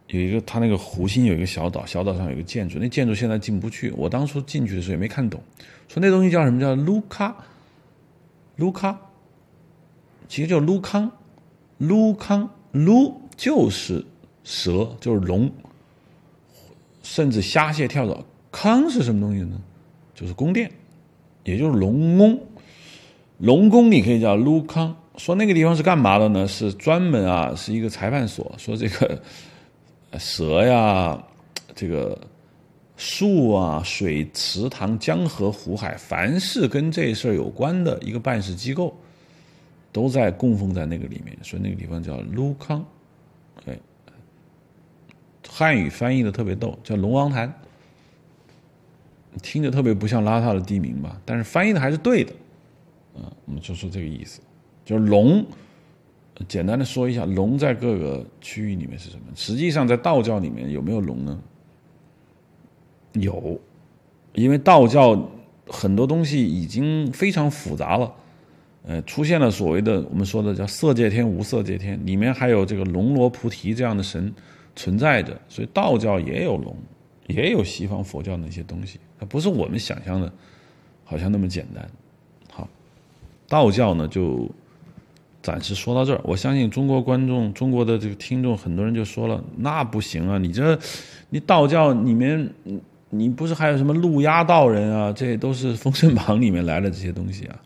[0.09, 3.91] 有一个它那个湖心有一个小岛，小岛上有一个建筑，那建筑现在进不去。
[3.93, 5.43] 我当初进去的时候也没看懂，
[5.89, 7.37] 说那东西叫什么叫卢卡，
[8.57, 8.99] 卢卡。”
[10.29, 11.09] 其实叫撸康，
[11.79, 14.05] 撸康撸就是
[14.45, 15.51] 蛇，就是龙，
[17.03, 18.25] 甚至虾蟹跳蚤。
[18.51, 19.61] 康是什么东西呢？
[20.15, 20.71] 就是宫殿，
[21.45, 22.41] 也就是龙宫。
[23.39, 24.97] 龙宫你可以叫撸康。
[25.17, 26.49] 说那个地方是干嘛的呢？
[26.49, 28.55] 是专门啊，是一个裁判所。
[28.57, 29.23] 说这个
[30.19, 31.23] 蛇呀，
[31.75, 32.19] 这个
[32.97, 38.97] 树啊，水池塘、江河湖海，凡是跟这事儿有关的一个办事机构。
[39.93, 42.85] 都在供奉在那个里面，所以那个地方叫卢康，
[45.49, 47.53] 汉语翻译的特别逗，叫龙王潭，
[49.43, 51.21] 听着特别不像拉萨的地名吧？
[51.25, 52.33] 但是翻译的还是对的，
[53.17, 54.41] 嗯，我们就说这个意思，
[54.85, 55.45] 就是龙，
[56.49, 59.23] 简单的说一下，龙在各个区域里面是什么？
[59.35, 61.39] 实际上在道教里面有没有龙呢？
[63.13, 63.59] 有，
[64.35, 65.31] 因为道教
[65.69, 68.13] 很多东西已经非常复杂了。
[68.89, 74.33] 呃，出现了所谓的我们说的叫色界天、无色界天，里面还有这个龙罗菩提这样的神
[74.77, 76.77] 存在着，所以道教也有龙，
[77.27, 80.31] 也有西方佛教那些东西，它不是我们想象的，
[81.03, 81.89] 好像那么简单。
[82.53, 82.69] 好，
[83.49, 84.49] 道教呢就
[85.43, 86.21] 暂时说到这儿。
[86.23, 90.79] 我相信中国观众、中国的这个听众，很多人就说了，那不行啊，你这
[91.31, 92.49] 你道教里面
[93.09, 95.13] 你不是还有什么路压道人啊？
[95.13, 97.59] 这都是《封神榜》里面来的这些东西啊。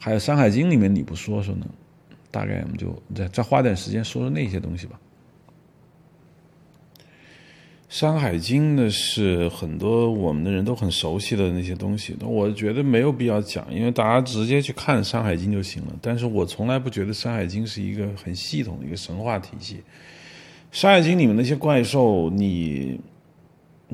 [0.00, 1.66] 还有《山海经》里面你不说说呢？
[2.30, 4.98] 大概我们就再再花点时间说说那些东西吧。
[7.92, 15.92] 《山海经》呢是很多我们的人都很熟悉的那些东西，我觉得没有必要讲，因为大家直接去看《山海经》就行了。
[16.00, 19.74] 但是我从来不觉得《山海经》是一个很系统的一个神话体系，
[20.72, 22.98] 《山海经》里面那些怪兽，你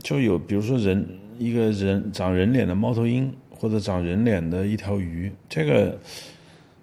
[0.00, 1.04] 就有比如说人
[1.36, 5.98] 一个人长人脸的猫头鹰，或者长人脸的一条鱼，这个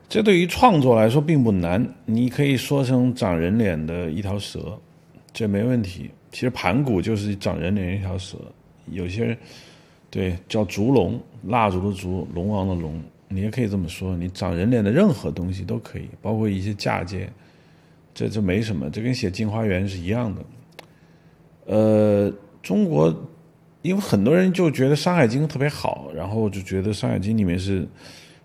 [0.10, 4.78] 这对于创作来说并不难，你可以说成长人脸的一条蛇，
[5.32, 6.10] 这没问题。
[6.36, 8.38] 其实盘古就是长人脸一条蛇，
[8.92, 9.38] 有些
[10.10, 14.18] 对叫烛龙，蜡烛的烛，龙王的龙，你也可以这么说。
[14.18, 17.30] 你长人脸的任何东西都可以，包括一些嫁接，
[18.14, 20.42] 这这没什么，这跟写《镜花缘》是一样的。
[21.68, 23.16] 呃，中国
[23.82, 27.88] 因为很多人就觉得《山海经》特别好，然后就觉得《山海经》里面是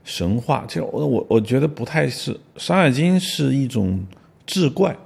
[0.04, 4.06] 神话，这我我我觉得不太是，《山海经》是一种
[4.46, 4.96] 志怪。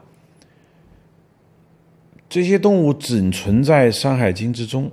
[2.29, 4.91] 这些动物仅存在《山海经》之中，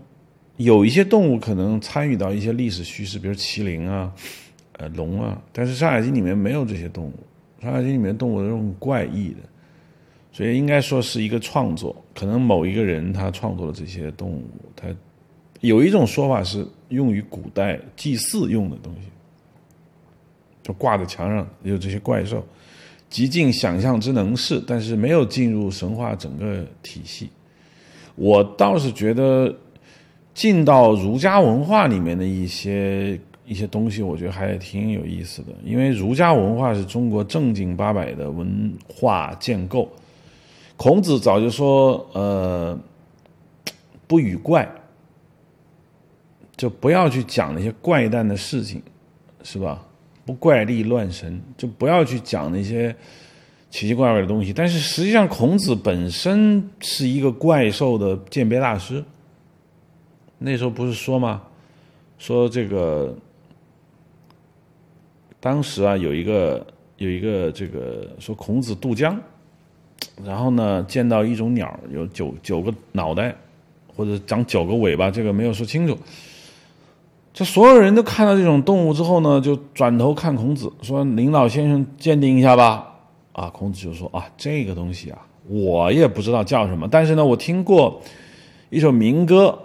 [0.57, 4.13] 有一些动物可能参与到一些历史叙事，比如麒麟啊、
[4.77, 7.13] 呃龙啊，但是《山海经》里面没有这些动物，
[7.63, 9.37] 《山海经》里面动物都是很怪异的，
[10.31, 14.43] 所以应该说是一个创作，可能某一个人他创作了这些动物，
[14.75, 14.87] 他
[15.61, 19.07] 有一种说法是用于古代祭祀用的东西，
[20.61, 22.45] 就挂在墙上有这些怪兽。
[23.11, 27.29] 极尽想象之能事，但是没有进入神话整个体系。
[28.15, 29.53] 我倒是觉得
[30.33, 35.49] 进到儒家文化里面的一些一些东西，我觉得还挺有意思的。
[35.65, 39.91] 因为儒家文化是中国正经八百的文化建构。
[40.77, 42.79] 孔子早就说：“呃，
[44.07, 44.67] 不与怪，
[46.55, 48.81] 就不要去讲那些怪诞的事情，
[49.43, 49.85] 是吧？”
[50.25, 52.95] 不怪力乱神，就不要去讲那些
[53.69, 54.53] 奇奇怪怪的东西。
[54.53, 59.03] 但是实际上，孔子本身是一个怪兽的鉴别大师。
[60.37, 61.41] 那时候不是说吗？
[62.17, 63.17] 说这个
[65.39, 66.65] 当时啊，有一个
[66.97, 69.19] 有一个这个说孔子渡江，
[70.23, 73.35] 然后呢见到一种鸟，有九九个脑袋，
[73.87, 75.97] 或者长九个尾巴，这个没有说清楚。
[77.33, 82.87] 这所有人都看到这种动物之后呢，就转头看孔子，说：“林老先生鉴定一下吧。”
[83.31, 88.01] 啊，孔子就说：“啊，这个东西啊，我也不知道叫什么，但是呢，我听过
[88.69, 89.57] 一首民歌，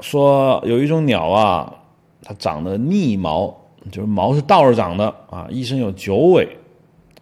[0.00, 1.72] 说有一种鸟啊，
[2.22, 3.56] 它长得逆毛，
[3.92, 6.48] 就是毛是倒着长的啊，一生有九尾。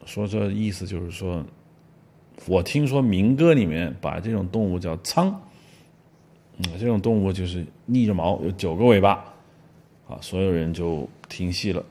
[0.06, 1.44] 说这意思就是说，
[2.46, 5.38] 我听说民歌里面把这种动物叫苍，
[6.56, 9.22] 嗯，这种动物就是逆着毛，有九个尾巴。”
[10.08, 11.82] 啊，所有人就停息了。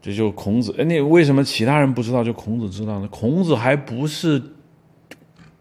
[0.00, 3.08] 这就孔子，哎，那为什么其他人不知道，就孔子知道呢？
[3.08, 4.42] 孔子还不是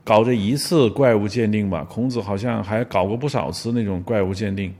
[0.03, 1.85] 搞这一次怪物鉴定吧？
[1.89, 4.73] 孔子好像还搞过不少次那种怪物鉴定。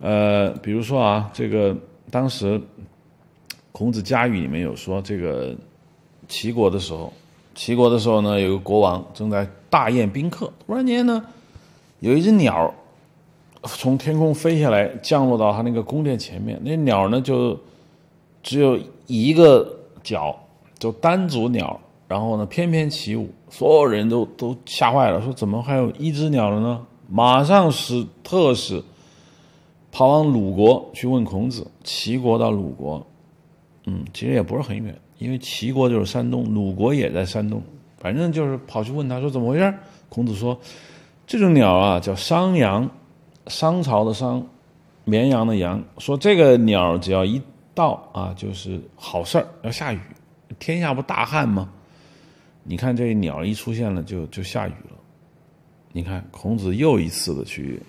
[0.00, 1.76] 呃，比如说啊，这个
[2.08, 2.60] 当时
[3.72, 5.56] 孔子家语里面有说，这个
[6.28, 7.12] 齐国的时候，
[7.56, 11.24] 齐国的时候呢，有个国王正在大宴宾客，突然间呢，
[11.98, 12.72] 有一只鸟。
[13.64, 16.60] 从天空飞下来，降落到他那个宫殿前面。
[16.62, 17.58] 那鸟呢，就
[18.42, 19.68] 只有一个
[20.02, 20.34] 脚，
[20.78, 21.78] 就单足鸟。
[22.06, 26.86] 然后呢，翩翩起舞，所有人都都吓坏了，说怎么还有一只鸟了呢？
[27.06, 28.82] 马上使特使
[29.92, 31.66] 跑往鲁国去问孔子。
[31.84, 33.06] 齐国到鲁国，
[33.84, 37.62] 嗯，其实也不是很远，因为齐国就是山东，鲁国也在山东。
[37.98, 39.74] 反正就是跑去问他说怎么回事？
[40.08, 40.58] 孔子说，
[41.26, 42.88] 这种鸟啊，叫商羊。
[43.48, 44.46] 商朝的商，
[45.04, 47.40] 绵羊的羊，说这个鸟只要一
[47.74, 50.00] 到啊，就是好事儿，要下雨，
[50.58, 51.68] 天下不大旱吗？
[52.62, 54.96] 你看这鸟一出现了，就就下雨了。
[55.92, 57.80] 你看孔子又一次的去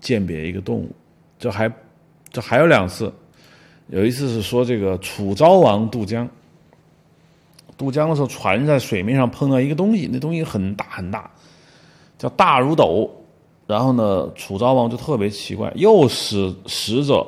[0.00, 0.90] 鉴别一个动物，
[1.38, 1.72] 这还
[2.30, 3.12] 这还有两次，
[3.86, 6.28] 有一次是说这个楚昭王渡江，
[7.76, 11.30] 渡江的时候船在水面上碰到一个东西，那东西很大很大，
[12.18, 13.08] 叫大如斗。
[13.66, 17.26] 然后呢，楚昭王就特别奇怪，又使使者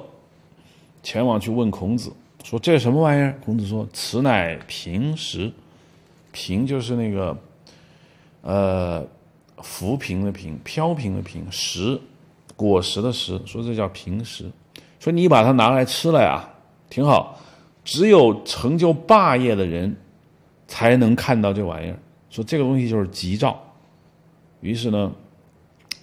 [1.03, 2.13] 前往去问孔子，
[2.45, 3.35] 说这是什么玩意儿？
[3.43, 5.51] 孔子说：“此乃平石，
[6.33, 7.35] 平就是那个
[8.43, 9.03] 呃
[9.63, 11.99] 浮萍的萍，飘萍的萍，石
[12.55, 14.45] 果实的石，说这叫平石。
[15.01, 16.47] 说你把它拿来吃了呀，
[16.91, 17.41] 挺好。
[17.83, 19.97] 只有成就霸业的人
[20.69, 21.99] 才能看到这玩意儿。
[22.29, 23.59] 说这个东西就是吉兆。
[24.61, 25.11] 于是呢。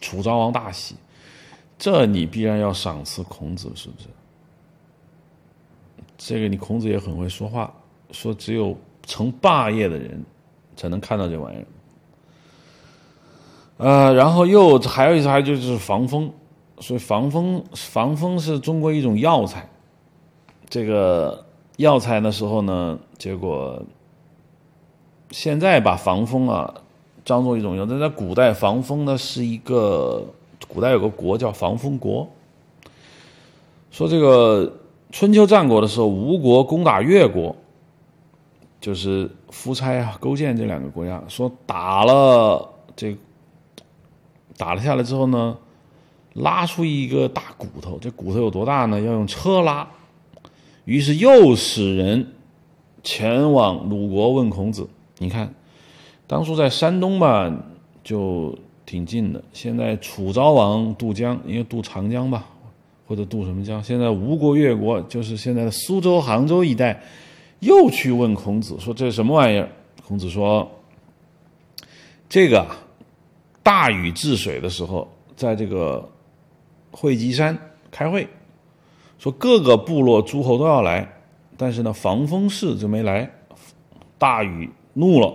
[0.03, 0.95] 楚昭王大喜，
[1.79, 4.07] 这你必然要赏赐孔子，是不是？
[6.17, 7.73] 这个你孔子也很会说话，
[8.11, 10.21] 说只有成霸业的人
[10.75, 11.65] 才能看到这玩意儿。
[13.77, 16.31] 呃，然后又还有一还就是防风，
[16.79, 19.69] 所以防风防风是中国一种药材。
[20.69, 21.45] 这个
[21.77, 23.81] 药材的时候呢，结果
[25.31, 26.73] 现在把防风啊
[27.23, 30.25] 当做一种用，但在古代防风呢是一个
[30.67, 32.27] 古代有个国叫防风国，
[33.91, 34.79] 说这个。
[35.15, 37.55] 春秋战国的时候，吴国攻打越国，
[38.81, 43.15] 就是夫差啊、勾践这两个国家，说打了这
[44.57, 45.55] 打了下来之后呢，
[46.33, 48.99] 拉出一个大骨头，这骨头有多大呢？
[48.99, 49.87] 要用车拉。
[50.85, 52.33] 于是又使人
[53.03, 54.89] 前往鲁国问孔子。
[55.19, 55.53] 你看，
[56.33, 57.55] 当初在山东吧，
[58.03, 58.57] 就
[58.87, 59.39] 挺近的。
[59.53, 62.43] 现在楚昭王渡江，因为渡长江吧。
[63.05, 63.83] 或者渡什么江？
[63.83, 66.99] 现在吴国、越国，就是现在的苏州、杭州一带，
[67.59, 69.69] 又去问孔子说：“这是什么玩意儿？”
[70.07, 70.67] 孔子说
[72.27, 72.65] ：“这个
[73.61, 76.09] 大禹治水的时候，在这个
[76.89, 77.55] 会稽山
[77.91, 78.27] 开会，
[79.19, 81.07] 说各个部落诸侯都要来，
[81.57, 83.29] 但是呢，防风氏就没来。
[84.17, 85.31] 大禹怒了，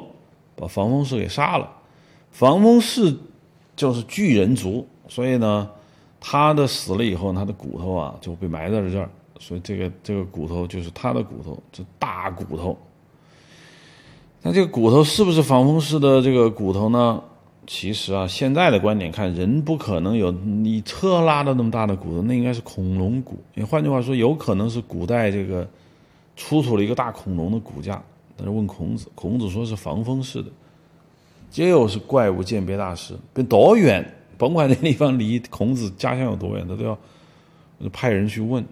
[0.58, 1.70] 把防风氏给杀了。
[2.30, 3.16] 防风氏
[3.76, 5.70] 就是巨人族，所以呢。”
[6.20, 9.08] 他的死了以后，他的骨头啊就被埋在了这儿，
[9.38, 12.76] 所以这个这个骨头就是他的骨头，这大骨头。
[14.42, 17.22] 那这个骨头是不是防风氏的这个骨头呢？
[17.68, 23.38] 其实啊，现在的观点看，人不可能有你车拉的那么大的骨头，那应该是恐龙骨。
[23.70, 25.68] 换句话说，有可能是古代这个
[26.34, 28.02] 出土了一个大恐龙的骨架。
[28.38, 30.50] 但是问孔子，孔子说是防风氏的，
[31.50, 34.14] 这又是怪物鉴别大师，跟多远？
[34.38, 36.96] 甭管那地方离孔子家乡有多远，他都要
[37.92, 38.64] 派人去问，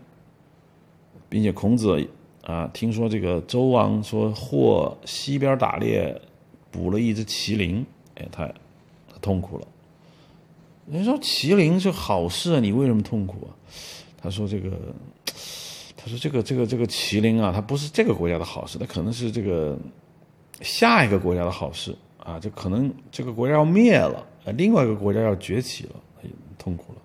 [1.28, 2.09] 并且孔子
[2.44, 6.22] 啊，听说这个周王说或西边打猎
[6.70, 7.84] 捕了一只麒麟，
[8.14, 8.47] 哎，他
[9.09, 9.66] 他痛苦了。
[10.88, 13.51] 人说麒麟是好事啊，你为什么痛苦啊？
[14.22, 14.70] 他说这个，
[16.07, 19.77] 他说这个这个这个麒麟啊，它不是这个国家的好事，它可能是这个
[20.61, 24.24] 下一个国家的好事啊，这可能这个国家要灭了。
[24.55, 25.91] 另外一个国家要崛起了，
[26.57, 27.03] 痛苦了。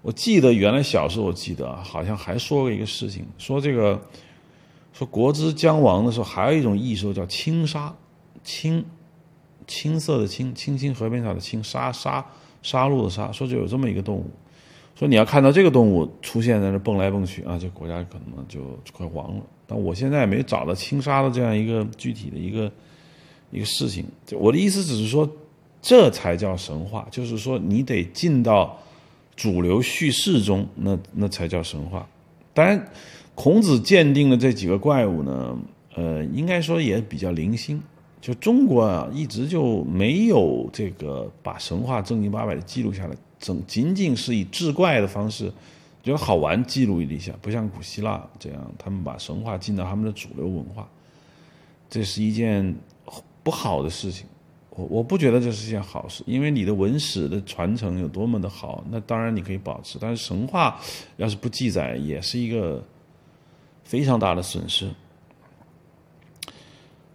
[0.00, 4.00] 我记得原来小时候，我记得，好像还说过一个事情，说这个
[4.94, 7.94] 说国之将亡的时候，还有一种异兽叫青鲨，
[8.42, 8.82] 青
[9.66, 12.24] 青色的青，青青河边草的青，杀杀
[12.62, 14.30] 杀戮的杀，说就有这么一个动物，
[14.94, 18.60] 说你要看到这个动物出现在那蹦来蹦去啊，这国家可能就
[18.92, 19.42] 快亡了。
[19.66, 22.70] 但我现在没找到青鲨的这样一个具体的一个
[23.50, 25.28] 一个事情，就我的意思只是说。
[25.84, 28.78] 这才叫神话，就是说你得进到
[29.34, 32.08] 主流叙事中，那那才叫神话。
[32.54, 32.88] 当然，
[33.34, 35.58] 孔子鉴定的这几个怪物呢，
[35.96, 37.82] 呃，应该说也比较零星。
[38.20, 45.52] 就中国啊，一直就没有这个把神话正经八百的记录下来，整仅仅是以志怪的方式，
[46.02, 50.88] 觉得好玩记录一下，不像古希腊这样，他们把神话进到他们的主流文化，
[51.90, 52.74] 这是一件
[53.42, 54.24] 不好的事情。
[54.70, 60.80] 我我不觉得这是件好事，因为你的文史的传承有多么的好，那当然你可以保持，但是神话
[61.16, 62.82] 要是不记载，也是一个
[63.84, 64.88] 非常大的损失。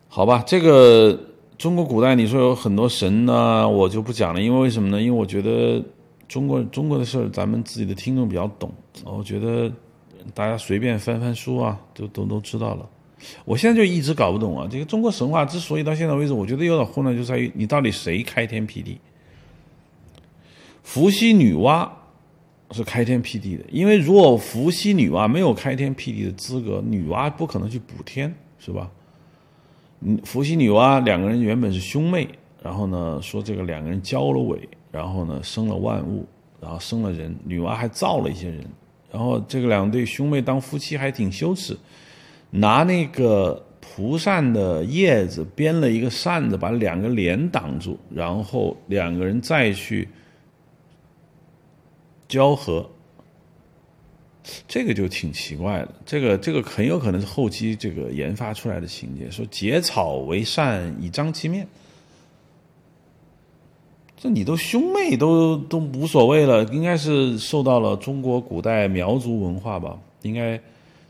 [0.07, 1.19] 好吧，这个
[1.57, 5.01] 中国古代你说有很多神呢，我就不讲了，因为为什么呢？
[5.01, 5.83] 因为我觉得
[6.27, 8.71] 中国中国的事儿，咱们自己的听众比较懂，
[9.05, 9.71] 我觉得
[10.33, 12.89] 大家随便翻翻书啊，都都都知道了。
[13.45, 14.67] 我现在就一直搞不懂啊！
[14.69, 18.99] 这个中国神话之所以到现在为止，我觉得有点混乱，就在于你到底谁开天辟地？
[20.83, 21.89] 伏羲女娲
[22.71, 28.91] 是开天辟地的，因为如果伏羲女娲没有开天辟地的资格，女娲不可能去补天，是吧？
[30.01, 32.27] 嗯，伏羲女娲两个人原本是兄妹，
[32.61, 36.25] 然后呢说这个两个人交了尾，然后呢生了万物，
[36.59, 38.65] 然后生了人，女娲还造了一些人，
[39.11, 41.77] 然后这个两对兄妹当夫妻还挺羞耻。
[42.49, 50.09] 拿那个蒲扇的叶子编了一个扇子，把两个脸挡住，然后两个人再去
[52.27, 52.89] 交合，
[54.67, 55.93] 这个就挺奇怪的。
[56.05, 61.67] 这个这个很有可能是后期这个研发出来的情节，说结草为扇以张其面。
[64.17, 70.59] 这你都兄妹都都无所谓了，应该是受到了中国古代苗族文化吧，应该。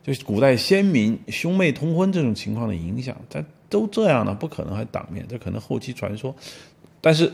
[0.04, 6.34] 就是古代先民兄妹通婚这种情况的影响，但都这样了，不可能还挡面，这可能后期传说。
[7.02, 7.30] 但是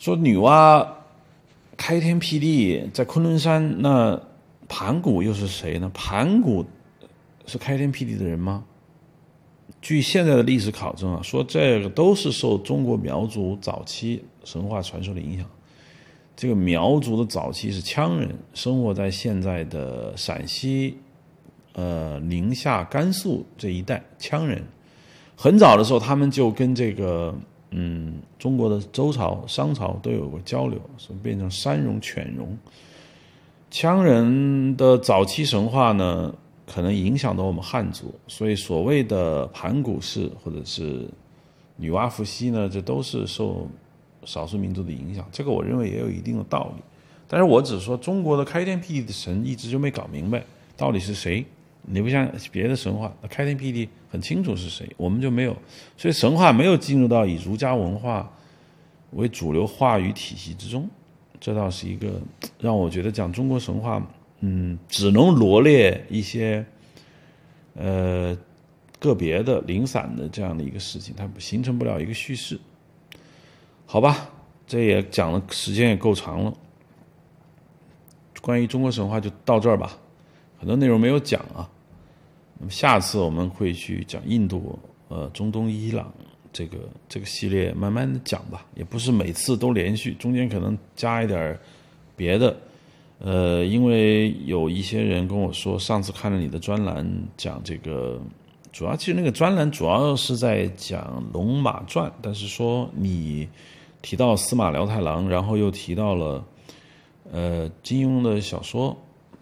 [0.00, 0.86] 说女娲
[1.76, 4.18] 开天辟地在昆仑山，那
[4.66, 5.90] 盘古又是谁呢？
[5.92, 6.64] 盘古
[7.44, 8.64] 是开天辟地的人吗？
[9.80, 15.46] 据现在的历史考证啊，说这个都是受中国苗族早期神话传说的影响。
[16.36, 20.98] 这个苗族的早期是羌人，生活在现在的陕西、
[21.74, 24.02] 呃宁夏、甘肃这一带。
[24.18, 24.62] 羌人
[25.36, 27.32] 很早的时候，他们就跟这个
[27.70, 32.58] 嗯中国的周朝、商朝都有过交流，所以变成山戎、犬戎。
[33.70, 36.34] 羌人的早期神话呢，
[36.66, 41.08] 可能影响到我们汉族，所以所谓的盘古氏或者是
[41.76, 43.68] 女娲、伏羲呢，这都是受。
[44.26, 46.82] 少数民族的影响，这个我认为也有一定的道理，
[47.28, 50.42] 但是我只说中国的开天辟地的神一直就没搞明白
[50.78, 51.44] 到底是谁。
[51.82, 55.54] 你不像别的神话，那开天辟地很清楚是谁，我们就没有，
[55.98, 58.32] 所以神话没有进入到以儒家文化
[59.10, 60.88] 为主流话语体系之中，
[61.38, 62.18] 这倒是一个
[62.58, 64.02] 让我觉得讲中国神话，
[64.46, 66.62] 嗯，只能罗列一些
[67.72, 68.36] 呃
[68.98, 72.60] 个别的零散的这样的一个事情，它形成不了一个叙事。
[73.86, 74.28] 好吧，
[74.66, 76.52] 这也讲了，时间也够长了。
[78.42, 79.98] 关于中国神话就到这儿吧，
[80.58, 81.66] 很多内容没有讲啊。
[82.58, 86.12] 那么下次我们会去讲印度、呃中东、伊朗
[86.52, 86.76] 这个
[87.08, 88.66] 这个系列，慢慢的讲吧。
[88.74, 91.58] 也不是每次都连续，中间可能加一点
[92.14, 92.54] 别的。
[93.24, 98.20] 呃，因为有一些人跟我说，上次看了你的专栏，讲这个，
[98.70, 103.48] 主要其实那个专栏主要是在讲《龙马传》，但是说你。
[104.06, 106.44] 提到司马辽太郎，然后又提到了，
[107.32, 108.90] 呃，金庸的小说《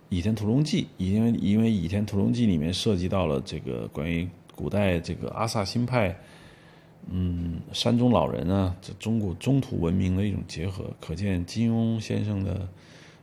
[0.09, 6.17] 倚天屠龙记》，因为因为《倚天屠龙记》里面涉及到了这个关于古代这个阿萨辛派，
[7.11, 12.69] 嗯，山中老人啊，这中国中土文明的一种结合，可见金庸先生的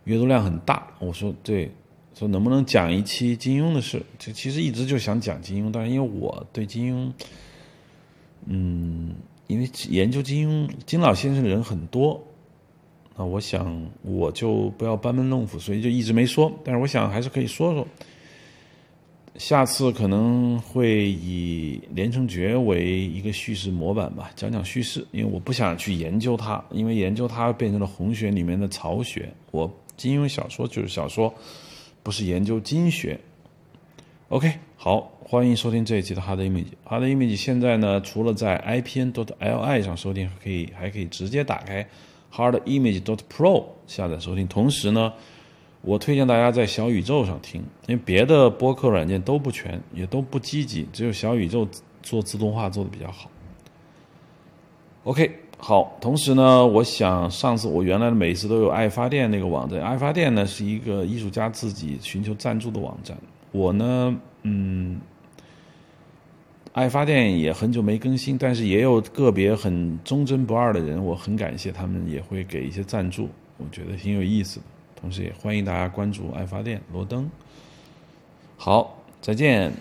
[0.10, 0.88] 阅读量很大。
[0.98, 1.72] 我说对，
[2.16, 4.02] 说能不能讲一期金庸的事？
[4.18, 7.12] 这其实一直就想讲金庸，但是因为我对金庸，
[8.46, 9.16] 嗯。
[9.48, 12.24] 因为研究金庸、金老先生的人很多，
[13.18, 16.52] 那我想我就不要班门弄斧，所以就一直没说。
[16.64, 17.88] 但是我想还是可以说说。
[19.38, 25.04] 下次可能会以连城诀为一个叙事模板吧，讲讲叙事。
[25.12, 29.34] 因为我不想去研究它，因为研究它变成了红学里面的曹学。
[29.50, 31.34] 我金庸小说就是小说，
[32.02, 33.20] 不是研究经学。
[34.30, 35.12] OK，好。
[35.22, 36.66] 欢迎收听这一期的 Hard Image。
[36.88, 41.88] Hard Image 现在呢，除了在 IPN.DOT.LI 上收听，可以还可以直接打开
[42.34, 44.48] Hard Image.DOT.PRO 下载收听。
[44.48, 45.14] 同时呢，
[45.82, 51.68] 我推荐大家在小宇宙上听，因为别的播客软件都不全，也都不积极，只有小宇宙
[52.02, 53.30] 做自动化做的比较好。
[55.04, 55.96] OK，好。
[56.02, 63.16] 同时呢，我想上次我原来的每次都有爱发电那个网站，爱发电呢是一个艺术家自己寻求赞助的网站。
[63.52, 65.00] 我呢，嗯。
[66.72, 73.28] 爱发电也很久没更新，但是也有个别很忠贞不二的人，我很感谢他们，也会给一些赞助，
[73.58, 74.66] 我觉得挺有意思的。
[74.96, 77.30] 同时也欢迎大家关注爱发电罗登。
[78.56, 79.74] 好，再见。